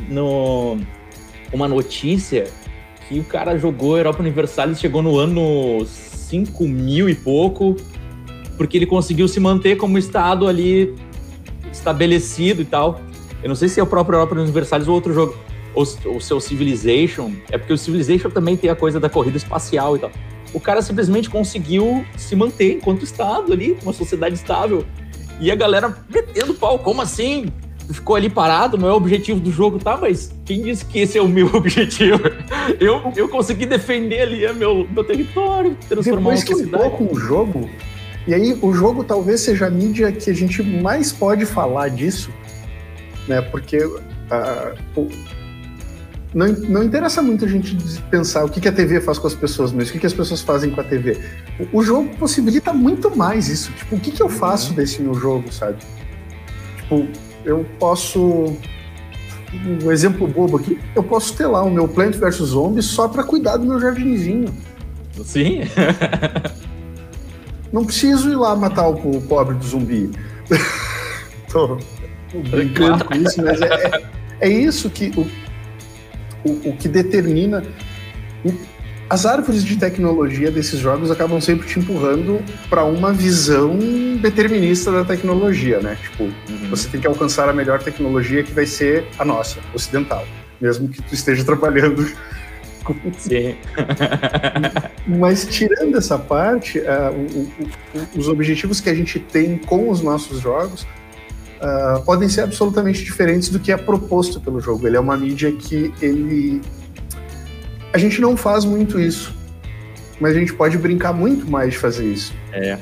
[0.08, 0.78] no
[1.52, 2.46] uma notícia
[3.08, 7.76] que o cara jogou Europa Universalis, chegou no ano 5 mil e pouco
[8.56, 10.94] porque ele conseguiu se manter como estado ali
[11.70, 13.00] estabelecido e tal.
[13.42, 15.36] Eu não sei se é o próprio Europa Universalis ou outro jogo,
[15.74, 15.84] ou
[16.16, 20.00] o seu Civilization, é porque o Civilization também tem a coisa da corrida espacial e
[20.00, 20.10] tal.
[20.54, 24.86] O cara simplesmente conseguiu se manter enquanto estado ali, uma sociedade estável.
[25.38, 27.52] E a galera metendo pau, como assim?
[27.92, 29.96] Ficou ali parado, não é o objetivo do jogo, tá?
[29.96, 32.20] Mas quem disse que esse é o meu objetivo?
[32.80, 36.82] Eu, eu consegui defender ali meu, meu território, transformar Depois uma sociedade.
[36.82, 37.70] Depois que com o jogo,
[38.26, 42.30] e aí o jogo talvez seja a mídia que a gente mais pode falar disso,
[43.28, 43.40] né?
[43.40, 45.08] Porque uh,
[46.34, 47.76] não, não interessa muito a gente
[48.10, 50.12] pensar o que, que a TV faz com as pessoas, mas o que, que as
[50.12, 51.18] pessoas fazem com a TV.
[51.72, 53.72] O, o jogo possibilita muito mais isso.
[53.72, 54.76] Tipo, o que, que eu faço uhum.
[54.76, 55.78] desse meu jogo, sabe?
[56.76, 57.08] Tipo,
[57.46, 58.56] eu posso
[59.54, 63.22] um exemplo bobo aqui, eu posso ter lá o meu Plant vs Zombies só para
[63.22, 64.52] cuidar do meu jardinzinho.
[65.24, 65.60] Sim.
[67.72, 70.10] Não preciso ir lá matar o, pobre do zumbi.
[71.50, 71.78] Tô
[72.50, 74.02] brincando com isso, mas é,
[74.40, 75.26] é isso que o,
[76.48, 77.62] o, o que determina
[79.08, 83.78] as árvores de tecnologia desses jogos acabam sempre te empurrando para uma visão
[84.20, 85.96] determinista da tecnologia, né?
[86.02, 86.70] Tipo, uhum.
[86.70, 90.26] você tem que alcançar a melhor tecnologia que vai ser a nossa, ocidental,
[90.60, 92.04] mesmo que tu esteja trabalhando
[92.82, 92.94] com...
[93.18, 93.54] Sim.
[95.06, 100.00] Mas tirando essa parte, uh, o, o, os objetivos que a gente tem com os
[100.00, 104.86] nossos jogos uh, podem ser absolutamente diferentes do que é proposto pelo jogo.
[104.86, 106.60] Ele é uma mídia que ele
[107.96, 109.34] a gente não faz muito isso,
[110.20, 112.34] mas a gente pode brincar muito mais de fazer isso.
[112.52, 112.78] É.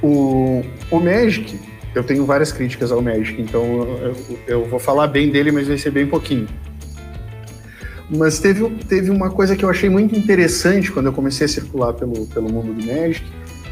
[0.00, 1.58] O, o Magic,
[1.96, 3.64] eu tenho várias críticas ao Magic, então
[4.00, 4.16] eu,
[4.46, 6.46] eu vou falar bem dele, mas vai ser bem pouquinho.
[8.08, 11.92] Mas teve, teve uma coisa que eu achei muito interessante quando eu comecei a circular
[11.94, 13.26] pelo, pelo mundo do Magic,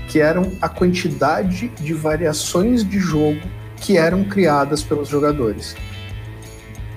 [0.09, 3.41] que eram a quantidade de variações de jogo
[3.77, 5.77] que eram criadas pelos jogadores.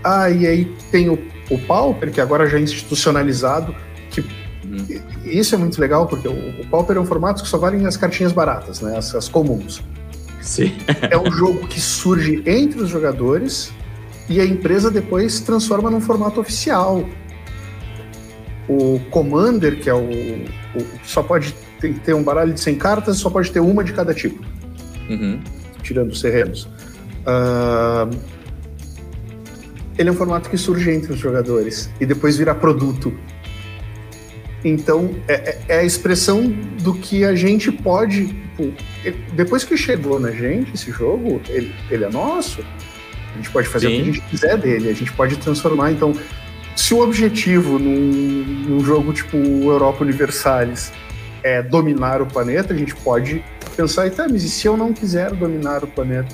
[0.03, 3.75] Ah, e aí tem o o Pauper, que agora já é institucionalizado,
[4.09, 4.85] que uhum.
[5.25, 7.97] isso é muito legal, porque o, o Pauper é um formato que só valem as
[7.97, 8.97] cartinhas baratas, né?
[8.97, 9.83] As, as comuns.
[10.41, 10.73] Sim.
[11.09, 13.71] é um jogo que surge entre os jogadores
[14.29, 17.03] e a empresa depois transforma num formato oficial.
[18.67, 21.53] O Commander, que é o, o só pode
[22.03, 24.43] ter, um baralho de 100 cartas, só pode ter uma de cada tipo,
[25.09, 25.39] uhum.
[25.83, 26.67] tirando os terrenos.
[27.21, 28.34] Uh,
[29.97, 33.13] ele é um formato que surge entre os jogadores e depois vira produto.
[34.63, 36.47] Então, é, é, é a expressão
[36.81, 38.27] do que a gente pode.
[38.27, 38.73] Tipo,
[39.33, 42.61] depois que chegou na gente esse jogo, ele, ele é nosso.
[43.33, 43.93] A gente pode fazer Sim.
[43.93, 45.91] o que a gente quiser dele, a gente pode transformar.
[45.91, 46.13] Então,
[46.75, 50.91] se o objetivo num, num jogo tipo Europa Universalis
[51.43, 53.43] é dominar o planeta, a gente pode
[53.77, 56.33] pensar, tá, mas e se eu não quiser dominar o planeta?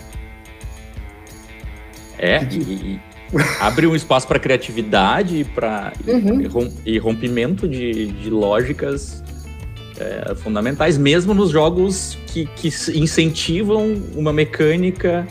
[2.18, 3.00] É, e,
[3.60, 6.72] abre um espaço para criatividade pra, uhum.
[6.86, 9.24] e rompimento de, de lógicas
[9.98, 12.68] é, fundamentais, mesmo nos jogos que, que
[12.98, 15.28] incentivam uma mecânica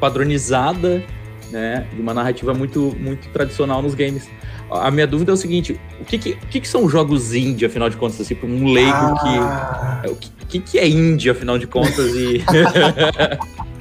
[0.00, 1.02] padronizada,
[1.50, 4.28] né, de uma narrativa muito, muito tradicional nos games.
[4.70, 7.66] A minha dúvida é o seguinte: o que, que, o que, que são jogos indie,
[7.66, 10.02] afinal de contas, assim, para um leigo ah.
[10.02, 10.10] que.
[10.10, 12.14] O que, que é indie, afinal de contas?
[12.14, 12.42] E...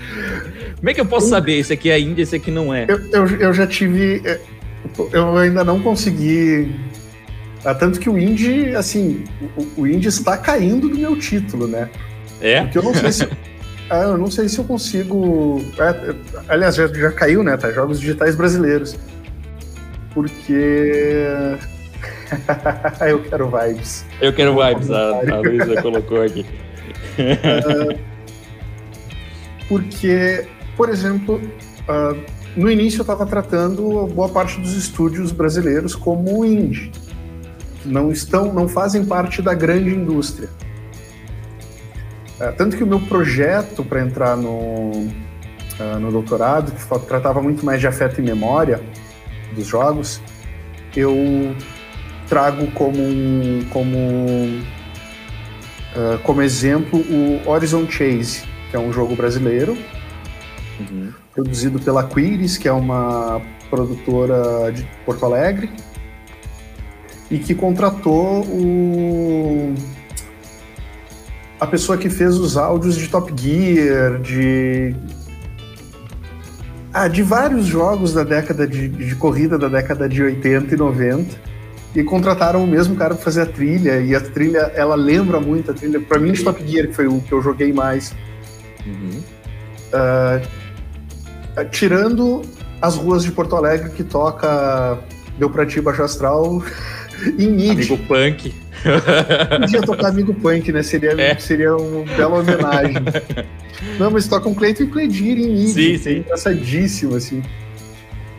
[0.84, 1.60] Como é que eu posso saber?
[1.60, 2.86] Esse aqui é Índia, esse aqui não é?
[2.90, 4.22] Eu, eu, eu já tive.
[4.26, 4.38] É,
[5.14, 6.76] eu ainda não consegui.
[7.64, 9.24] Ah, tanto que o Indy, assim,
[9.56, 11.90] o, o Indy está caindo do meu título, né?
[12.42, 12.64] É?
[12.64, 13.30] Porque eu não sei se.
[13.90, 15.64] ah, eu não sei se eu consigo.
[15.80, 16.16] É,
[16.50, 17.56] aliás, já, já caiu, né?
[17.56, 17.72] Tá?
[17.72, 18.98] Jogos digitais brasileiros.
[20.14, 21.30] Porque.
[23.08, 24.06] eu quero vibes.
[24.20, 26.46] Eu quero vibes, a, a Luísa colocou aqui.
[27.18, 27.98] uh,
[29.70, 30.46] porque
[30.76, 31.40] por exemplo,
[31.88, 32.24] uh,
[32.56, 36.92] no início eu estava tratando boa parte dos estúdios brasileiros como indie,
[37.82, 40.50] que não estão, não fazem parte da grande indústria.
[42.40, 47.66] Uh, tanto que o meu projeto para entrar no, uh, no doutorado, que tratava muito
[47.66, 48.82] mais de afeto e memória
[49.56, 50.22] dos jogos,
[50.96, 51.56] eu
[52.28, 52.98] trago como
[53.72, 54.64] como
[56.24, 59.78] como exemplo o Horizon Chase, que é um jogo brasileiro
[60.92, 61.12] uhum.
[61.34, 65.70] produzido pela Quiris, que é uma produtora de Porto Alegre,
[67.30, 69.74] e que contratou o
[71.60, 74.94] a pessoa que fez os áudios de Top Gear, de
[76.94, 81.54] ah, de vários jogos da década de, de corrida da década de 80 e 90
[81.96, 85.72] e contrataram o mesmo cara para fazer a trilha e a trilha ela lembra muito
[85.72, 88.14] a trilha para mim de Top Gear que foi o que eu joguei mais
[88.86, 89.22] uhum.
[89.94, 90.48] uh,
[91.72, 92.42] tirando
[92.82, 95.00] as ruas de Porto Alegre que toca
[95.38, 96.64] Deu Pra Ti Baixo Astral
[97.40, 97.70] em MIDI.
[97.70, 98.54] Amigo Punk.
[99.62, 100.84] Podia tocar Amigo Punk, né?
[100.84, 101.38] Seria, é.
[101.38, 102.96] seria uma bela homenagem.
[103.98, 105.68] Não, mas tocam Cleiton e Cledir em MIDI.
[105.68, 106.18] Sim, sim.
[106.20, 107.42] Engraçadíssimo, assim.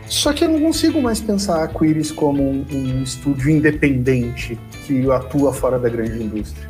[0.07, 5.09] Só que eu não consigo mais pensar a Quiris como um, um estúdio independente que
[5.11, 6.69] atua fora da grande indústria.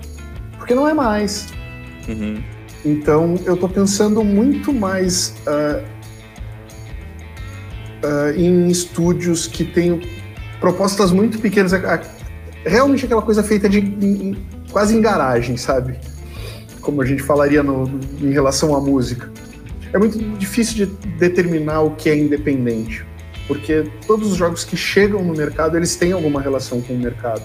[0.58, 1.48] Porque não é mais.
[2.08, 2.42] Uhum.
[2.86, 5.84] Então, eu tô pensando muito mais uh,
[8.06, 10.02] uh, em estúdios que têm
[10.60, 11.72] propostas muito pequenas,
[12.65, 14.38] realmente aquela coisa feita de em,
[14.72, 15.99] quase em garagem, sabe?
[16.82, 17.90] Como a gente falaria no,
[18.22, 19.30] em relação à música.
[19.94, 20.86] É muito difícil de
[21.18, 23.06] determinar o que é independente,
[23.48, 27.44] porque todos os jogos que chegam no mercado eles têm alguma relação com o mercado.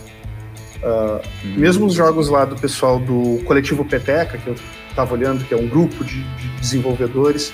[0.82, 1.54] Uh, hum.
[1.58, 4.56] Mesmo os jogos lá do pessoal do coletivo Peteca, que eu
[4.88, 7.52] estava olhando, que é um grupo de, de desenvolvedores,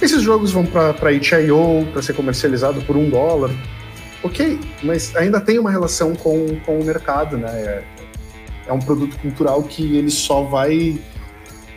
[0.00, 3.50] Esses jogos vão para itch.io, para ser comercializado por um dólar.
[4.22, 7.50] Ok, mas ainda tem uma relação com, com o mercado, né?
[7.50, 7.84] É,
[8.68, 10.98] é um produto cultural que ele só vai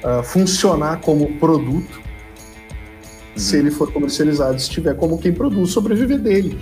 [0.03, 3.37] uh, funcionar como produto uhum.
[3.37, 6.59] se ele for comercializado, se tiver como quem produz sobreviver dele,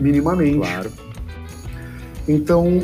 [0.00, 0.58] minimamente.
[0.58, 0.92] Claro.
[2.26, 2.82] Então,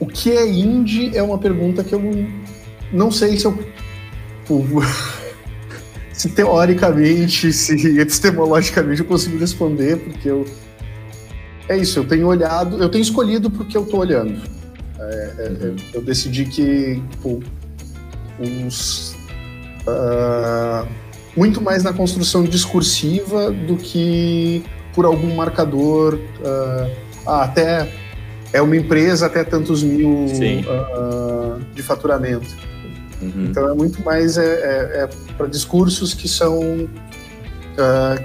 [0.00, 2.00] o que é indie é uma pergunta que eu
[2.92, 3.58] não sei se eu
[6.18, 10.44] se teoricamente, se epistemologicamente eu consigo responder, porque eu.
[11.68, 14.36] É isso, eu tenho olhado, eu tenho escolhido porque eu estou olhando.
[14.98, 17.40] É, é, é, eu decidi que tipo,
[18.66, 19.14] os,
[19.86, 20.88] uh,
[21.36, 24.64] muito mais na construção discursiva do que
[24.94, 26.14] por algum marcador.
[26.14, 26.90] Uh,
[27.26, 27.92] ah, até
[28.52, 32.48] é uma empresa até tantos mil uh, de faturamento.
[33.20, 33.46] Uhum.
[33.50, 36.60] Então é muito mais é, é, é para discursos que são
[37.78, 38.24] uh,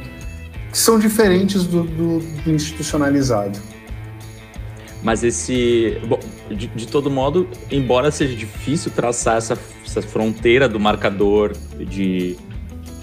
[0.72, 3.60] que são diferentes do, do, do, institucionalizado.
[5.04, 10.80] Mas esse, bom, de, de, todo modo, embora seja difícil traçar essa, essa fronteira do
[10.80, 12.38] marcador de, de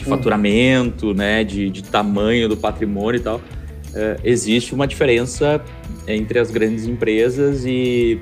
[0.01, 0.05] uhum.
[0.05, 1.15] faturamento, uhum.
[1.15, 5.63] né, de, de, tamanho do patrimônio e tal, uh, existe uma diferença
[6.09, 8.21] entre as grandes empresas e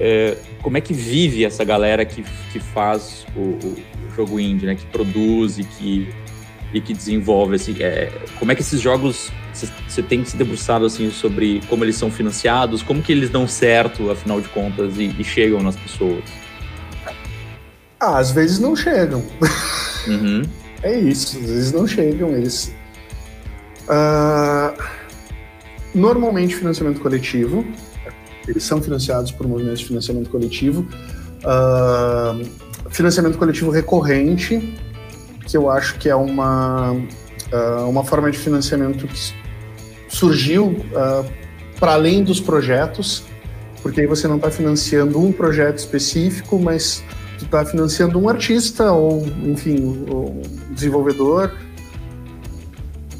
[0.00, 2.22] é, como é que vive essa galera que,
[2.52, 3.76] que faz o, o
[4.14, 4.74] jogo indie, né?
[4.74, 6.08] Que produz e que,
[6.72, 9.30] e que desenvolve, assim, é, como é que esses jogos
[9.88, 14.10] você tem se debruçado assim sobre como eles são financiados, como que eles dão certo,
[14.10, 16.24] afinal de contas, e, e chegam nas pessoas?
[17.98, 19.22] Ah, às vezes não chegam.
[20.06, 20.42] Uhum.
[20.82, 22.30] é isso, às vezes não chegam.
[22.30, 22.74] Eles.
[23.84, 24.80] Uh,
[25.94, 27.66] normalmente financiamento coletivo,
[28.50, 30.86] eles são financiados por movimentos de financiamento coletivo.
[31.42, 32.44] Uh,
[32.90, 34.78] financiamento coletivo recorrente,
[35.46, 39.32] que eu acho que é uma, uh, uma forma de financiamento que
[40.08, 41.24] surgiu uh,
[41.78, 43.24] para além dos projetos,
[43.82, 47.02] porque aí você não está financiando um projeto específico, mas
[47.38, 51.52] tu está financiando um artista ou, enfim, um desenvolvedor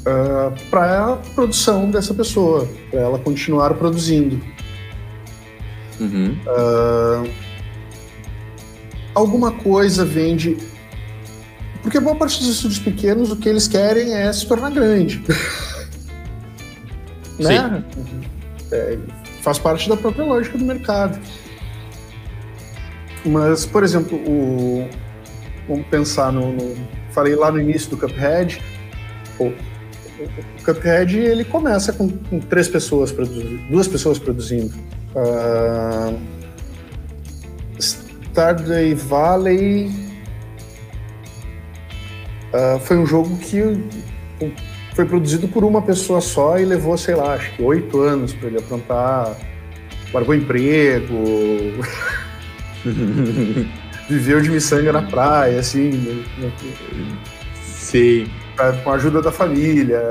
[0.01, 4.39] uh, para a produção dessa pessoa, para ela continuar produzindo.
[6.01, 6.35] Uhum.
[6.47, 7.29] Uh,
[9.13, 10.57] alguma coisa vende.
[11.83, 15.23] Porque boa parte dos estúdios pequenos o que eles querem é se tornar grande.
[17.39, 17.83] né?
[18.71, 18.97] É,
[19.41, 21.19] faz parte da própria lógica do mercado.
[23.25, 24.89] Mas, por exemplo, o,
[25.67, 26.75] vamos pensar no, no,
[27.11, 28.61] Falei lá no início do Cuphead.
[29.37, 34.73] O, o Cuphead ele começa com, com três pessoas produzindo, duas pessoas produzindo.
[35.15, 36.17] Uh,
[37.79, 39.91] Stardew Valley
[42.53, 43.61] uh, foi um jogo que
[44.95, 48.47] foi produzido por uma pessoa só e levou, sei lá, acho que oito anos para
[48.47, 49.35] ele aprontar.
[50.13, 51.13] Largou emprego,
[54.09, 56.25] viveu de miçanga na praia, assim.
[57.63, 58.29] Sim
[58.83, 60.01] com a ajuda da família.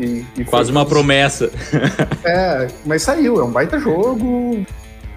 [0.00, 1.50] E, e Quase uma promessa.
[2.24, 4.64] é, mas saiu, é um baita jogo.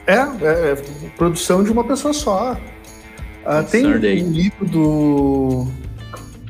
[0.07, 0.75] É, é, é
[1.17, 2.53] produção de uma pessoa só.
[2.53, 3.97] Uh, tem um
[4.31, 5.67] livro do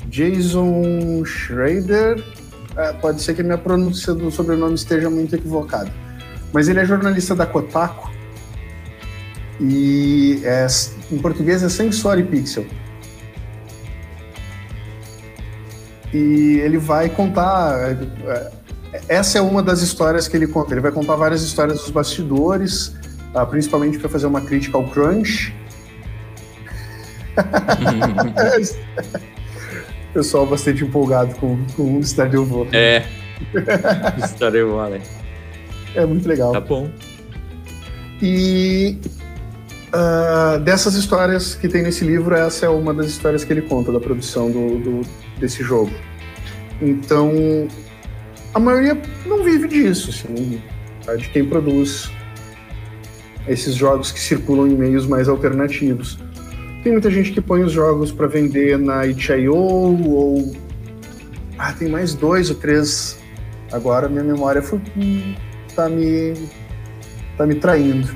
[0.08, 2.18] Jason Schrader.
[2.18, 5.90] Uh, pode ser que a minha pronúncia do sobrenome esteja muito equivocada.
[6.52, 8.10] Mas ele é jornalista da Kotaku.
[9.60, 10.66] E é,
[11.10, 12.66] em português é Sensori Pixel.
[16.12, 17.96] E ele vai contar.
[18.26, 18.50] É,
[19.08, 20.74] essa é uma das histórias que ele conta.
[20.74, 22.94] Ele vai contar várias histórias dos bastidores,
[23.32, 23.46] tá?
[23.46, 25.54] principalmente para fazer uma crítica ao crunch.
[30.12, 32.68] Pessoal bastante empolgado com, com o Stardew Valley.
[32.74, 33.02] É,
[34.28, 35.00] Stardew Valley.
[35.94, 36.52] É muito legal.
[36.52, 36.90] Tá bom.
[38.20, 38.98] E
[39.88, 43.90] uh, dessas histórias que tem nesse livro, essa é uma das histórias que ele conta
[43.90, 45.00] da produção do, do
[45.42, 45.92] desse jogo.
[46.80, 47.68] Então,
[48.54, 50.62] a maioria não vive disso, assim,
[51.04, 51.14] tá?
[51.16, 52.10] de quem produz
[53.46, 56.18] esses jogos que circulam em meios mais alternativos.
[56.82, 60.52] Tem muita gente que põe os jogos para vender na itch.io ou
[61.58, 63.18] ah, tem mais dois ou três.
[63.70, 64.80] Agora minha memória foi,
[65.74, 66.34] tá me
[67.36, 68.08] tá me traindo.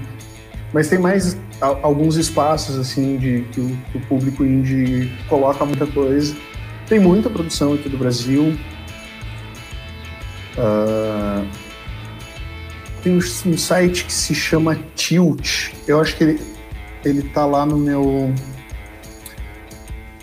[0.72, 5.86] Mas tem mais alguns espaços assim de que o, que o público indie coloca muita
[5.86, 6.34] coisa
[6.88, 8.56] tem muita produção aqui do Brasil.
[10.56, 11.46] Uh,
[13.02, 15.72] tem um, um, site que se chama Tilt.
[15.86, 16.40] Eu acho que ele,
[17.04, 18.32] ele tá lá no meu.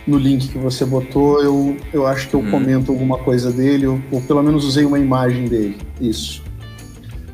[0.07, 2.51] no link que você botou, eu, eu acho que eu hum.
[2.51, 5.77] comento alguma coisa dele, ou, ou, pelo menos usei uma imagem dele.
[5.99, 6.43] Isso.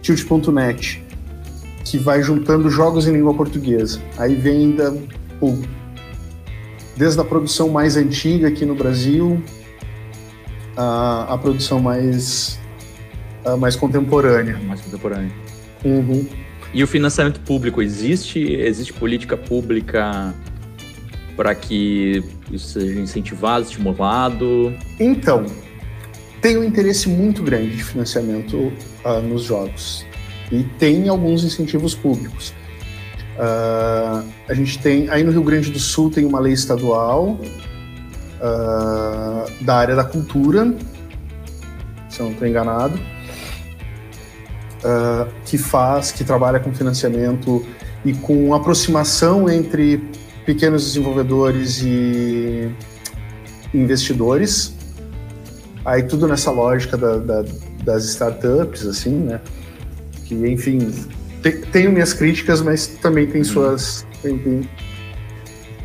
[0.01, 1.03] Tilt.net,
[1.85, 4.01] que vai juntando jogos em língua portuguesa.
[4.17, 4.93] Aí vem da,
[5.39, 5.55] pô,
[6.99, 9.41] desde a produção mais antiga aqui no Brasil
[10.75, 12.59] a, a produção mais,
[13.57, 14.59] mais contemporânea.
[14.67, 15.31] Mais contemporânea.
[15.85, 16.27] Uhum.
[16.73, 18.39] E o financiamento público existe?
[18.51, 20.33] Existe política pública
[21.37, 22.21] para que
[22.51, 24.73] isso seja incentivado, estimulado?
[24.99, 25.45] Então,
[26.41, 28.73] tem um interesse muito grande de financiamento
[29.05, 30.05] uh, nos jogos
[30.51, 32.53] e tem alguns incentivos públicos.
[33.39, 37.39] Uh, a gente tem aí no Rio Grande do Sul tem uma lei estadual
[38.41, 40.75] uh, da área da cultura,
[42.09, 42.99] se eu não estou enganado,
[45.45, 47.65] que faz, que trabalha com financiamento
[48.05, 50.01] e com aproximação entre
[50.45, 52.69] pequenos desenvolvedores e
[53.73, 54.73] investidores.
[55.83, 57.45] Aí tudo nessa lógica da, da,
[57.83, 59.41] das startups, assim, né?
[60.25, 60.91] Que, enfim,
[61.71, 64.69] tenho minhas críticas, mas também tem suas, tem, tem,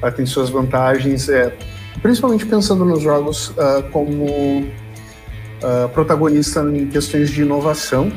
[0.03, 1.57] ah, tem suas vantagens, é,
[2.03, 4.25] principalmente pensando nos jogos uh, como
[4.63, 8.11] uh, protagonista em questões de inovação,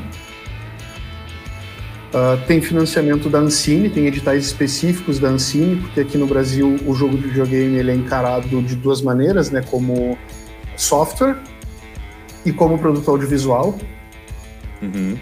[2.08, 6.94] Uh, tem financiamento da Ancine, tem editais específicos da Ancine, porque aqui no Brasil o
[6.94, 10.16] jogo de videogame ele é encarado de duas maneiras, né, como
[10.74, 11.36] software
[12.46, 13.78] e como produto audiovisual.
[14.80, 15.18] Uhum.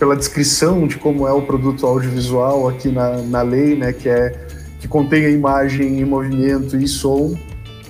[0.00, 4.48] Pela descrição de como é o produto audiovisual aqui na, na lei, né, que é
[4.80, 7.38] que contém a imagem em movimento e som.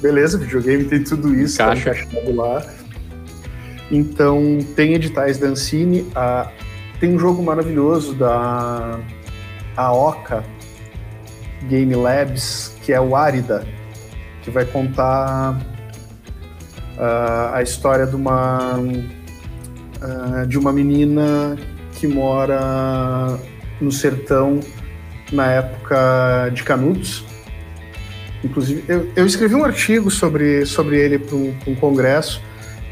[0.03, 2.66] Beleza, videogame tem tudo isso, tá encaixado lá.
[3.91, 6.07] Então, tem editais da Ancine.
[6.15, 6.51] A
[7.01, 9.01] tem um jogo maravilhoso da
[9.74, 10.45] Aoka
[11.66, 13.66] Game Labs, que é o Árida,
[14.43, 15.59] que vai contar
[16.99, 21.57] uh, a história de uma, uh, de uma menina
[22.01, 23.39] que mora
[23.81, 24.60] no sertão
[25.31, 27.24] na época de Canudos.
[28.43, 32.40] Inclusive, eu, eu escrevi um artigo sobre, sobre ele para um, um congresso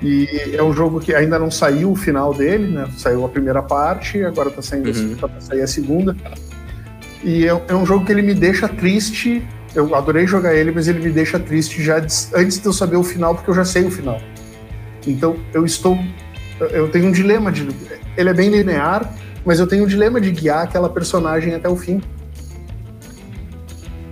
[0.03, 2.87] e é um jogo que ainda não saiu o final dele, né?
[2.97, 5.17] Saiu a primeira parte, agora tá saindo uhum.
[5.17, 6.15] tá sair a segunda.
[7.25, 9.43] E é, é, um jogo que ele me deixa triste.
[9.75, 13.03] Eu adorei jogar ele, mas ele me deixa triste já antes de eu saber o
[13.03, 14.21] final, porque eu já sei o final.
[15.07, 15.99] Então eu estou.
[16.61, 17.67] Eu tenho um dilema de.
[18.19, 19.15] Ele é bem linear,
[19.45, 22.03] mas eu tenho um dilema de guiar aquela personagem até o fim.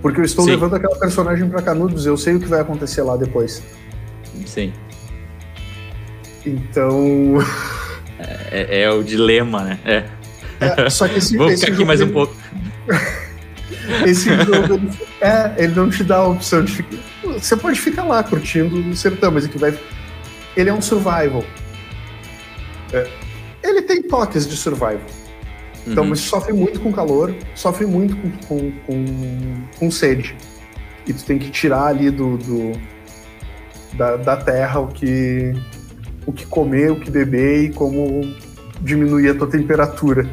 [0.01, 0.51] Porque eu estou Sim.
[0.51, 3.61] levando aquela personagem para Canudos, eu sei o que vai acontecer lá depois.
[4.45, 4.71] Sim.
[6.45, 7.39] Então.
[8.17, 9.79] É, é, é o dilema, né?
[9.83, 10.05] É.
[10.85, 12.33] é só que esse, Vou esse ficar aqui mais um pouco.
[14.07, 14.89] esse jogo, ele,
[15.19, 16.97] é, ele não te dá a opção de ficar.
[17.23, 19.77] Você pode ficar lá curtindo o sertão, mas que vai.
[20.55, 21.43] Ele é um survival.
[22.93, 23.16] É.
[23.67, 25.01] Ele tem toques de survival.
[25.85, 26.15] Então, uhum.
[26.15, 29.05] sofre muito com calor, sofre muito com, com, com,
[29.79, 30.35] com, sede.
[31.05, 32.73] E tu tem que tirar ali do, do
[33.93, 35.53] da, da terra o que,
[36.25, 38.35] o que comer, o que beber e como
[38.81, 40.29] diminuir a tua temperatura.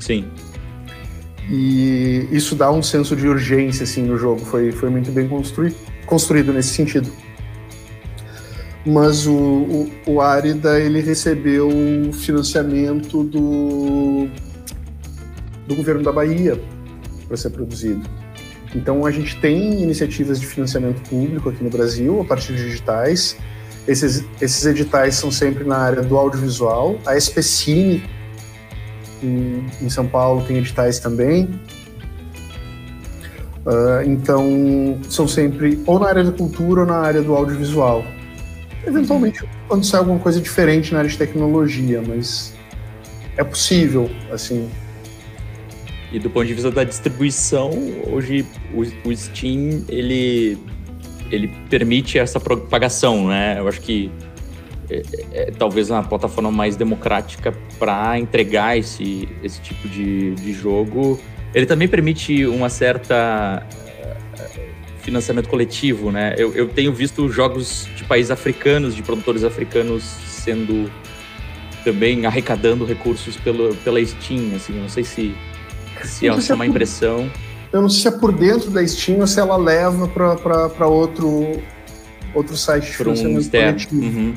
[0.00, 0.28] Sim.
[1.48, 5.76] E isso dá um senso de urgência assim no jogo, foi, foi muito bem construído,
[6.06, 7.10] construído nesse sentido.
[8.84, 10.22] Mas o, o, o
[10.78, 11.68] ele recebeu
[12.12, 14.28] financiamento do,
[15.66, 16.60] do governo da Bahia
[17.28, 18.02] para ser produzido.
[18.74, 23.36] Então a gente tem iniciativas de financiamento público aqui no Brasil a partir de digitais
[23.86, 26.96] esses, esses editais são sempre na área do audiovisual.
[27.06, 28.02] A SPCine,
[29.22, 31.48] em, em São Paulo, tem editais também.
[33.66, 38.04] Uh, então, são sempre ou na área da cultura ou na área do audiovisual.
[38.86, 42.54] Eventualmente, quando sai alguma coisa diferente na área de tecnologia, mas
[43.36, 44.70] é possível, assim.
[46.12, 47.70] E do ponto de vista da distribuição,
[48.10, 48.44] hoje
[48.74, 50.58] o, o Steam, ele
[51.30, 53.56] ele permite essa propagação, né?
[53.58, 54.10] Eu acho que
[54.90, 60.52] é, é, é talvez uma plataforma mais democrática para entregar esse, esse tipo de, de
[60.52, 61.20] jogo.
[61.54, 63.64] Ele também permite uma certa
[65.10, 66.34] financiamento coletivo, né?
[66.38, 70.90] Eu, eu tenho visto jogos de países africanos, de produtores africanos sendo
[71.84, 75.34] também arrecadando recursos pelo, pela Steam, assim, não sei se,
[76.04, 77.30] se é uma impressão.
[77.72, 81.60] Eu não sei se é por dentro da Steam ou se ela leva para outro,
[82.34, 84.00] outro site de financiamento um coletivo.
[84.00, 84.34] Uhum.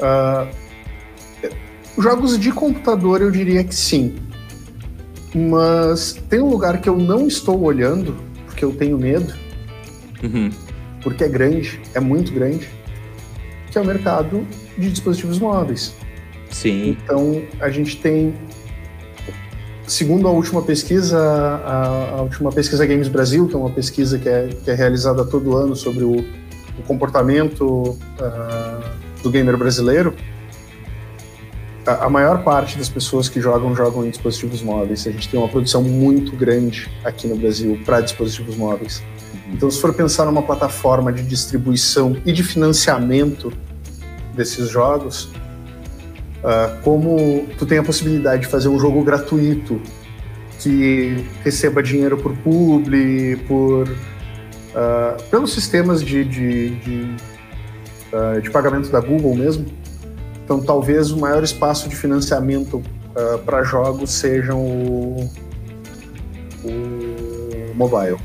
[0.00, 0.48] Uh,
[2.00, 4.14] jogos de computador eu diria que sim.
[5.34, 8.14] Mas tem um lugar que eu não estou olhando,
[8.46, 9.34] porque eu tenho medo,
[10.24, 10.50] uhum.
[11.02, 12.68] porque é grande, é muito grande,
[13.70, 14.46] que é o mercado
[14.78, 15.94] de dispositivos móveis.
[16.50, 16.96] Sim.
[17.02, 18.34] Então, a gente tem,
[19.86, 24.28] segundo a última pesquisa, a, a última pesquisa Games Brasil, que é uma pesquisa que
[24.28, 26.18] é, que é realizada todo ano sobre o,
[26.78, 30.14] o comportamento uh, do gamer brasileiro,
[31.86, 35.06] a, a maior parte das pessoas que jogam, jogam em dispositivos móveis.
[35.06, 39.02] A gente tem uma produção muito grande aqui no Brasil para dispositivos móveis.
[39.52, 43.52] Então, se for pensar numa plataforma de distribuição e de financiamento
[44.34, 45.24] desses jogos,
[46.44, 49.80] uh, como tu tem a possibilidade de fazer um jogo gratuito
[50.60, 57.16] que receba dinheiro por publi, por uh, pelos sistemas de, de, de,
[58.12, 59.66] uh, de, pagamento da Google mesmo.
[60.44, 62.82] Então, talvez o maior espaço de financiamento
[63.46, 65.30] para jogos sejam o,
[66.64, 68.18] o mobile.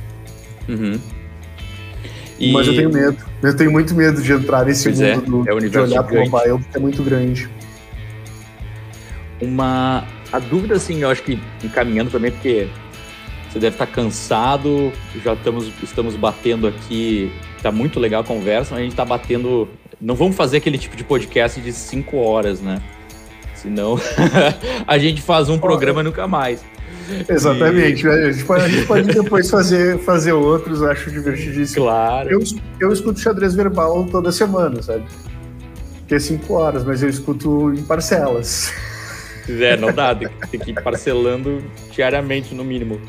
[0.69, 0.99] Uhum.
[2.39, 2.53] E...
[2.53, 3.17] Mas eu tenho medo.
[3.41, 6.21] Eu tenho muito medo de entrar nesse pois mundo é, do, é de olhar para
[6.21, 7.49] o mobile, porque é muito grande.
[9.41, 10.05] Uma.
[10.31, 12.67] A dúvida, assim, eu acho que encaminhando também, porque
[13.49, 14.91] você deve estar cansado,
[15.23, 17.31] já estamos, estamos batendo aqui.
[17.61, 19.67] Tá muito legal a conversa, mas a gente está batendo.
[19.99, 22.81] Não vamos fazer aquele tipo de podcast de cinco horas, né?
[23.55, 23.99] Senão
[24.87, 26.63] a gente faz um programa nunca mais.
[27.27, 28.05] Exatamente.
[28.05, 28.09] E...
[28.09, 31.85] A, gente pode, a gente pode depois fazer, fazer outros, acho divertidíssimo.
[31.85, 32.29] Claro.
[32.29, 32.39] Eu,
[32.79, 35.03] eu escuto xadrez verbal toda semana, sabe?
[36.07, 38.73] Que é cinco horas, mas eu escuto em parcelas.
[39.47, 40.15] É, não dá,
[40.51, 42.99] tem que ir parcelando diariamente no mínimo.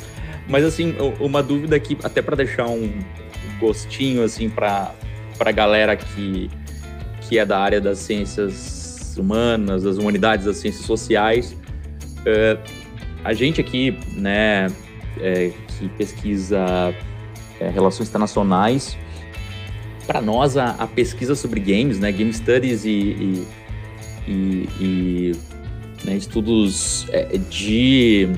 [0.49, 2.91] Mas assim, uma dúvida aqui, até para deixar um
[3.61, 4.93] gostinho assim para
[5.39, 6.51] para galera que
[7.29, 11.57] que é da área das ciências humanas, das humanidades, das ciências sociais,
[12.21, 12.59] uh,
[13.25, 14.69] a gente aqui, né,
[15.19, 16.95] é, que pesquisa
[17.59, 18.97] é, relações internacionais,
[20.07, 23.47] para nós a, a, pesquisa sobre games, né, game studies e, e,
[24.27, 25.33] e, e
[26.05, 28.29] né, estudos é, de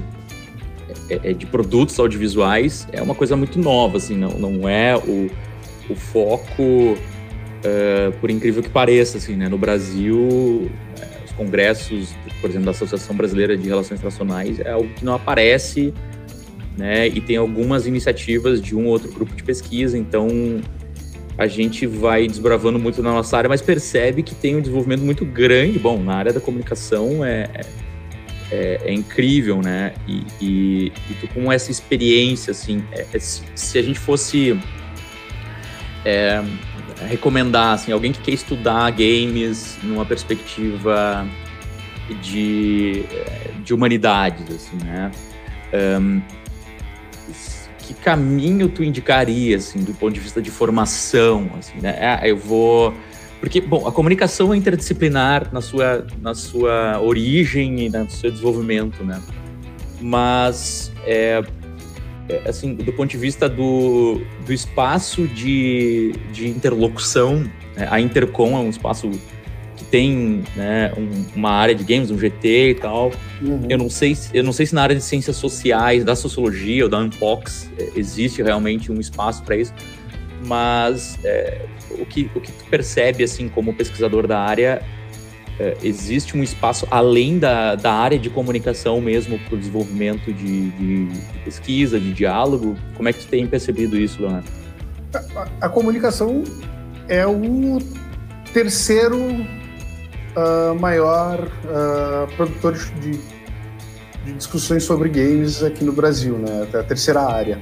[1.08, 5.30] é, é, de produtos audiovisuais é uma coisa muito nova, assim, não, não é o,
[5.88, 6.96] o foco,
[8.20, 10.68] por incrível que pareça, assim, né, no Brasil
[11.32, 15.92] os congressos, por exemplo, da Associação Brasileira de Relações Internacionais, é algo que não aparece,
[16.76, 17.08] né?
[17.08, 20.28] E tem algumas iniciativas de um ou outro grupo de pesquisa, então
[21.36, 25.24] a gente vai desbravando muito na nossa área, mas percebe que tem um desenvolvimento muito
[25.24, 25.78] grande.
[25.78, 27.48] Bom, na área da comunicação é,
[28.50, 29.94] é, é incrível, né?
[30.06, 34.58] E, e, e tu, com essa experiência, assim, é, é se, se, a gente fosse
[36.04, 36.42] é,
[37.08, 41.26] recomendar, assim, alguém que quer estudar games numa perspectiva
[42.22, 43.04] de,
[43.64, 45.10] de humanidades, assim, né?
[46.00, 46.20] Um,
[47.78, 51.96] que caminho tu indicaria, assim, do ponto de vista de formação, assim, né?
[51.98, 52.94] É, eu vou...
[53.40, 59.02] Porque, bom, a comunicação é interdisciplinar na sua, na sua origem e no seu desenvolvimento,
[59.02, 59.20] né?
[60.00, 61.61] Mas, é, é,
[62.46, 67.44] assim, do ponto de vista do, do espaço de, de interlocução,
[67.76, 67.88] né?
[67.90, 69.10] a Intercom é um espaço
[69.76, 73.12] que tem né, um, uma área de games, um GT e tal.
[73.40, 73.66] Uhum.
[73.68, 76.90] Eu não sei, eu não sei se na área de ciências sociais, da sociologia ou
[76.90, 79.72] da Unbox é, existe realmente um espaço para isso,
[80.44, 84.82] mas é, o que o que tu percebe assim como pesquisador da área
[85.58, 90.70] é, existe um espaço além da, da área de comunicação mesmo para o desenvolvimento de,
[90.70, 91.08] de,
[91.44, 92.76] pesquisa, de diálogo?
[92.96, 94.48] Como é que tu tem percebido isso, Leonardo?
[95.14, 96.42] A, a comunicação
[97.08, 97.78] é o
[98.52, 103.18] terceiro uh, maior uh, produtor de,
[104.24, 106.66] de, discussões sobre games aqui no Brasil, né?
[106.78, 107.60] A terceira área.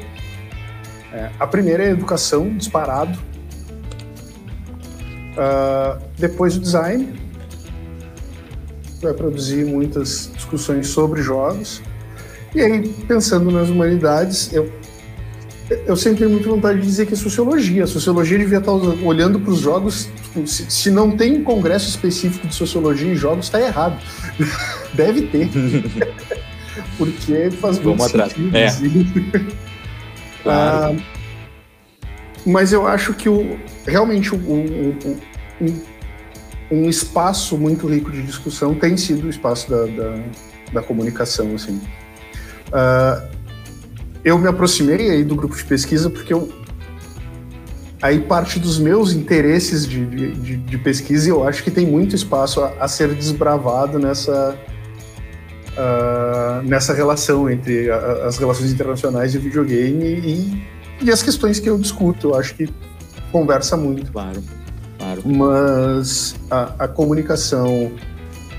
[1.12, 3.18] É, a primeira é a educação, disparado.
[5.32, 7.18] Uh, depois o design,
[9.00, 11.82] vai produzir muitas discussões sobre jogos.
[12.54, 14.70] E aí, pensando nas humanidades, eu,
[15.86, 17.84] eu sempre tenho muita vontade de dizer que é sociologia.
[17.84, 22.46] A sociologia devia estar olhando para os jogos Tipo, se, se, não tem congresso específico
[22.46, 24.00] de sociologia em jogos, está errado.
[24.94, 25.48] Deve ter.
[26.96, 28.32] Porque faz Vamos muito atrás.
[28.32, 28.56] sentido.
[28.56, 28.66] É.
[28.66, 29.06] Assim.
[30.42, 30.96] Claro.
[30.98, 32.06] Ah,
[32.46, 34.96] mas eu acho que o, realmente o, o,
[35.60, 35.82] um,
[36.70, 40.22] um, espaço muito rico de discussão tem sido o espaço da, da,
[40.74, 41.54] da comunicação.
[41.54, 41.80] Assim.
[42.72, 43.24] Ah,
[44.24, 46.48] eu me aproximei aí do grupo de pesquisa porque eu
[48.02, 52.14] aí parte dos meus interesses de, de, de, pesquisa e eu acho que tem muito
[52.14, 54.58] espaço a, a ser desbravado nessa,
[55.72, 60.66] uh, nessa relação entre a, as relações internacionais de videogame e,
[61.02, 62.28] e, as questões que eu discuto.
[62.28, 62.68] Eu acho que
[63.30, 64.10] conversa muito.
[64.12, 64.42] Claro,
[65.22, 65.38] claro.
[65.38, 67.92] Mas a, a comunicação,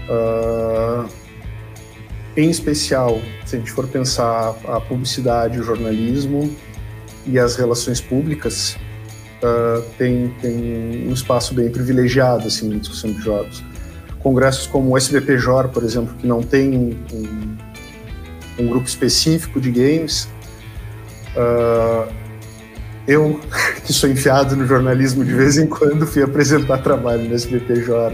[0.10, 1.10] uh,
[2.36, 6.56] em especial, se a gente for pensar a publicidade, o jornalismo
[7.26, 8.78] e as relações públicas,
[9.44, 13.64] uh, tem, tem um espaço bem privilegiado assim, na discussão de jogos.
[14.20, 17.58] Congressos como o SBPJOR, por exemplo, que não tem um,
[18.60, 20.30] um grupo específico de games,
[21.36, 22.21] uh,
[23.08, 23.40] eu,
[23.86, 28.14] que sou enfiado no jornalismo de vez em quando, fui apresentar trabalho no SBPJOR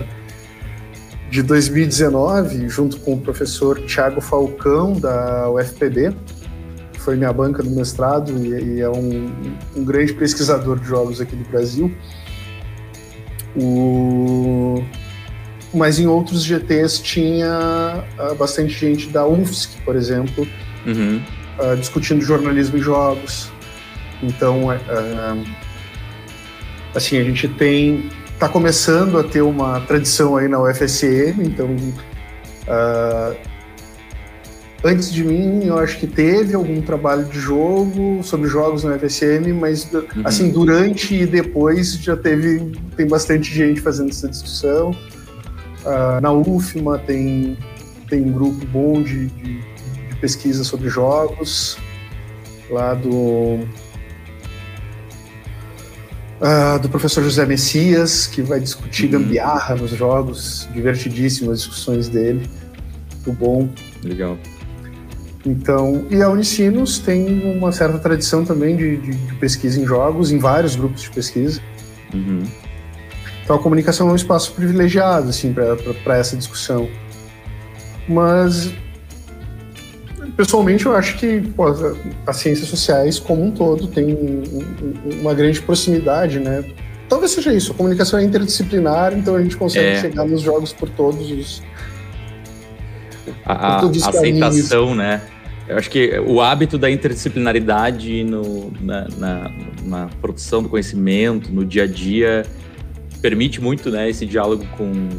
[1.29, 6.15] de 2019, junto com o professor Tiago Falcão, da UFPB,
[6.93, 9.29] que foi minha banca do mestrado e, e é um,
[9.75, 11.93] um, grande pesquisador de jogos aqui do Brasil.
[13.55, 14.83] O...
[15.73, 20.47] Mas em outros GTs tinha uh, bastante gente da UFSC, por exemplo,
[20.85, 21.21] uhum.
[21.59, 23.51] uh, discutindo jornalismo em jogos.
[24.23, 25.45] Então, uh,
[26.95, 31.75] assim, a gente tem está começando a ter uma tradição aí na UFSM, então
[32.67, 33.35] uh,
[34.83, 39.53] antes de mim eu acho que teve algum trabalho de jogo sobre jogos na UFSM,
[39.59, 40.03] mas uhum.
[40.23, 44.91] assim durante e depois já teve tem bastante gente fazendo essa discussão.
[45.83, 47.57] Uh, na UFMA tem
[48.07, 51.75] tem um grupo bom de, de, de pesquisa sobre jogos
[52.69, 53.67] lá do
[56.39, 59.23] Uh, do professor José Messias, que vai discutir uhum.
[59.23, 62.47] gambiarra nos jogos, divertidíssimas as discussões dele,
[63.25, 63.69] muito bom.
[64.03, 64.37] Legal.
[65.45, 70.31] Então, e a Unicinos tem uma certa tradição também de, de, de pesquisa em jogos,
[70.31, 71.61] em vários grupos de pesquisa.
[72.13, 72.43] Uhum.
[73.43, 75.53] Então, a comunicação é um espaço privilegiado, assim,
[76.03, 76.89] para essa discussão.
[78.07, 78.71] Mas
[80.37, 81.65] pessoalmente eu acho que pô,
[82.25, 84.15] as ciências sociais como um todo tem
[85.19, 86.63] uma grande proximidade, né?
[87.09, 90.01] Talvez seja isso, a comunicação é interdisciplinar, então a gente consegue é.
[90.01, 91.63] chegar nos jogos por todos os.
[93.45, 95.21] A, todos os aceitação, né?
[95.67, 99.51] Eu acho que o hábito da interdisciplinaridade no, na, na,
[99.83, 102.45] na, produção do conhecimento, no dia a dia,
[103.21, 105.09] permite muito né, esse diálogo com,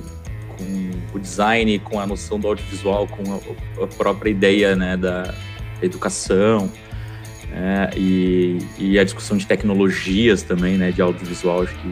[0.59, 5.35] com o design, com a noção do audiovisual, com a, a própria ideia né, da
[5.81, 6.71] educação
[7.53, 11.91] é, e, e, a discussão de tecnologias também, né, de audiovisual, acho que,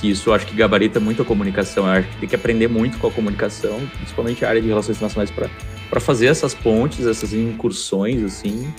[0.00, 1.86] que isso acho que gabarita muito a comunicação.
[1.86, 4.96] Eu acho que tem que aprender muito com a comunicação, principalmente a área de relações
[4.96, 8.72] internacionais, para fazer essas pontes, essas incursões, assim.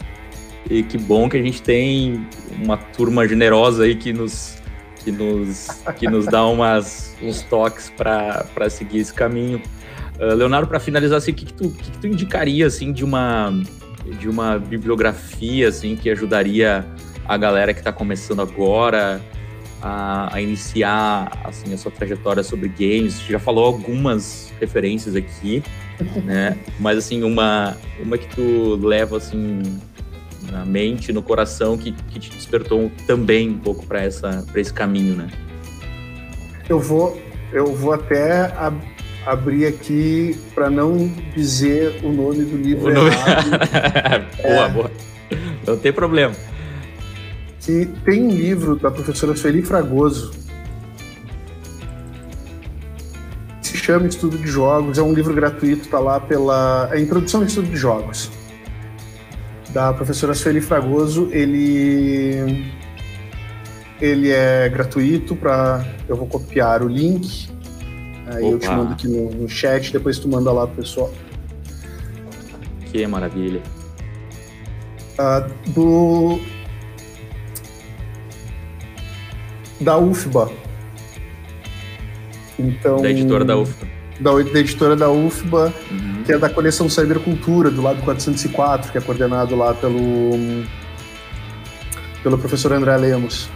[0.70, 2.28] E que bom que a gente tem
[2.62, 4.61] uma turma generosa aí que nos
[5.02, 5.68] que nos,
[5.98, 9.62] que nos dá umas, uns toques para seguir esse caminho.
[10.20, 13.04] Uh, Leonardo, para finalizar, assim, o que, que, tu, que, que tu indicaria assim, de,
[13.04, 13.52] uma,
[14.20, 16.86] de uma bibliografia assim, que ajudaria
[17.28, 19.22] a galera que está começando agora
[19.82, 23.16] a, a, iniciar assim, a sua trajetória sobre games?
[23.16, 25.64] Você já falou algumas referências aqui,
[26.24, 26.58] né?
[26.80, 29.62] mas assim, uma, uma que tu leva assim,
[30.52, 35.30] na mente, no coração, que, que te despertou também um pouco para esse caminho, né?
[36.68, 37.20] Eu vou,
[37.54, 38.78] eu vou até ab
[39.24, 43.12] abrir aqui para não dizer o nome do livro o nome...
[44.42, 44.92] boa, é, boa.
[45.68, 46.34] Não tem problema.
[47.60, 50.32] Que tem um livro da professora Sueli Fragoso
[53.62, 57.46] se chama Estudo de Jogos, é um livro gratuito, está lá pela a Introdução ao
[57.46, 58.41] Estudo de Jogos
[59.74, 62.72] da professora Sueli Fragoso, ele
[64.02, 67.50] ele é gratuito para eu vou copiar o link.
[68.28, 68.54] Aí Opa.
[68.54, 71.14] eu te mando aqui no, no, chat, depois tu manda lá pro pessoal.
[72.86, 73.62] Que maravilha.
[75.20, 76.40] Uh, do
[79.80, 80.52] da UFBA.
[82.58, 84.01] Então, da editora da UFBA.
[84.22, 85.74] Da, da editora da UFBA.
[85.92, 90.32] Uhum que é da coleção Cybercultura, do lado 404, que é coordenado lá pelo,
[92.24, 93.50] pelo professor André Lemos.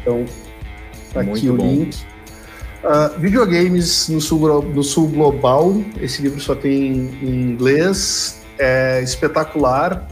[0.00, 0.24] Então,
[1.12, 1.66] tá aqui o bom.
[1.66, 1.96] link.
[2.84, 10.06] Uh, videogames no sul, no sul global, esse livro só tem em inglês, é espetacular.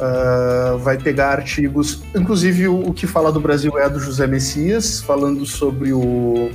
[0.00, 5.00] Uh, vai pegar artigos, inclusive o, o, que fala do Brasil é do José Messias,
[5.00, 6.52] falando sobre o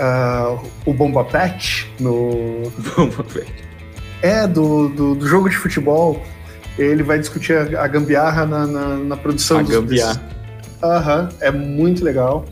[0.00, 2.70] uh, o Bomba Pet no.
[2.96, 3.52] Bomba Pet.
[4.22, 6.22] É, do, do, do, jogo de futebol.
[6.78, 9.70] Ele vai discutir a, a gambiarra na, na, na produção a dos.
[9.70, 10.22] Gambiarra.
[10.82, 12.46] Aham, é muito legal.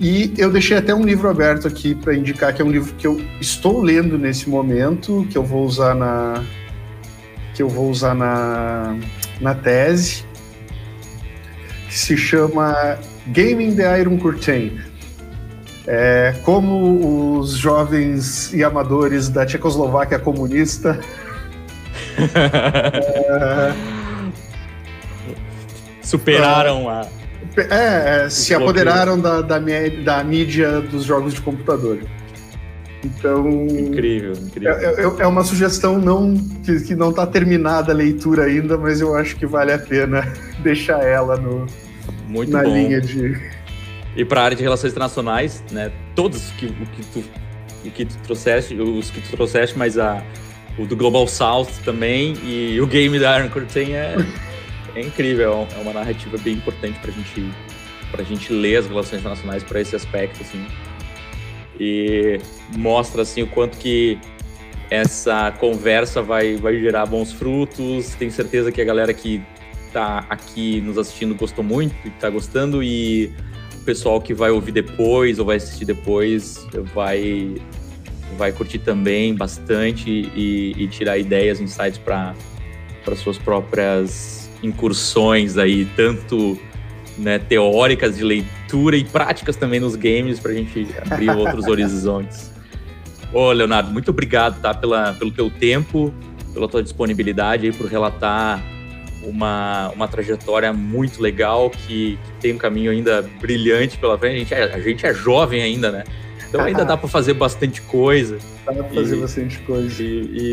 [0.00, 3.06] E eu deixei até um livro aberto aqui para indicar que é um livro que
[3.06, 6.44] eu estou lendo nesse momento, que eu vou usar na
[7.54, 8.96] que eu vou usar na,
[9.40, 10.24] na tese,
[11.88, 12.96] que se chama
[13.26, 14.78] Gaming the Iron Curtain.
[15.90, 21.00] É, como os jovens e amadores da Tchecoslováquia comunista
[22.18, 23.72] é,
[26.04, 27.06] superaram a.
[27.56, 32.00] É, é se apoderaram da, da, da mídia dos jogos de computador.
[33.02, 33.48] Então.
[33.48, 34.72] Incrível, incrível.
[34.72, 39.00] É, é, é uma sugestão não, que, que não está terminada a leitura ainda, mas
[39.00, 40.30] eu acho que vale a pena
[40.62, 41.66] deixar ela no,
[42.26, 42.74] Muito na bom.
[42.74, 43.40] linha de.
[44.18, 45.90] E para a área de relações internacionais, né?
[46.14, 47.24] Todos que, o que tu,
[47.86, 50.22] o que tu trouxeste, os que tu trouxeste, mas a,
[50.76, 54.16] o do Global South também e o game da Iron Curtain é,
[54.94, 57.50] é incrível, é uma narrativa bem importante para gente,
[58.12, 60.66] a gente ler as relações internacionais para esse aspecto, assim
[61.78, 62.40] e
[62.76, 64.18] mostra assim o quanto que
[64.90, 68.14] essa conversa vai, vai gerar bons frutos.
[68.14, 69.42] Tenho certeza que a galera que
[69.86, 73.32] está aqui nos assistindo gostou muito e está gostando e
[73.88, 77.56] pessoal que vai ouvir depois ou vai assistir depois vai
[78.36, 82.34] vai curtir também bastante e, e tirar ideias, insights para
[83.02, 86.58] para suas próprias incursões aí, tanto
[87.16, 92.52] né, teóricas de leitura e práticas também nos games para a gente abrir outros horizontes.
[93.32, 96.12] Ô, Leonardo, muito obrigado tá, pela, pelo teu tempo,
[96.52, 98.62] pela tua disponibilidade aí por relatar
[99.22, 104.34] uma, uma trajetória muito legal que, que, tem um caminho ainda brilhante pela frente.
[104.34, 106.04] A gente é, a gente é jovem ainda, né?
[106.48, 108.38] Então ainda dá para fazer bastante coisa.
[108.64, 110.02] Dá para fazer e, bastante coisa.
[110.02, 110.06] E,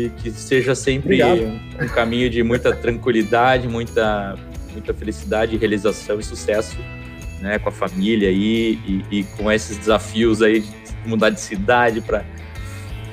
[0.06, 4.36] e, que seja sempre um, um, caminho de muita tranquilidade, muita
[4.72, 6.76] muita felicidade, realização e sucesso
[7.40, 10.70] né, com a família aí, e, e com esses desafios aí de
[11.06, 12.24] mudar de cidade para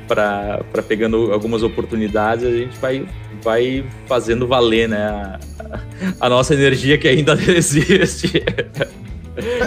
[0.07, 3.05] para pegando algumas oportunidades, a gente vai,
[3.43, 5.39] vai fazendo valer né, a,
[6.19, 8.43] a nossa energia que ainda existe.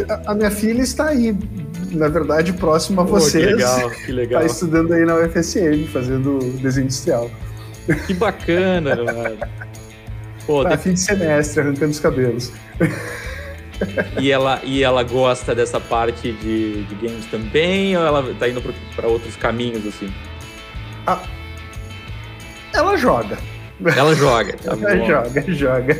[0.08, 1.36] A, a, minha filha está aí,
[1.90, 3.46] na verdade, próxima a vocês.
[3.46, 4.42] que legal, que legal.
[4.42, 7.30] Está estudando aí na UFSM, fazendo desenho industrial.
[8.06, 9.38] Que bacana, mano.
[10.46, 12.52] Pô, tá fim de semestre, arrancando os cabelos.
[14.20, 18.62] E ela, e ela gosta dessa parte de, de games também, ou ela tá indo
[18.94, 20.12] para outros caminhos, assim?
[21.06, 21.20] Ah,
[22.72, 23.38] ela joga.
[23.84, 25.96] Ela joga, tá ela joga, joga.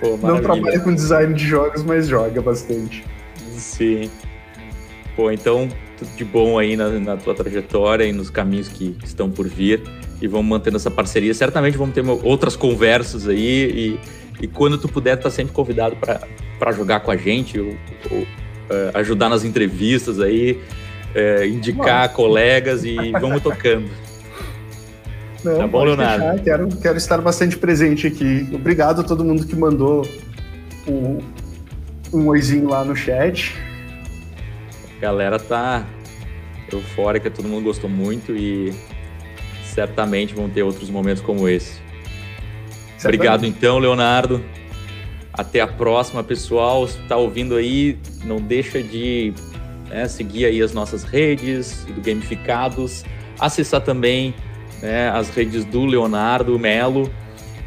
[0.00, 3.04] Pô, Não trabalha com design de jogos, mas joga bastante.
[3.52, 4.10] Sim.
[5.14, 9.06] Pô, então, tudo de bom aí na, na tua trajetória e nos caminhos que, que
[9.06, 9.82] estão por vir
[10.20, 11.32] e vamos mantendo essa parceria.
[11.32, 13.98] Certamente vamos ter outras conversas aí
[14.40, 17.74] e, e quando tu puder, tá sempre convidado para jogar com a gente ou,
[18.10, 18.26] ou uh,
[18.94, 20.60] ajudar nas entrevistas aí,
[21.14, 23.88] uh, indicar colegas e vamos tocando.
[25.46, 26.42] Não, tá bom, Leonardo?
[26.42, 28.48] Quero, quero estar bastante presente aqui.
[28.52, 30.04] Obrigado a todo mundo que mandou
[30.88, 31.18] um,
[32.12, 33.54] um oizinho lá no chat.
[34.96, 35.86] A galera tá
[36.72, 38.74] eufórica, todo mundo gostou muito e
[39.62, 41.74] certamente vão ter outros momentos como esse.
[42.98, 43.04] Certamente.
[43.04, 44.42] Obrigado então, Leonardo.
[45.32, 46.88] Até a próxima, pessoal.
[46.88, 49.32] Se está ouvindo aí, não deixa de
[49.88, 53.04] né, seguir aí as nossas redes do Gamificados,
[53.38, 54.34] acessar também
[54.82, 57.10] né, as redes do Leonardo Melo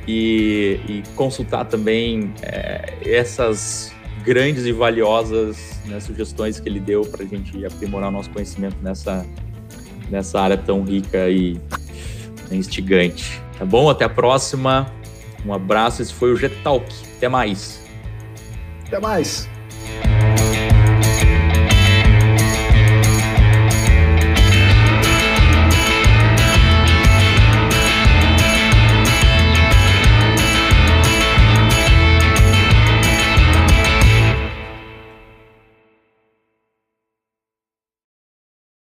[0.07, 7.23] e, e consultar também é, essas grandes e valiosas né, sugestões que ele deu para
[7.23, 9.25] a gente aprimorar nosso conhecimento nessa,
[10.09, 11.59] nessa área tão rica e
[12.51, 13.41] instigante.
[13.57, 13.89] Tá bom?
[13.89, 14.91] Até a próxima.
[15.45, 16.01] Um abraço.
[16.01, 16.85] Esse foi o G-Talk.
[17.17, 17.81] Até mais.
[18.87, 19.49] Até mais.